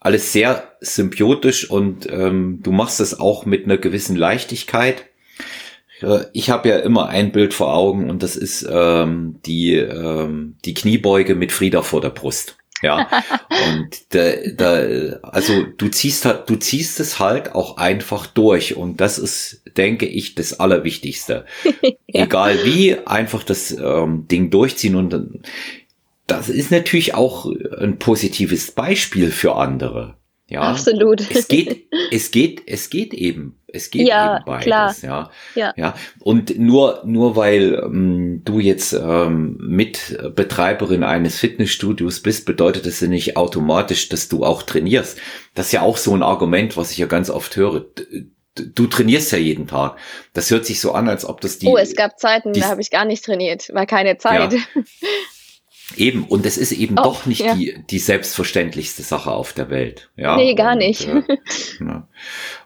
alles 0.00 0.32
sehr 0.32 0.72
symbiotisch 0.80 1.68
und 1.70 2.08
ähm, 2.10 2.60
du 2.62 2.70
machst 2.70 3.00
es 3.00 3.18
auch 3.18 3.44
mit 3.44 3.64
einer 3.64 3.78
gewissen 3.78 4.16
Leichtigkeit. 4.16 5.06
Ich 6.32 6.50
habe 6.50 6.68
ja 6.68 6.78
immer 6.78 7.08
ein 7.08 7.32
Bild 7.32 7.52
vor 7.52 7.74
Augen 7.74 8.08
und 8.08 8.22
das 8.22 8.36
ist 8.36 8.64
ähm, 8.70 9.40
die, 9.44 9.74
ähm, 9.74 10.54
die 10.64 10.74
Kniebeuge 10.74 11.34
mit 11.34 11.50
Frieda 11.50 11.82
vor 11.82 12.00
der 12.00 12.10
Brust. 12.10 12.56
Ja, 12.82 13.08
und 13.68 14.14
da, 14.14 14.32
da, 14.54 15.18
also 15.22 15.64
du 15.64 15.88
ziehst 15.88 16.24
halt, 16.24 16.48
du 16.48 16.56
ziehst 16.56 17.00
es 17.00 17.18
halt 17.18 17.54
auch 17.54 17.76
einfach 17.76 18.26
durch 18.26 18.76
und 18.76 19.00
das 19.00 19.18
ist, 19.18 19.62
denke 19.76 20.06
ich, 20.06 20.34
das 20.34 20.60
Allerwichtigste. 20.60 21.46
ja. 21.82 22.24
Egal 22.24 22.64
wie, 22.64 22.98
einfach 23.06 23.42
das 23.42 23.72
ähm, 23.72 24.26
Ding 24.28 24.50
durchziehen 24.50 24.96
und 24.96 25.40
das 26.26 26.48
ist 26.48 26.70
natürlich 26.70 27.14
auch 27.14 27.50
ein 27.80 27.98
positives 27.98 28.70
Beispiel 28.72 29.30
für 29.30 29.56
andere. 29.56 30.17
Ja, 30.50 30.62
absolut. 30.62 31.30
Es 31.30 31.46
geht, 31.46 31.88
es 32.10 32.30
geht, 32.30 32.62
es 32.66 32.88
geht 32.88 33.12
eben, 33.12 33.60
es 33.66 33.90
geht 33.90 34.08
ja, 34.08 34.36
eben 34.36 34.44
beides. 34.46 34.64
Klar. 34.64 34.94
Ja, 35.02 35.30
ja, 35.54 35.74
ja. 35.76 35.94
Und 36.20 36.58
nur, 36.58 37.02
nur 37.04 37.36
weil 37.36 37.74
ähm, 37.84 38.42
du 38.44 38.58
jetzt 38.58 38.94
ähm, 38.94 39.58
Mitbetreiberin 39.60 41.04
eines 41.04 41.38
Fitnessstudios 41.38 42.22
bist, 42.22 42.46
bedeutet 42.46 42.86
das 42.86 43.00
ja 43.00 43.08
nicht 43.08 43.36
automatisch, 43.36 44.08
dass 44.08 44.28
du 44.28 44.44
auch 44.44 44.62
trainierst. 44.62 45.18
Das 45.54 45.66
ist 45.66 45.72
ja 45.72 45.82
auch 45.82 45.98
so 45.98 46.14
ein 46.14 46.22
Argument, 46.22 46.78
was 46.78 46.92
ich 46.92 46.98
ja 46.98 47.06
ganz 47.06 47.28
oft 47.28 47.54
höre 47.56 47.84
du 48.60 48.86
trainierst 48.86 49.32
ja 49.32 49.38
jeden 49.38 49.66
Tag. 49.66 49.98
Das 50.32 50.50
hört 50.50 50.66
sich 50.66 50.80
so 50.80 50.92
an, 50.92 51.08
als 51.08 51.24
ob 51.24 51.40
das 51.40 51.58
die. 51.58 51.66
Oh, 51.66 51.76
es 51.76 51.94
gab 51.94 52.18
Zeiten, 52.18 52.52
die, 52.52 52.60
da 52.60 52.68
habe 52.68 52.80
ich 52.80 52.90
gar 52.90 53.04
nicht 53.04 53.24
trainiert, 53.24 53.72
war 53.72 53.86
keine 53.86 54.18
Zeit. 54.18 54.52
Ja. 54.52 54.60
Eben, 55.96 56.24
und 56.24 56.44
es 56.44 56.58
ist 56.58 56.72
eben 56.72 56.98
oh, 56.98 57.02
doch 57.02 57.26
nicht 57.26 57.40
ja. 57.40 57.54
die, 57.54 57.82
die 57.88 57.98
selbstverständlichste 57.98 59.02
Sache 59.02 59.30
auf 59.30 59.52
der 59.54 59.70
Welt. 59.70 60.10
Ja? 60.16 60.36
Nee, 60.36 60.54
gar 60.54 60.72
und, 60.72 60.78
nicht. 60.78 61.08
Äh, 61.08 61.22
ja. 61.80 62.06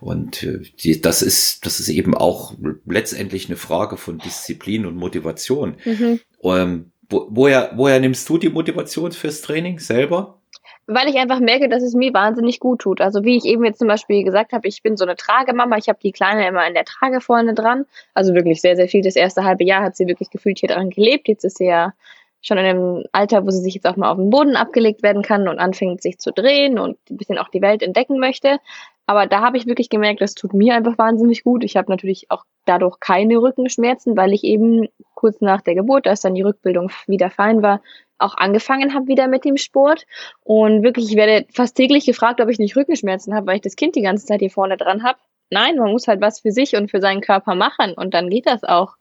Und 0.00 0.42
äh, 0.42 0.60
die, 0.82 1.00
das 1.00 1.22
ist, 1.22 1.64
das 1.64 1.78
ist 1.78 1.88
eben 1.88 2.16
auch 2.16 2.54
letztendlich 2.84 3.48
eine 3.48 3.56
Frage 3.56 3.96
von 3.96 4.18
Disziplin 4.18 4.86
und 4.86 4.96
Motivation. 4.96 5.76
Mhm. 5.84 6.20
Ähm, 6.42 6.90
wo, 7.08 7.28
woher, 7.30 7.72
woher 7.76 8.00
nimmst 8.00 8.28
du 8.28 8.38
die 8.38 8.48
Motivation 8.48 9.12
fürs 9.12 9.40
Training 9.42 9.78
selber? 9.78 10.38
Weil 10.86 11.08
ich 11.08 11.16
einfach 11.16 11.38
merke, 11.38 11.68
dass 11.68 11.82
es 11.82 11.94
mir 11.94 12.12
wahnsinnig 12.12 12.58
gut 12.58 12.80
tut. 12.80 13.00
Also 13.00 13.22
wie 13.22 13.36
ich 13.36 13.44
eben 13.44 13.64
jetzt 13.64 13.78
zum 13.78 13.86
Beispiel 13.86 14.24
gesagt 14.24 14.52
habe, 14.52 14.66
ich 14.66 14.82
bin 14.82 14.96
so 14.96 15.04
eine 15.04 15.14
Tragemama, 15.14 15.76
ich 15.78 15.88
habe 15.88 16.00
die 16.02 16.10
Kleine 16.10 16.48
immer 16.48 16.66
in 16.66 16.74
der 16.74 16.84
Trage 16.84 17.20
vorne 17.20 17.54
dran. 17.54 17.86
Also 18.14 18.34
wirklich 18.34 18.60
sehr, 18.60 18.74
sehr 18.74 18.88
viel. 18.88 19.02
Das 19.02 19.14
erste 19.14 19.44
halbe 19.44 19.62
Jahr 19.62 19.84
hat 19.84 19.96
sie 19.96 20.08
wirklich 20.08 20.30
gefühlt 20.30 20.58
hier 20.58 20.70
dran 20.70 20.90
gelebt. 20.90 21.28
Jetzt 21.28 21.44
ist 21.44 21.58
sie 21.58 21.66
ja 21.66 21.94
schon 22.42 22.58
in 22.58 22.64
einem 22.64 23.04
Alter, 23.12 23.46
wo 23.46 23.50
sie 23.50 23.62
sich 23.62 23.74
jetzt 23.74 23.86
auch 23.86 23.96
mal 23.96 24.10
auf 24.10 24.18
den 24.18 24.30
Boden 24.30 24.56
abgelegt 24.56 25.02
werden 25.02 25.22
kann 25.22 25.48
und 25.48 25.58
anfängt 25.58 26.02
sich 26.02 26.18
zu 26.18 26.32
drehen 26.32 26.78
und 26.78 26.98
ein 27.10 27.16
bisschen 27.16 27.38
auch 27.38 27.48
die 27.48 27.62
Welt 27.62 27.82
entdecken 27.82 28.18
möchte. 28.18 28.58
Aber 29.06 29.26
da 29.26 29.40
habe 29.40 29.56
ich 29.56 29.66
wirklich 29.66 29.88
gemerkt, 29.88 30.20
das 30.20 30.34
tut 30.34 30.54
mir 30.54 30.74
einfach 30.74 30.98
wahnsinnig 30.98 31.44
gut. 31.44 31.64
Ich 31.64 31.76
habe 31.76 31.90
natürlich 31.90 32.30
auch 32.30 32.44
dadurch 32.64 33.00
keine 33.00 33.36
Rückenschmerzen, 33.38 34.16
weil 34.16 34.32
ich 34.32 34.44
eben 34.44 34.88
kurz 35.14 35.40
nach 35.40 35.60
der 35.60 35.74
Geburt, 35.74 36.06
als 36.06 36.20
dann 36.20 36.34
die 36.34 36.42
Rückbildung 36.42 36.90
wieder 37.06 37.30
fein 37.30 37.62
war, 37.62 37.80
auch 38.18 38.36
angefangen 38.36 38.94
habe 38.94 39.08
wieder 39.08 39.26
mit 39.28 39.44
dem 39.44 39.56
Sport. 39.56 40.06
Und 40.44 40.82
wirklich, 40.82 41.10
ich 41.10 41.16
werde 41.16 41.46
fast 41.52 41.76
täglich 41.76 42.06
gefragt, 42.06 42.40
ob 42.40 42.48
ich 42.48 42.58
nicht 42.58 42.76
Rückenschmerzen 42.76 43.34
habe, 43.34 43.46
weil 43.46 43.56
ich 43.56 43.62
das 43.62 43.76
Kind 43.76 43.96
die 43.96 44.02
ganze 44.02 44.26
Zeit 44.26 44.40
hier 44.40 44.50
vorne 44.50 44.76
dran 44.76 45.02
habe. 45.02 45.18
Nein, 45.50 45.76
man 45.76 45.92
muss 45.92 46.08
halt 46.08 46.20
was 46.20 46.40
für 46.40 46.52
sich 46.52 46.76
und 46.76 46.90
für 46.90 47.00
seinen 47.00 47.20
Körper 47.20 47.54
machen 47.54 47.94
und 47.94 48.14
dann 48.14 48.30
geht 48.30 48.46
das 48.46 48.64
auch. 48.64 48.94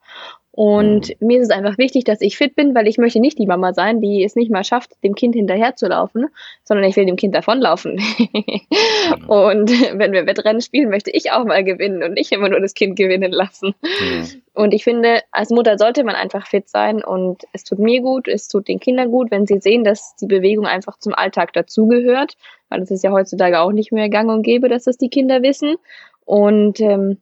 Und 0.54 1.16
mir 1.22 1.40
ist 1.40 1.46
es 1.46 1.58
einfach 1.58 1.78
wichtig, 1.78 2.04
dass 2.04 2.20
ich 2.20 2.38
fit 2.38 2.56
bin, 2.56 2.76
weil 2.76 2.86
ich 2.88 2.98
möchte 2.98 3.22
nicht 3.22 3.40
die 3.40 3.48
Mama 3.48 3.74
sein, 3.74 4.02
die 4.02 4.22
es 4.22 4.36
nicht 4.36 4.52
mal 4.52 4.66
schafft, 4.66 4.92
dem 5.02 5.16
Kind 5.16 5.34
hinterherzulaufen, 5.34 6.28
sondern 6.66 6.86
ich 6.90 6.98
will 6.98 7.06
dem 7.06 7.16
Kind 7.16 7.34
davonlaufen. 7.34 8.02
mhm. 8.20 9.30
Und 9.30 9.70
wenn 9.98 10.12
wir 10.12 10.28
Wettrennen 10.28 10.62
spielen, 10.62 10.90
möchte 10.90 11.10
ich 11.12 11.32
auch 11.32 11.46
mal 11.46 11.64
gewinnen 11.64 12.04
und 12.04 12.14
nicht 12.14 12.34
immer 12.34 12.50
nur 12.50 12.60
das 12.60 12.74
Kind 12.74 12.98
gewinnen 12.98 13.32
lassen. 13.32 13.76
Mhm. 13.82 14.42
Und 14.54 14.74
ich 14.74 14.84
finde, 14.84 15.22
als 15.32 15.52
Mutter 15.52 15.78
sollte 15.78 16.04
man 16.04 16.16
einfach 16.16 16.46
fit 16.46 16.68
sein 16.68 17.02
und 17.02 17.44
es 17.54 17.64
tut 17.64 17.80
mir 17.80 18.02
gut, 18.02 18.28
es 18.28 18.50
tut 18.50 18.68
den 18.68 18.82
Kindern 18.82 19.10
gut, 19.10 19.32
wenn 19.32 19.48
sie 19.48 19.60
sehen, 19.60 19.86
dass 19.86 20.18
die 20.18 20.28
Bewegung 20.28 20.66
einfach 20.66 20.98
zum 20.98 21.14
Alltag 21.14 21.54
dazugehört, 21.54 22.36
weil 22.68 22.82
es 22.82 22.92
ist 22.92 23.06
ja 23.06 23.12
heutzutage 23.12 23.62
auch 23.62 23.72
nicht 23.72 23.94
mehr 23.94 24.10
gang 24.10 24.30
und 24.30 24.42
gäbe, 24.42 24.68
dass 24.68 24.84
das 24.84 24.98
die 24.98 25.10
Kinder 25.10 25.42
wissen. 25.42 25.78
Und 26.26 26.82
ähm, 26.82 27.20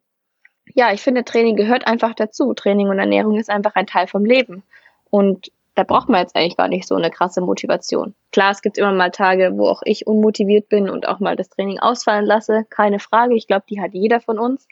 ja, 0.74 0.94
ich 0.94 1.02
finde, 1.02 1.24
Training 1.24 1.56
gehört 1.56 1.88
einfach 1.88 2.14
dazu. 2.14 2.54
Training 2.54 2.90
und 2.90 3.00
Ernährung 3.00 3.38
ist 3.38 3.50
einfach 3.50 3.76
ein 3.76 3.88
Teil 3.88 4.08
vom 4.08 4.26
Leben. 4.26 4.64
Und 5.10 5.52
da 5.76 5.84
braucht 5.84 6.10
man 6.10 6.22
jetzt 6.22 6.36
eigentlich 6.36 6.58
gar 6.58 6.68
nicht 6.68 6.88
so 6.88 6.96
eine 6.96 7.10
krasse 7.10 7.42
Motivation. 7.42 8.14
Klar, 8.32 8.52
es 8.52 8.62
gibt 8.62 8.78
immer 8.78 8.92
mal 8.92 9.12
Tage, 9.12 9.54
wo 9.56 9.68
auch 9.68 9.82
ich 9.86 10.08
unmotiviert 10.08 10.70
bin 10.70 10.90
und 10.90 11.08
auch 11.08 11.20
mal 11.20 11.36
das 11.36 11.50
Training 11.50 11.80
ausfallen 11.80 12.26
lasse. 12.26 12.66
Keine 12.70 13.00
Frage. 13.00 13.36
Ich 13.36 13.48
glaube, 13.48 13.64
die 13.70 13.82
hat 13.82 13.94
jeder 13.94 14.20
von 14.20 14.40
uns. 14.40 14.68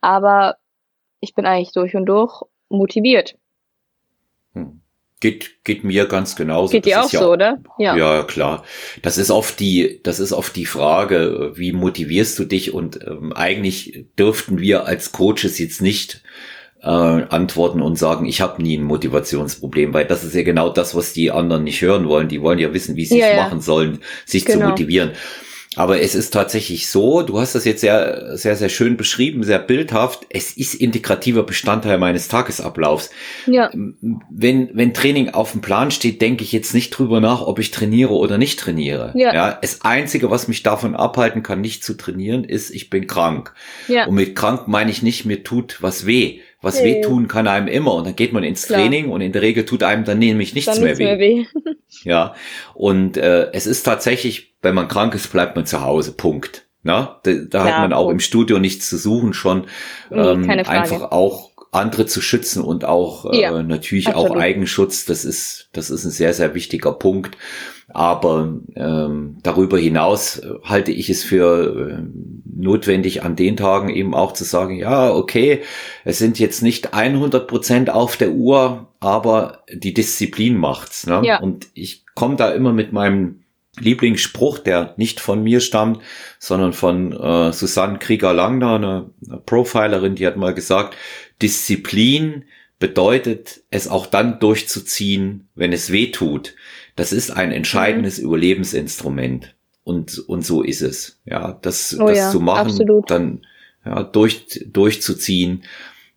Aber 0.00 0.56
ich 1.20 1.34
bin 1.34 1.46
eigentlich 1.46 1.72
durch 1.72 1.94
und 1.94 2.06
durch 2.06 2.42
motiviert. 2.68 3.36
Hm. 4.52 4.80
Geht, 5.20 5.64
geht 5.64 5.84
mir 5.84 6.06
ganz 6.06 6.34
genauso. 6.34 6.72
Geht 6.72 6.86
dir 6.86 7.02
auch 7.02 7.12
ja, 7.12 7.20
so, 7.20 7.32
oder? 7.32 7.58
Ja. 7.78 7.94
ja, 7.94 8.22
klar. 8.22 8.64
Das 9.02 9.18
ist 9.18 9.30
oft 9.30 9.60
die, 9.60 10.00
das 10.02 10.18
ist 10.18 10.32
oft 10.32 10.56
die 10.56 10.64
Frage, 10.64 11.52
wie 11.56 11.72
motivierst 11.72 12.38
du 12.38 12.44
dich? 12.44 12.72
Und 12.72 13.00
ähm, 13.06 13.34
eigentlich 13.34 14.06
dürften 14.18 14.60
wir 14.60 14.86
als 14.86 15.12
Coaches 15.12 15.58
jetzt 15.58 15.82
nicht 15.82 16.22
äh, 16.82 16.86
antworten 16.86 17.82
und 17.82 17.98
sagen, 17.98 18.24
ich 18.24 18.40
habe 18.40 18.62
nie 18.62 18.78
ein 18.78 18.84
Motivationsproblem, 18.84 19.92
weil 19.92 20.06
das 20.06 20.24
ist 20.24 20.34
ja 20.34 20.42
genau 20.42 20.70
das, 20.70 20.94
was 20.94 21.12
die 21.12 21.30
anderen 21.30 21.64
nicht 21.64 21.82
hören 21.82 22.08
wollen. 22.08 22.28
Die 22.28 22.40
wollen 22.40 22.58
ja 22.58 22.72
wissen, 22.72 22.96
wie 22.96 23.04
sie 23.04 23.20
es 23.20 23.36
ja, 23.36 23.42
machen 23.42 23.60
sollen, 23.60 23.98
sich 24.24 24.44
genau. 24.44 24.60
zu 24.60 24.68
motivieren. 24.68 25.12
Aber 25.76 26.00
es 26.00 26.16
ist 26.16 26.32
tatsächlich 26.32 26.88
so, 26.88 27.22
du 27.22 27.38
hast 27.38 27.54
das 27.54 27.64
jetzt 27.64 27.80
sehr, 27.80 28.36
sehr, 28.36 28.56
sehr 28.56 28.68
schön 28.68 28.96
beschrieben, 28.96 29.44
sehr 29.44 29.60
bildhaft. 29.60 30.26
Es 30.28 30.56
ist 30.56 30.74
integrativer 30.74 31.44
Bestandteil 31.44 31.96
meines 31.96 32.26
Tagesablaufs. 32.26 33.10
Ja. 33.46 33.70
Wenn, 33.72 34.70
wenn 34.72 34.94
Training 34.94 35.30
auf 35.30 35.52
dem 35.52 35.60
Plan 35.60 35.92
steht, 35.92 36.20
denke 36.22 36.42
ich 36.42 36.50
jetzt 36.50 36.74
nicht 36.74 36.90
drüber 36.90 37.20
nach, 37.20 37.42
ob 37.42 37.60
ich 37.60 37.70
trainiere 37.70 38.14
oder 38.14 38.36
nicht 38.36 38.58
trainiere. 38.58 39.12
Ja. 39.14 39.32
ja. 39.32 39.58
Das 39.62 39.82
einzige, 39.82 40.28
was 40.28 40.48
mich 40.48 40.64
davon 40.64 40.96
abhalten 40.96 41.44
kann, 41.44 41.60
nicht 41.60 41.84
zu 41.84 41.94
trainieren, 41.94 42.42
ist, 42.42 42.70
ich 42.70 42.90
bin 42.90 43.06
krank. 43.06 43.54
Ja. 43.86 44.06
Und 44.06 44.16
mit 44.16 44.34
krank 44.34 44.66
meine 44.66 44.90
ich 44.90 45.02
nicht, 45.02 45.24
mir 45.24 45.44
tut 45.44 45.80
was 45.82 46.04
weh. 46.04 46.40
Was 46.62 46.80
hey. 46.80 46.96
wehtun 46.96 47.28
kann 47.28 47.46
einem 47.46 47.68
immer. 47.68 47.94
Und 47.94 48.06
dann 48.06 48.16
geht 48.16 48.32
man 48.32 48.42
ins 48.42 48.66
Klar. 48.66 48.80
Training 48.80 49.08
und 49.08 49.20
in 49.20 49.30
der 49.32 49.40
Regel 49.40 49.64
tut 49.64 49.84
einem 49.84 50.04
dann 50.04 50.18
nämlich 50.18 50.52
nichts 50.52 50.74
dann 50.74 50.82
mehr, 50.82 50.98
weh. 50.98 51.04
mehr 51.04 51.18
weh. 51.18 51.44
ja. 52.02 52.34
Und 52.74 53.16
äh, 53.16 53.52
es 53.52 53.66
ist 53.66 53.84
tatsächlich, 53.84 54.49
wenn 54.62 54.74
man 54.74 54.88
krank 54.88 55.14
ist, 55.14 55.32
bleibt 55.32 55.56
man 55.56 55.66
zu 55.66 55.82
Hause. 55.82 56.12
Punkt. 56.12 56.66
Na, 56.82 57.20
da, 57.24 57.32
da 57.48 57.64
hat 57.64 57.78
man 57.80 57.92
auch 57.92 58.08
im 58.08 58.20
Studio 58.20 58.58
nichts 58.58 58.88
zu 58.88 58.96
suchen, 58.96 59.34
schon 59.34 59.66
ähm, 60.10 60.42
nee, 60.42 60.62
einfach 60.62 61.12
auch 61.12 61.50
andere 61.72 62.06
zu 62.06 62.22
schützen 62.22 62.64
und 62.64 62.86
auch 62.86 63.32
ja, 63.34 63.58
äh, 63.58 63.62
natürlich 63.62 64.08
absolut. 64.08 64.30
auch 64.30 64.36
Eigenschutz. 64.36 65.04
Das 65.04 65.26
ist 65.26 65.68
das 65.72 65.90
ist 65.90 66.04
ein 66.04 66.10
sehr 66.10 66.32
sehr 66.32 66.54
wichtiger 66.54 66.92
Punkt. 66.92 67.36
Aber 67.92 68.60
ähm, 68.76 69.38
darüber 69.42 69.76
hinaus 69.76 70.38
äh, 70.38 70.48
halte 70.62 70.92
ich 70.92 71.10
es 71.10 71.24
für 71.24 71.90
äh, 71.90 72.02
notwendig, 72.44 73.24
an 73.24 73.36
den 73.36 73.56
Tagen 73.56 73.88
eben 73.88 74.14
auch 74.14 74.32
zu 74.32 74.44
sagen, 74.44 74.76
ja, 74.76 75.12
okay, 75.12 75.62
es 76.04 76.18
sind 76.18 76.38
jetzt 76.38 76.62
nicht 76.62 76.94
100 76.94 77.48
Prozent 77.48 77.90
auf 77.90 78.16
der 78.16 78.30
Uhr, 78.30 78.88
aber 79.00 79.64
die 79.72 79.92
Disziplin 79.92 80.56
macht's. 80.56 81.06
Ne? 81.06 81.20
Ja. 81.24 81.40
Und 81.40 81.66
ich 81.74 82.04
komme 82.14 82.36
da 82.36 82.50
immer 82.50 82.72
mit 82.72 82.92
meinem 82.92 83.39
Lieblingsspruch, 83.80 84.58
der 84.58 84.94
nicht 84.96 85.20
von 85.20 85.42
mir 85.42 85.60
stammt, 85.60 86.00
sondern 86.38 86.72
von 86.72 87.12
äh, 87.12 87.52
Susanne 87.52 87.98
Krieger-Langner, 87.98 88.74
eine, 88.74 89.10
eine 89.26 89.38
Profilerin, 89.38 90.14
die 90.14 90.26
hat 90.26 90.36
mal 90.36 90.54
gesagt, 90.54 90.96
Disziplin 91.42 92.44
bedeutet, 92.78 93.62
es 93.70 93.88
auch 93.88 94.06
dann 94.06 94.40
durchzuziehen, 94.40 95.48
wenn 95.54 95.72
es 95.72 95.92
weh 95.92 96.10
tut. 96.10 96.54
Das 96.96 97.12
ist 97.12 97.30
ein 97.30 97.52
entscheidendes 97.52 98.18
mhm. 98.18 98.26
Überlebensinstrument. 98.26 99.54
Und, 99.84 100.18
und 100.18 100.44
so 100.44 100.62
ist 100.62 100.82
es. 100.82 101.20
Ja, 101.24 101.58
das, 101.62 101.96
oh 101.98 102.06
das 102.06 102.18
ja, 102.18 102.30
zu 102.30 102.40
machen, 102.40 102.68
absolut. 102.68 103.10
dann 103.10 103.46
ja, 103.84 104.02
durch, 104.02 104.66
durchzuziehen 104.66 105.64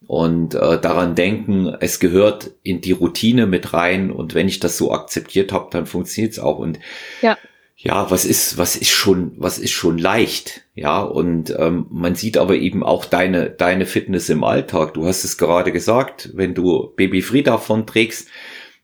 und 0.05 0.53
äh, 0.53 0.80
daran 0.80 1.16
denken, 1.16 1.76
es 1.80 1.99
gehört 1.99 2.51
in 2.61 2.82
die 2.82 2.91
Routine 2.91 3.47
mit 3.47 3.74
rein 3.74 4.11
und 4.11 4.36
wenn 4.36 4.47
ich 4.47 4.59
das 4.59 4.78
so 4.78 4.91
akzeptiert 4.91 5.51
habe, 5.51 5.70
dann 5.72 5.86
funktioniert 5.86 6.34
es 6.34 6.39
auch. 6.39 6.59
Und 6.59 6.80
ja. 7.22 7.38
Ja, 7.76 8.09
was 8.11 8.24
ist, 8.26 8.57
was 8.57 8.76
ist 8.76 8.91
schon, 8.91 9.34
was 9.38 9.57
ist 9.57 9.71
schon 9.71 9.97
leicht, 9.97 10.61
ja. 10.76 11.01
Und 11.01 11.53
ähm, 11.57 11.88
man 11.89 12.15
sieht 12.15 12.38
aber 12.38 12.55
eben 12.55 12.84
auch 12.84 13.05
deine, 13.05 13.49
deine 13.49 13.86
Fitness 13.86 14.30
im 14.30 14.43
Alltag. 14.43 14.93
Du 14.93 15.05
hast 15.05 15.24
es 15.24 15.38
gerade 15.38 15.71
gesagt, 15.71 16.30
wenn 16.34 16.53
du 16.53 16.93
Baby 16.95 17.21
Frieda 17.21 17.57
von 17.57 17.86
trägst, 17.86 18.28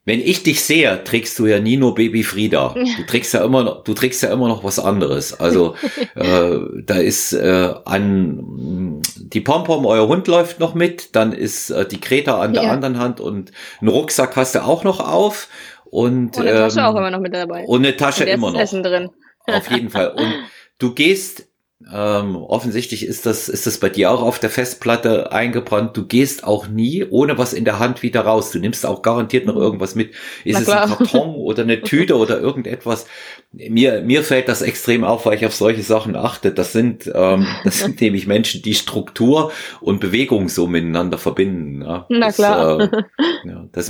wenn 0.05 0.21
ich 0.21 0.41
dich 0.41 0.63
sehe, 0.63 1.03
trägst 1.03 1.37
du 1.37 1.45
ja 1.45 1.59
nie 1.59 1.77
nur 1.77 1.93
Baby 1.93 2.23
Frieda. 2.23 2.73
Du 2.97 3.03
trägst 3.05 3.33
ja 3.33 3.43
immer 3.45 3.63
noch, 3.63 3.83
du 3.83 3.93
trägst 3.93 4.23
ja 4.23 4.33
immer 4.33 4.47
noch 4.47 4.63
was 4.63 4.79
anderes. 4.79 5.39
Also 5.39 5.75
äh, 6.15 6.57
da 6.83 6.95
ist 6.95 7.33
äh, 7.33 7.73
an 7.85 9.01
die 9.15 9.41
Pompom, 9.41 9.85
euer 9.85 10.07
Hund 10.07 10.27
läuft 10.27 10.59
noch 10.59 10.73
mit, 10.73 11.15
dann 11.15 11.31
ist 11.31 11.69
äh, 11.69 11.87
die 11.87 12.01
Kreta 12.01 12.41
an 12.41 12.53
der 12.53 12.63
ja. 12.63 12.71
anderen 12.71 12.97
Hand 12.97 13.21
und 13.21 13.51
einen 13.79 13.89
Rucksack 13.89 14.35
hast 14.35 14.55
du 14.55 14.63
auch 14.63 14.83
noch 14.83 14.99
auf. 14.99 15.47
Und, 15.91 16.37
und 16.37 16.47
eine 16.47 16.51
Tasche 16.51 16.79
ähm, 16.79 16.85
auch 16.85 16.95
immer 16.95 17.11
noch 17.11 17.19
mit 17.19 17.33
dabei. 17.33 17.65
Und 17.65 17.85
eine 17.85 17.95
Tasche 17.95 18.23
und 18.23 18.29
immer 18.29 18.51
noch. 18.51 18.59
Essen 18.59 18.83
drin. 18.83 19.09
Auf 19.47 19.69
jeden 19.71 19.89
Fall. 19.89 20.09
Und 20.09 20.33
du 20.77 20.93
gehst 20.93 21.48
ähm, 21.93 22.35
offensichtlich 22.35 23.05
ist 23.05 23.25
das, 23.25 23.47
ist 23.47 23.65
das 23.65 23.77
bei 23.77 23.87
dir 23.87 24.11
auch 24.11 24.21
auf 24.21 24.37
der 24.37 24.49
Festplatte 24.49 25.31
eingebrannt. 25.31 25.95
Du 25.95 26.05
gehst 26.05 26.43
auch 26.43 26.67
nie 26.67 27.05
ohne 27.05 27.37
was 27.37 27.53
in 27.53 27.63
der 27.63 27.79
Hand 27.79 28.03
wieder 28.03 28.21
raus. 28.21 28.51
Du 28.51 28.59
nimmst 28.59 28.85
auch 28.85 29.01
garantiert 29.01 29.45
noch 29.45 29.55
irgendwas 29.55 29.95
mit. 29.95 30.13
Ist 30.43 30.59
es 30.59 30.67
ein 30.67 30.89
Karton 30.89 31.35
oder 31.35 31.63
eine 31.63 31.81
Tüte 31.81 32.17
oder 32.17 32.37
irgendetwas? 32.37 33.07
Mir, 33.53 34.01
mir 34.01 34.23
fällt 34.23 34.49
das 34.49 34.61
extrem 34.61 35.05
auf, 35.05 35.25
weil 35.25 35.37
ich 35.37 35.45
auf 35.45 35.55
solche 35.55 35.81
Sachen 35.81 36.17
achte. 36.17 36.51
Das 36.51 36.73
sind, 36.73 37.09
ähm, 37.15 37.47
das 37.63 37.79
sind 37.79 38.01
nämlich 38.01 38.27
Menschen, 38.27 38.61
die 38.61 38.75
Struktur 38.75 39.53
und 39.79 40.01
Bewegung 40.01 40.49
so 40.49 40.67
miteinander 40.67 41.17
verbinden. 41.17 41.81
Ja. 41.81 42.05
Na 42.09 42.25
das, 42.27 42.35
klar. 42.35 42.81
Äh, 42.81 43.03
ja, 43.45 43.69
das, 43.71 43.89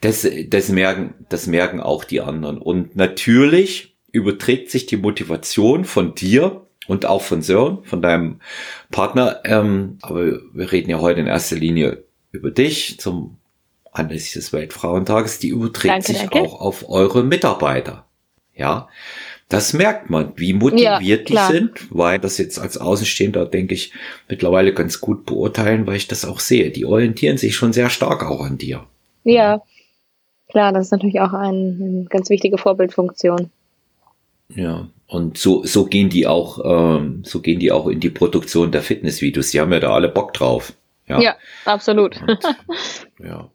das, 0.00 0.28
das 0.48 0.68
merken, 0.70 1.14
das 1.28 1.46
merken 1.46 1.78
auch 1.78 2.02
die 2.02 2.22
anderen. 2.22 2.58
Und 2.58 2.96
natürlich 2.96 3.96
überträgt 4.10 4.72
sich 4.72 4.86
die 4.86 4.96
Motivation 4.96 5.84
von 5.84 6.16
dir 6.16 6.66
und 6.86 7.06
auch 7.06 7.22
von 7.22 7.42
Sören, 7.42 7.84
von 7.84 8.02
deinem 8.02 8.40
Partner. 8.90 9.40
Ähm, 9.44 9.98
aber 10.02 10.40
wir 10.52 10.72
reden 10.72 10.90
ja 10.90 11.00
heute 11.00 11.20
in 11.20 11.26
erster 11.26 11.56
Linie 11.56 12.04
über 12.32 12.50
dich 12.50 12.98
zum 12.98 13.36
anlässlich 13.92 14.32
des 14.34 14.52
Weltfrauentages. 14.52 15.38
Die 15.38 15.48
überträgt 15.48 15.94
danke, 15.94 16.06
sich 16.06 16.18
danke. 16.18 16.40
auch 16.40 16.60
auf 16.60 16.88
eure 16.88 17.22
Mitarbeiter. 17.22 18.06
Ja, 18.54 18.88
das 19.48 19.72
merkt 19.72 20.10
man, 20.10 20.32
wie 20.36 20.52
motiviert 20.52 21.28
ja, 21.28 21.48
die 21.48 21.52
sind, 21.52 21.88
weil 21.90 22.20
das 22.20 22.38
jetzt 22.38 22.58
als 22.58 22.78
Außenstehender, 22.78 23.46
denke 23.46 23.74
ich, 23.74 23.92
mittlerweile 24.28 24.72
ganz 24.72 25.00
gut 25.00 25.26
beurteilen, 25.26 25.86
weil 25.88 25.96
ich 25.96 26.06
das 26.06 26.24
auch 26.24 26.38
sehe. 26.38 26.70
Die 26.70 26.84
orientieren 26.84 27.36
sich 27.36 27.56
schon 27.56 27.72
sehr 27.72 27.90
stark 27.90 28.22
auch 28.22 28.42
an 28.42 28.58
dir. 28.58 28.86
Ja, 29.24 29.62
klar, 30.48 30.72
das 30.72 30.86
ist 30.86 30.92
natürlich 30.92 31.20
auch 31.20 31.32
eine, 31.32 31.76
eine 31.80 32.06
ganz 32.08 32.30
wichtige 32.30 32.58
Vorbildfunktion. 32.58 33.50
Ja, 34.54 34.88
und 35.06 35.38
so, 35.38 35.64
so 35.64 35.86
gehen 35.86 36.08
die 36.08 36.26
auch, 36.26 36.60
ähm, 36.64 37.22
so 37.24 37.40
gehen 37.40 37.58
die 37.58 37.72
auch 37.72 37.88
in 37.88 38.00
die 38.00 38.10
Produktion 38.10 38.70
der 38.70 38.82
Fitnessvideos. 38.82 39.50
Die 39.50 39.60
haben 39.60 39.72
ja 39.72 39.80
da 39.80 39.92
alle 39.92 40.08
Bock 40.08 40.32
drauf. 40.34 40.72
Ja, 41.06 41.20
ja 41.20 41.36
absolut. 41.64 42.20
Und, 42.22 42.38
ja. 43.18 43.50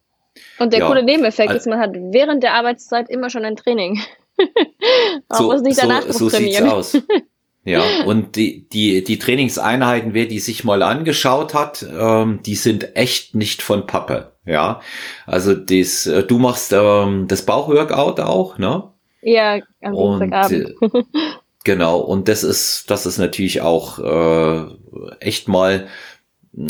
Und 0.60 0.74
der 0.74 0.82
ja, 0.82 0.88
coole 0.88 1.04
Nebeneffekt 1.04 1.50
also, 1.50 1.60
ist, 1.60 1.68
man 1.68 1.80
hat 1.80 1.92
während 1.94 2.44
der 2.44 2.54
Arbeitszeit 2.54 3.10
immer 3.10 3.30
schon 3.30 3.46
ein 3.46 3.56
Training. 3.56 4.02
man 4.38 5.38
so, 5.38 5.52
muss 5.52 5.62
nicht 5.62 5.82
danach 5.82 6.04
so, 6.04 6.30
so. 6.30 6.30
Sieht's 6.30 6.62
aus. 6.62 6.98
Ja, 7.68 7.82
und 8.06 8.36
die, 8.36 8.70
die, 8.70 9.04
die 9.04 9.18
Trainingseinheiten, 9.18 10.14
wer 10.14 10.28
die 10.28 10.38
sich 10.38 10.64
mal 10.64 10.84
angeschaut 10.84 11.56
hat, 11.56 11.84
ähm, 11.98 12.42
die 12.46 12.54
sind 12.54 12.96
echt 12.96 13.34
nicht 13.34 13.64
von 13.64 13.88
Pappe. 13.88 14.34
Ja, 14.46 14.82
also 15.26 15.56
das, 15.56 16.06
äh, 16.06 16.22
du 16.24 16.38
machst 16.38 16.74
ähm, 16.74 17.28
das 17.28 17.44
Bauchworkout 17.44 18.20
auch, 18.20 18.60
ne? 18.60 18.92
Ja, 19.26 19.60
am 19.82 19.96
Dienstagabend. 19.96 20.76
Äh, 20.82 21.04
genau, 21.64 22.00
und 22.00 22.28
das 22.28 22.44
ist, 22.44 22.92
das 22.92 23.08
ist 23.08 23.18
natürlich 23.18 23.62
auch 23.62 23.98
äh, 23.98 24.66
echt 25.20 25.48
mal 25.48 25.88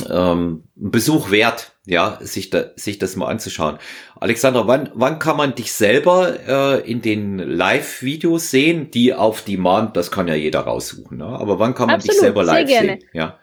ähm, 0.10 0.64
ein 0.78 0.92
Besuch 0.92 1.32
wert, 1.32 1.74
ja, 1.86 2.18
sich, 2.22 2.50
da, 2.50 2.72
sich 2.78 2.98
das 2.98 3.18
mal 3.18 3.28
anzuschauen. 3.28 3.78
Alexandra, 4.20 4.68
wann, 4.68 4.90
wann 4.94 5.20
kann 5.20 5.36
man 5.36 5.54
dich 5.54 5.74
selber 5.74 6.38
äh, 6.48 6.90
in 6.90 7.02
den 7.02 7.40
Live-Videos 7.40 8.50
sehen, 8.50 8.90
die 8.90 9.14
auf 9.14 9.42
Demand, 9.42 9.98
das 9.98 10.10
kann 10.10 10.30
ja 10.30 10.36
jeder 10.36 10.62
raussuchen, 10.62 11.18
ne? 11.18 11.26
aber 11.26 11.60
wann 11.60 11.76
kann 11.76 11.88
man 11.88 11.98
Absolut, 11.98 12.14
dich 12.14 12.22
selber 12.22 12.44
live 12.46 12.70
sehen? 12.70 13.00
Ja. 13.12 13.38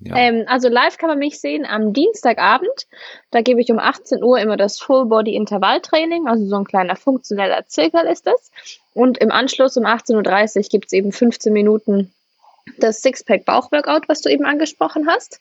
Ja. 0.00 0.16
Ähm, 0.16 0.44
also 0.46 0.68
live 0.68 0.98
kann 0.98 1.08
man 1.08 1.18
mich 1.18 1.40
sehen 1.40 1.64
am 1.64 1.92
Dienstagabend. 1.92 2.86
Da 3.30 3.40
gebe 3.40 3.60
ich 3.60 3.70
um 3.70 3.78
18 3.78 4.22
Uhr 4.22 4.38
immer 4.38 4.56
das 4.56 4.78
Full 4.78 5.06
Body 5.06 5.34
Intervalltraining, 5.34 6.26
also 6.26 6.46
so 6.46 6.56
ein 6.56 6.64
kleiner 6.64 6.96
funktioneller 6.96 7.66
Zirkel 7.66 8.06
ist 8.06 8.26
das. 8.26 8.50
Und 8.92 9.18
im 9.18 9.30
Anschluss 9.30 9.76
um 9.76 9.84
18.30 9.84 10.56
Uhr 10.56 10.62
gibt 10.70 10.86
es 10.86 10.92
eben 10.92 11.12
15 11.12 11.52
Minuten 11.52 12.12
das 12.78 13.02
Sixpack 13.02 13.44
Bauchworkout, 13.44 14.08
was 14.08 14.20
du 14.20 14.30
eben 14.30 14.44
angesprochen 14.44 15.06
hast. 15.08 15.40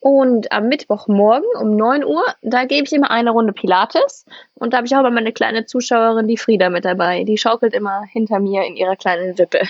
Und 0.00 0.52
am 0.52 0.68
Mittwochmorgen 0.68 1.48
um 1.60 1.76
9 1.76 2.04
Uhr, 2.04 2.22
da 2.42 2.64
gebe 2.64 2.86
ich 2.86 2.92
immer 2.92 3.10
eine 3.10 3.30
Runde 3.30 3.52
Pilates. 3.52 4.26
Und 4.54 4.72
da 4.72 4.78
habe 4.78 4.86
ich 4.86 4.94
auch 4.94 5.00
immer 5.00 5.10
meine 5.10 5.32
kleine 5.32 5.66
Zuschauerin, 5.66 6.28
die 6.28 6.36
Frieda, 6.36 6.70
mit 6.70 6.84
dabei. 6.84 7.24
Die 7.24 7.36
schaukelt 7.36 7.74
immer 7.74 8.04
hinter 8.04 8.38
mir 8.38 8.64
in 8.64 8.76
ihrer 8.76 8.94
kleinen 8.94 9.36
Wippe. 9.38 9.62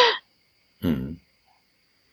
hm. 0.80 1.20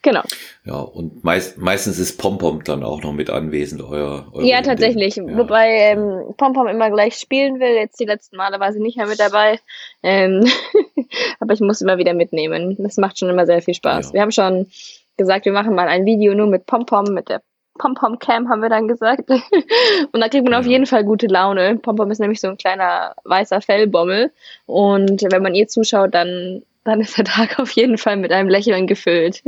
Genau. 0.03 0.21
Ja, 0.65 0.75
und 0.75 1.23
meist, 1.23 1.57
meistens 1.57 1.97
ist 1.97 2.17
Pompom 2.17 2.63
dann 2.65 2.83
auch 2.83 3.01
noch 3.01 3.13
mit 3.13 3.29
anwesend, 3.29 3.81
euer. 3.81 4.27
euer 4.33 4.43
ja, 4.43 4.61
tatsächlich. 4.61 5.15
Ja. 5.15 5.23
Wobei 5.37 5.69
ähm, 5.69 6.33
Pompom 6.35 6.67
immer 6.67 6.91
gleich 6.91 7.15
spielen 7.15 7.61
will. 7.61 7.73
Jetzt 7.75 8.01
die 8.01 8.05
letzten 8.05 8.35
Male 8.35 8.59
war 8.59 8.73
sie 8.73 8.81
nicht 8.81 8.97
mehr 8.97 9.07
mit 9.07 9.19
dabei. 9.19 9.59
Ähm 10.03 10.45
Aber 11.39 11.53
ich 11.53 11.61
muss 11.61 11.81
immer 11.81 11.97
wieder 11.97 12.13
mitnehmen. 12.13 12.75
Das 12.79 12.97
macht 12.97 13.17
schon 13.17 13.29
immer 13.29 13.45
sehr 13.45 13.61
viel 13.61 13.73
Spaß. 13.73 14.07
Ja. 14.07 14.13
Wir 14.13 14.21
haben 14.21 14.31
schon 14.31 14.67
gesagt, 15.15 15.45
wir 15.45 15.53
machen 15.53 15.73
mal 15.73 15.87
ein 15.87 16.05
Video 16.05 16.35
nur 16.35 16.47
mit 16.47 16.65
Pompom, 16.65 17.13
mit 17.13 17.29
der 17.29 17.41
Pompom 17.79 18.19
Cam 18.19 18.49
haben 18.49 18.61
wir 18.61 18.69
dann 18.69 18.89
gesagt. 18.89 19.29
und 20.11 20.19
da 20.19 20.27
kriegt 20.27 20.43
man 20.43 20.53
ja. 20.53 20.59
auf 20.59 20.65
jeden 20.65 20.85
Fall 20.85 21.05
gute 21.05 21.27
Laune. 21.27 21.77
Pompom 21.77 22.11
ist 22.11 22.19
nämlich 22.19 22.41
so 22.41 22.49
ein 22.49 22.57
kleiner 22.57 23.15
weißer 23.23 23.61
Fellbommel. 23.61 24.33
Und 24.65 25.23
wenn 25.31 25.41
man 25.41 25.55
ihr 25.55 25.67
zuschaut, 25.69 26.13
dann 26.13 26.63
dann 26.83 27.01
ist 27.01 27.17
der 27.17 27.25
Tag 27.25 27.59
auf 27.59 27.71
jeden 27.71 27.97
Fall 27.97 28.17
mit 28.17 28.31
einem 28.31 28.49
Lächeln 28.49 28.87
gefüllt. 28.87 29.43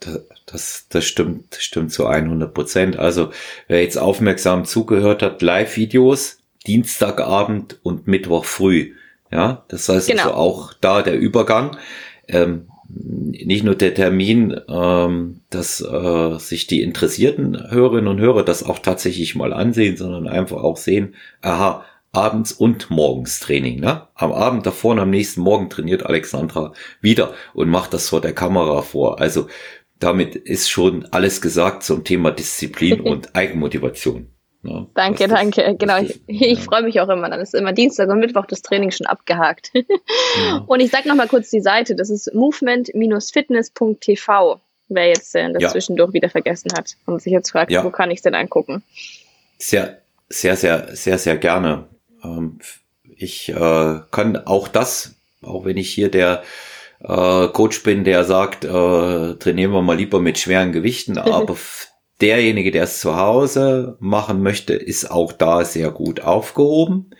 das, 0.00 0.20
das, 0.46 0.86
das 0.88 1.04
stimmt, 1.04 1.54
stimmt 1.58 1.92
zu 1.92 2.06
100 2.06 2.52
Prozent. 2.52 2.98
Also 2.98 3.30
wer 3.68 3.82
jetzt 3.82 3.98
aufmerksam 3.98 4.64
zugehört 4.64 5.22
hat, 5.22 5.42
Live-Videos, 5.42 6.38
Dienstagabend 6.66 7.78
und 7.82 8.06
Mittwoch 8.06 8.44
früh. 8.44 8.92
Ja, 9.30 9.64
das 9.68 9.88
heißt 9.88 10.08
genau. 10.08 10.22
also 10.22 10.34
auch 10.34 10.72
da 10.80 11.02
der 11.02 11.18
Übergang. 11.18 11.76
Ähm, 12.28 12.68
nicht 12.86 13.64
nur 13.64 13.74
der 13.74 13.94
Termin, 13.94 14.60
ähm, 14.68 15.40
dass 15.50 15.80
äh, 15.80 16.38
sich 16.38 16.66
die 16.66 16.82
interessierten 16.82 17.70
Hörerinnen 17.70 18.08
und 18.08 18.20
Hörer 18.20 18.44
das 18.44 18.62
auch 18.62 18.78
tatsächlich 18.78 19.34
mal 19.34 19.52
ansehen, 19.52 19.96
sondern 19.96 20.28
einfach 20.28 20.58
auch 20.58 20.76
sehen, 20.76 21.14
aha, 21.40 21.84
abends 22.14 22.52
und 22.52 22.90
morgens 22.90 23.40
Training. 23.40 23.80
Ne? 23.80 24.06
Am 24.14 24.30
Abend 24.32 24.66
davor 24.66 24.92
und 24.92 25.00
am 25.00 25.10
nächsten 25.10 25.40
Morgen 25.40 25.70
trainiert 25.70 26.06
Alexandra 26.06 26.72
wieder 27.00 27.34
und 27.52 27.68
macht 27.68 27.92
das 27.94 28.08
vor 28.08 28.20
der 28.20 28.34
Kamera 28.34 28.82
vor. 28.82 29.20
Also 29.20 29.48
damit 29.98 30.36
ist 30.36 30.70
schon 30.70 31.06
alles 31.12 31.40
gesagt 31.40 31.82
zum 31.82 32.04
Thema 32.04 32.30
Disziplin 32.30 33.00
und 33.00 33.34
Eigenmotivation. 33.34 34.28
Ne? 34.62 34.86
Danke, 34.94 35.26
danke. 35.28 35.62
Ist, 35.62 35.78
genau, 35.78 35.98
ich, 35.98 36.20
ich 36.26 36.58
ja. 36.58 36.64
freue 36.64 36.82
mich 36.82 37.00
auch 37.00 37.08
immer. 37.08 37.28
Dann 37.28 37.40
ist 37.40 37.54
immer 37.54 37.72
Dienstag 37.72 38.08
und 38.08 38.18
Mittwoch 38.18 38.46
das 38.46 38.62
Training 38.62 38.90
schon 38.90 39.06
abgehakt. 39.06 39.70
ja. 39.74 39.84
Und 40.66 40.80
ich 40.80 40.90
sage 40.90 41.06
nochmal 41.08 41.28
kurz 41.28 41.50
die 41.50 41.60
Seite. 41.60 41.94
Das 41.94 42.08
ist 42.08 42.32
movement-fitness.tv. 42.34 44.60
Wer 44.88 45.08
jetzt 45.08 45.34
äh, 45.34 45.52
das 45.52 45.62
ja. 45.62 45.68
zwischendurch 45.68 46.14
wieder 46.14 46.30
vergessen 46.30 46.72
hat 46.76 46.96
und 47.06 47.22
sich 47.22 47.32
jetzt 47.32 47.50
fragt, 47.50 47.72
wo 47.72 47.90
kann 47.90 48.10
ich 48.10 48.18
es 48.18 48.22
denn 48.22 48.34
angucken? 48.34 48.82
Sehr, 49.58 50.02
sehr, 50.28 50.56
sehr, 50.56 50.94
sehr, 50.94 51.16
sehr 51.18 51.38
gerne. 51.38 51.88
Ähm, 52.24 52.58
ich 53.16 53.50
äh, 53.50 54.00
kann 54.10 54.36
auch 54.46 54.68
das, 54.68 55.14
auch 55.42 55.64
wenn 55.64 55.76
ich 55.76 55.92
hier 55.92 56.10
der 56.10 56.42
äh, 57.00 57.48
Coach 57.48 57.82
bin, 57.82 58.04
der 58.04 58.24
sagt, 58.24 58.64
äh, 58.64 58.68
trainieren 59.34 59.72
wir 59.72 59.82
mal 59.82 59.96
lieber 59.96 60.20
mit 60.20 60.38
schweren 60.38 60.72
Gewichten, 60.72 61.18
aber 61.18 61.56
derjenige, 62.20 62.70
der 62.70 62.84
es 62.84 63.00
zu 63.00 63.16
Hause 63.16 63.96
machen 64.00 64.42
möchte, 64.42 64.74
ist 64.74 65.10
auch 65.10 65.32
da 65.32 65.64
sehr 65.64 65.90
gut 65.90 66.20
aufgehoben. 66.20 67.10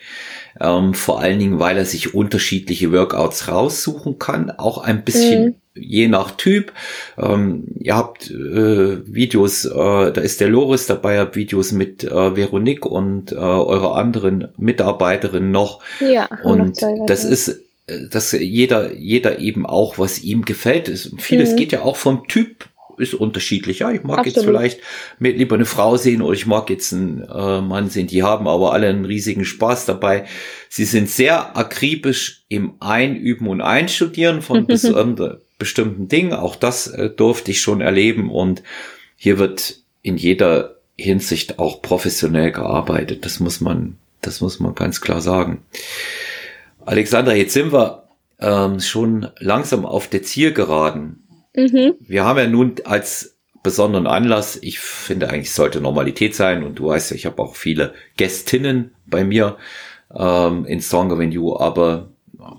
Ähm, 0.60 0.94
vor 0.94 1.20
allen 1.20 1.38
Dingen, 1.38 1.58
weil 1.58 1.76
er 1.76 1.84
sich 1.84 2.14
unterschiedliche 2.14 2.92
Workouts 2.92 3.48
raussuchen 3.48 4.18
kann, 4.18 4.50
auch 4.50 4.78
ein 4.78 5.04
bisschen 5.04 5.44
mhm 5.44 5.54
je 5.74 6.08
nach 6.08 6.32
Typ. 6.32 6.72
Ähm, 7.18 7.64
ihr 7.80 7.96
habt 7.96 8.30
äh, 8.30 9.12
Videos, 9.12 9.64
äh, 9.64 9.72
da 9.72 10.20
ist 10.20 10.40
der 10.40 10.48
Loris 10.48 10.86
dabei, 10.86 11.18
habt 11.18 11.36
Videos 11.36 11.72
mit 11.72 12.04
äh, 12.04 12.36
Veronique 12.36 12.86
und 12.86 13.32
äh, 13.32 13.36
eurer 13.36 13.96
anderen 13.96 14.48
Mitarbeiterin 14.56 15.50
noch. 15.50 15.80
Ja, 16.00 16.28
und 16.44 16.80
noch 16.80 17.06
das 17.06 17.24
ist 17.24 17.48
äh, 17.86 18.08
dass 18.10 18.32
jeder, 18.32 18.94
jeder 18.94 19.38
eben 19.40 19.66
auch, 19.66 19.98
was 19.98 20.22
ihm 20.22 20.44
gefällt. 20.44 20.88
Ist. 20.88 21.12
Vieles 21.18 21.52
mhm. 21.52 21.56
geht 21.56 21.72
ja 21.72 21.82
auch 21.82 21.96
vom 21.96 22.26
Typ 22.28 22.68
ist 22.98 23.14
unterschiedlich. 23.14 23.80
Ja, 23.80 23.90
ich 23.90 24.02
mag 24.02 24.18
Absolut. 24.18 24.36
jetzt 24.36 24.44
vielleicht 24.44 24.80
mit 25.18 25.38
lieber 25.38 25.54
eine 25.54 25.66
Frau 25.66 25.96
sehen 25.96 26.22
oder 26.22 26.34
ich 26.34 26.46
mag 26.46 26.70
jetzt 26.70 26.92
einen 26.92 27.22
äh, 27.22 27.60
Mann 27.60 27.90
sehen. 27.90 28.06
Die 28.06 28.22
haben 28.22 28.48
aber 28.48 28.72
alle 28.72 28.88
einen 28.88 29.04
riesigen 29.04 29.44
Spaß 29.44 29.86
dabei. 29.86 30.26
Sie 30.68 30.84
sind 30.84 31.08
sehr 31.08 31.56
akribisch 31.56 32.44
im 32.48 32.74
Einüben 32.80 33.48
und 33.48 33.60
Einstudieren 33.60 34.42
von 34.42 34.66
besonder, 34.68 35.40
bestimmten 35.58 36.08
Dingen. 36.08 36.32
Auch 36.32 36.56
das 36.56 36.86
äh, 36.86 37.10
durfte 37.10 37.50
ich 37.50 37.60
schon 37.60 37.80
erleben 37.80 38.30
und 38.30 38.62
hier 39.16 39.38
wird 39.38 39.80
in 40.02 40.16
jeder 40.16 40.76
Hinsicht 40.96 41.58
auch 41.58 41.82
professionell 41.82 42.52
gearbeitet. 42.52 43.24
Das 43.24 43.40
muss 43.40 43.60
man, 43.60 43.96
das 44.20 44.40
muss 44.40 44.60
man 44.60 44.74
ganz 44.74 45.00
klar 45.00 45.20
sagen. 45.20 45.62
Alexander, 46.84 47.34
jetzt 47.34 47.54
sind 47.54 47.72
wir 47.72 48.04
ähm, 48.38 48.80
schon 48.80 49.28
langsam 49.38 49.84
auf 49.86 50.08
der 50.08 50.22
Zielgeraden. 50.22 51.23
Mhm. 51.54 51.94
Wir 52.00 52.24
haben 52.24 52.38
ja 52.38 52.46
nun 52.46 52.74
als 52.84 53.38
besonderen 53.62 54.06
Anlass, 54.06 54.58
ich 54.60 54.78
finde 54.78 55.30
eigentlich 55.30 55.52
sollte 55.52 55.80
Normalität 55.80 56.34
sein 56.34 56.64
und 56.64 56.78
du 56.78 56.88
weißt 56.88 57.10
ja, 57.10 57.16
ich 57.16 57.26
habe 57.26 57.40
auch 57.42 57.56
viele 57.56 57.94
Gästinnen 58.16 58.94
bei 59.06 59.24
mir 59.24 59.56
ähm, 60.14 60.66
in 60.66 60.80
Than 60.80 61.32
You, 61.32 61.56
aber 61.56 62.10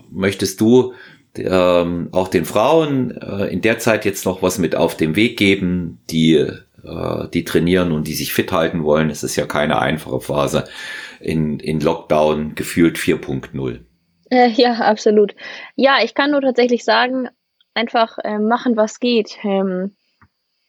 möchtest 0.09 0.59
du 0.61 0.93
ähm, 1.37 2.09
auch 2.11 2.27
den 2.27 2.45
Frauen 2.45 3.11
äh, 3.11 3.47
in 3.47 3.61
der 3.61 3.79
Zeit 3.79 4.05
jetzt 4.05 4.25
noch 4.25 4.41
was 4.41 4.57
mit 4.57 4.75
auf 4.75 4.97
den 4.97 5.15
Weg 5.15 5.37
geben, 5.37 5.99
die, 6.09 6.35
äh, 6.35 7.27
die 7.33 7.43
trainieren 7.43 7.91
und 7.91 8.07
die 8.07 8.13
sich 8.13 8.33
fit 8.33 8.51
halten 8.51 8.83
wollen. 8.83 9.09
Es 9.09 9.23
ist 9.23 9.35
ja 9.35 9.45
keine 9.45 9.79
einfache 9.79 10.21
Phase 10.21 10.65
in, 11.19 11.59
in 11.59 11.81
Lockdown 11.81 12.55
gefühlt 12.55 12.97
4.0. 12.97 13.79
Äh, 14.31 14.49
ja, 14.49 14.73
absolut. 14.73 15.35
Ja, 15.75 15.97
ich 16.03 16.15
kann 16.15 16.31
nur 16.31 16.41
tatsächlich 16.41 16.83
sagen, 16.83 17.27
einfach 17.76 18.17
äh, 18.23 18.39
machen, 18.39 18.76
was 18.78 18.99
geht. 18.99 19.38
Ähm, 19.43 19.95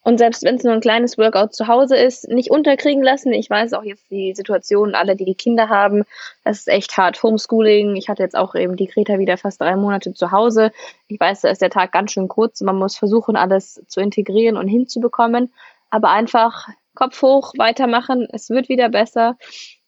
und 0.07 0.19
selbst 0.19 0.45
wenn 0.45 0.55
es 0.55 0.63
nur 0.63 0.73
ein 0.73 0.81
kleines 0.81 1.19
Workout 1.19 1.53
zu 1.53 1.67
Hause 1.67 1.97
ist, 1.97 2.29
nicht 2.29 2.53
unterkriegen 2.53 3.03
lassen. 3.03 3.33
Ich 3.33 3.51
weiß 3.51 3.73
auch 3.73 3.83
jetzt 3.83 4.09
die 4.09 4.35
Situation, 4.37 4.95
alle, 4.95 5.17
die 5.17 5.25
die 5.25 5.35
Kinder 5.35 5.69
haben, 5.69 6.05
das 6.45 6.59
ist 6.59 6.69
echt 6.69 6.97
hart. 6.97 7.21
Homeschooling. 7.25 7.97
Ich 7.97 8.09
hatte 8.09 8.23
jetzt 8.23 8.37
auch 8.37 8.55
eben 8.55 8.77
die 8.77 8.87
Greta 8.87 9.19
wieder 9.19 9.37
fast 9.37 9.61
drei 9.61 9.75
Monate 9.75 10.15
zu 10.15 10.31
Hause. 10.31 10.71
Ich 11.09 11.19
weiß, 11.19 11.41
da 11.41 11.49
ist 11.49 11.61
der 11.61 11.71
Tag 11.71 11.91
ganz 11.91 12.13
schön 12.13 12.29
kurz. 12.29 12.61
Man 12.61 12.77
muss 12.77 12.97
versuchen, 12.97 13.35
alles 13.35 13.83
zu 13.89 14.01
integrieren 14.01 14.57
und 14.57 14.69
hinzubekommen. 14.69 15.53
Aber 15.91 16.11
einfach 16.11 16.69
Kopf 16.95 17.21
hoch, 17.23 17.55
weitermachen. 17.57 18.29
Es 18.31 18.49
wird 18.49 18.69
wieder 18.69 18.89
besser. 18.89 19.37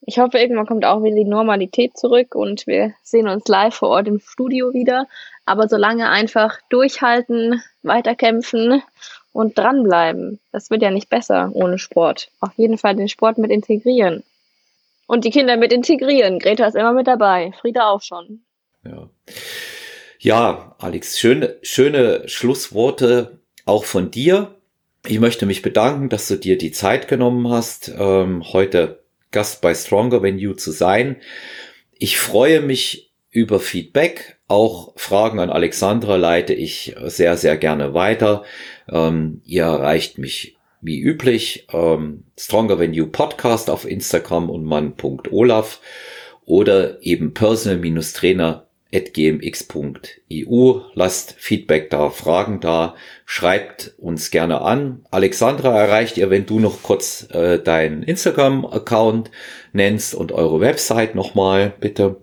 Ich 0.01 0.19
hoffe, 0.19 0.39
irgendwann 0.39 0.67
kommt 0.67 0.85
auch 0.85 1.03
wieder 1.03 1.17
die 1.17 1.25
Normalität 1.25 1.97
zurück 1.99 2.35
und 2.35 2.67
wir 2.67 2.95
sehen 3.03 3.29
uns 3.29 3.47
live 3.49 3.75
vor 3.75 3.89
Ort 3.91 4.09
im 4.09 4.21
Studio 4.21 4.73
wieder. 4.73 5.07
Aber 5.45 5.69
solange 5.69 6.09
einfach 6.09 6.59
durchhalten, 6.71 7.63
weiterkämpfen 7.83 8.83
und 9.33 9.57
dranbleiben. 9.57 10.41
Das 10.53 10.71
wird 10.71 10.83
ja 10.83 10.91
nicht 10.91 11.09
besser 11.09 11.51
ohne 11.55 11.79
Sport. 11.79 12.31
Auf 12.41 12.53
jeden 12.57 12.79
Fall 12.79 12.97
den 12.97 13.09
Sport 13.09 13.39
mit 13.39 13.51
integrieren. 13.51 14.25
Und 15.07 15.25
die 15.25 15.31
Kinder 15.31 15.57
mit 15.57 15.73
integrieren. 15.73 16.39
Greta 16.39 16.67
ist 16.67 16.75
immer 16.75 16.93
mit 16.93 17.07
dabei. 17.07 17.53
Frieda 17.61 17.89
auch 17.89 18.03
schon. 18.03 18.43
Ja. 18.85 19.09
Ja, 20.21 20.75
Alex, 20.79 21.19
schöne, 21.19 21.57
schöne 21.63 22.29
Schlussworte 22.29 23.39
auch 23.65 23.85
von 23.85 24.11
dir. 24.11 24.57
Ich 25.07 25.21
möchte 25.21 25.47
mich 25.47 25.63
bedanken, 25.63 26.09
dass 26.09 26.27
du 26.27 26.37
dir 26.37 26.59
die 26.59 26.73
Zeit 26.73 27.07
genommen 27.07 27.49
hast, 27.49 27.93
ähm, 27.97 28.43
heute 28.53 28.98
Gast 29.31 29.61
bei 29.61 29.75
Stronger 29.75 30.23
Than 30.23 30.39
You 30.39 30.55
zu 30.55 30.71
sein. 30.71 31.17
Ich 31.99 32.19
freue 32.19 32.61
mich 32.61 33.13
über 33.31 33.61
Feedback. 33.61 34.39
Auch 34.47 34.93
Fragen 34.97 35.41
an 35.41 35.51
Alexandra 35.51 36.17
leite 36.17 36.55
ich 36.55 36.97
sehr, 37.05 37.37
sehr 37.37 37.57
gerne 37.57 37.93
weiter. 37.93 38.45
Ähm, 38.89 39.43
ihr 39.45 39.65
erreicht 39.65 40.19
mich 40.19 40.57
wie 40.81 41.01
üblich 41.01 41.67
ähm, 41.73 42.25
Stronger 42.39 42.79
Than 42.79 42.95
You 42.95 43.07
Podcast 43.07 43.69
auf 43.69 43.85
Instagram 43.85 44.49
und 44.49 44.65
mann.olaf 44.65 45.81
oder 46.45 47.03
eben 47.03 47.35
personal-trainer 47.35 48.68
gmx.eu. 48.93 50.81
Lasst 50.95 51.33
Feedback 51.39 51.91
da, 51.91 52.11
Fragen 52.11 52.61
da, 52.61 52.95
schreibt 53.27 53.95
uns 53.99 54.31
gerne 54.31 54.63
an. 54.63 55.05
Alexandra 55.11 55.79
erreicht 55.79 56.17
ihr, 56.17 56.31
wenn 56.31 56.47
du 56.47 56.59
noch 56.59 56.83
kurz 56.83 57.29
äh, 57.31 57.59
deinen 57.59 58.03
Instagram-Account 58.03 59.31
nennst 59.73 60.15
und 60.15 60.33
eure 60.33 60.61
Website 60.61 61.15
nochmal, 61.15 61.75
bitte. 61.81 62.17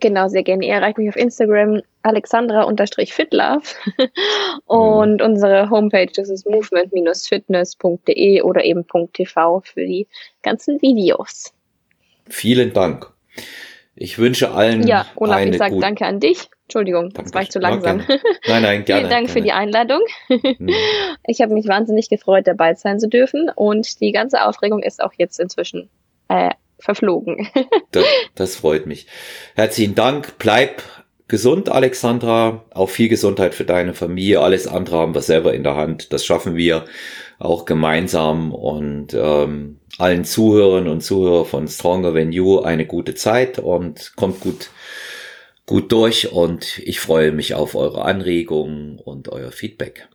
Genau, 0.00 0.28
sehr 0.28 0.42
gerne. 0.42 0.66
Ihr 0.66 0.74
erreicht 0.74 0.98
mich 0.98 1.08
auf 1.08 1.16
Instagram 1.16 1.80
alexandra-fitlove 2.02 3.62
und 4.66 5.20
mhm. 5.20 5.26
unsere 5.26 5.70
Homepage, 5.70 6.12
das 6.14 6.28
ist 6.28 6.46
movement-fitness.de 6.46 8.42
oder 8.42 8.62
eben 8.64 8.84
.tv 9.14 9.62
für 9.64 9.86
die 9.86 10.06
ganzen 10.42 10.82
Videos. 10.82 11.54
Vielen 12.28 12.74
Dank. 12.74 13.10
Ich 13.96 14.18
wünsche 14.18 14.50
allen 14.50 14.86
Ja, 14.86 15.06
Olaf, 15.16 15.36
eine 15.36 15.52
ich 15.52 15.58
sage 15.58 15.78
danke 15.78 16.04
an 16.04 16.18
dich. 16.18 16.48
Entschuldigung, 16.64 17.10
danke. 17.10 17.22
das 17.22 17.34
war 17.34 17.42
ich 17.42 17.50
zu 17.50 17.58
langsam. 17.58 18.00
Ja, 18.00 18.18
nein, 18.48 18.62
nein, 18.62 18.84
gerne. 18.84 19.00
Vielen 19.02 19.10
Dank 19.10 19.26
gerne. 19.26 19.28
für 19.28 19.42
die 19.42 19.52
Einladung. 19.52 20.00
Mhm. 20.28 20.70
Ich 21.26 21.40
habe 21.40 21.54
mich 21.54 21.66
wahnsinnig 21.66 22.10
gefreut, 22.10 22.46
dabei 22.46 22.74
sein 22.74 22.98
zu 22.98 23.08
dürfen 23.08 23.50
und 23.54 24.00
die 24.00 24.12
ganze 24.12 24.44
Aufregung 24.44 24.82
ist 24.82 25.02
auch 25.02 25.12
jetzt 25.16 25.40
inzwischen 25.40 25.88
äh, 26.28 26.50
verflogen. 26.78 27.48
das, 27.92 28.04
das 28.34 28.56
freut 28.56 28.86
mich. 28.86 29.06
Herzlichen 29.54 29.94
Dank. 29.94 30.34
Bleib 30.38 30.82
gesund, 31.28 31.70
Alexandra. 31.70 32.64
Auch 32.70 32.90
viel 32.90 33.08
Gesundheit 33.08 33.54
für 33.54 33.64
deine 33.64 33.94
Familie. 33.94 34.40
Alles 34.40 34.66
andere 34.66 34.98
haben 34.98 35.14
wir 35.14 35.22
selber 35.22 35.54
in 35.54 35.62
der 35.62 35.76
Hand. 35.76 36.12
Das 36.12 36.24
schaffen 36.24 36.56
wir 36.56 36.84
auch 37.38 37.64
gemeinsam. 37.64 38.52
Und 38.52 39.14
ähm, 39.14 39.80
allen 39.98 40.24
Zuhörern 40.24 40.88
und 40.88 41.02
Zuhörern 41.02 41.46
von 41.46 41.68
Stronger 41.68 42.14
Than 42.14 42.32
You 42.32 42.60
eine 42.60 42.86
gute 42.86 43.14
Zeit 43.14 43.58
und 43.58 44.12
kommt 44.16 44.40
gut, 44.40 44.70
gut 45.66 45.92
durch. 45.92 46.32
Und 46.32 46.78
ich 46.78 47.00
freue 47.00 47.32
mich 47.32 47.54
auf 47.54 47.74
eure 47.74 48.04
Anregungen 48.04 48.98
und 48.98 49.28
euer 49.28 49.52
Feedback. 49.52 50.08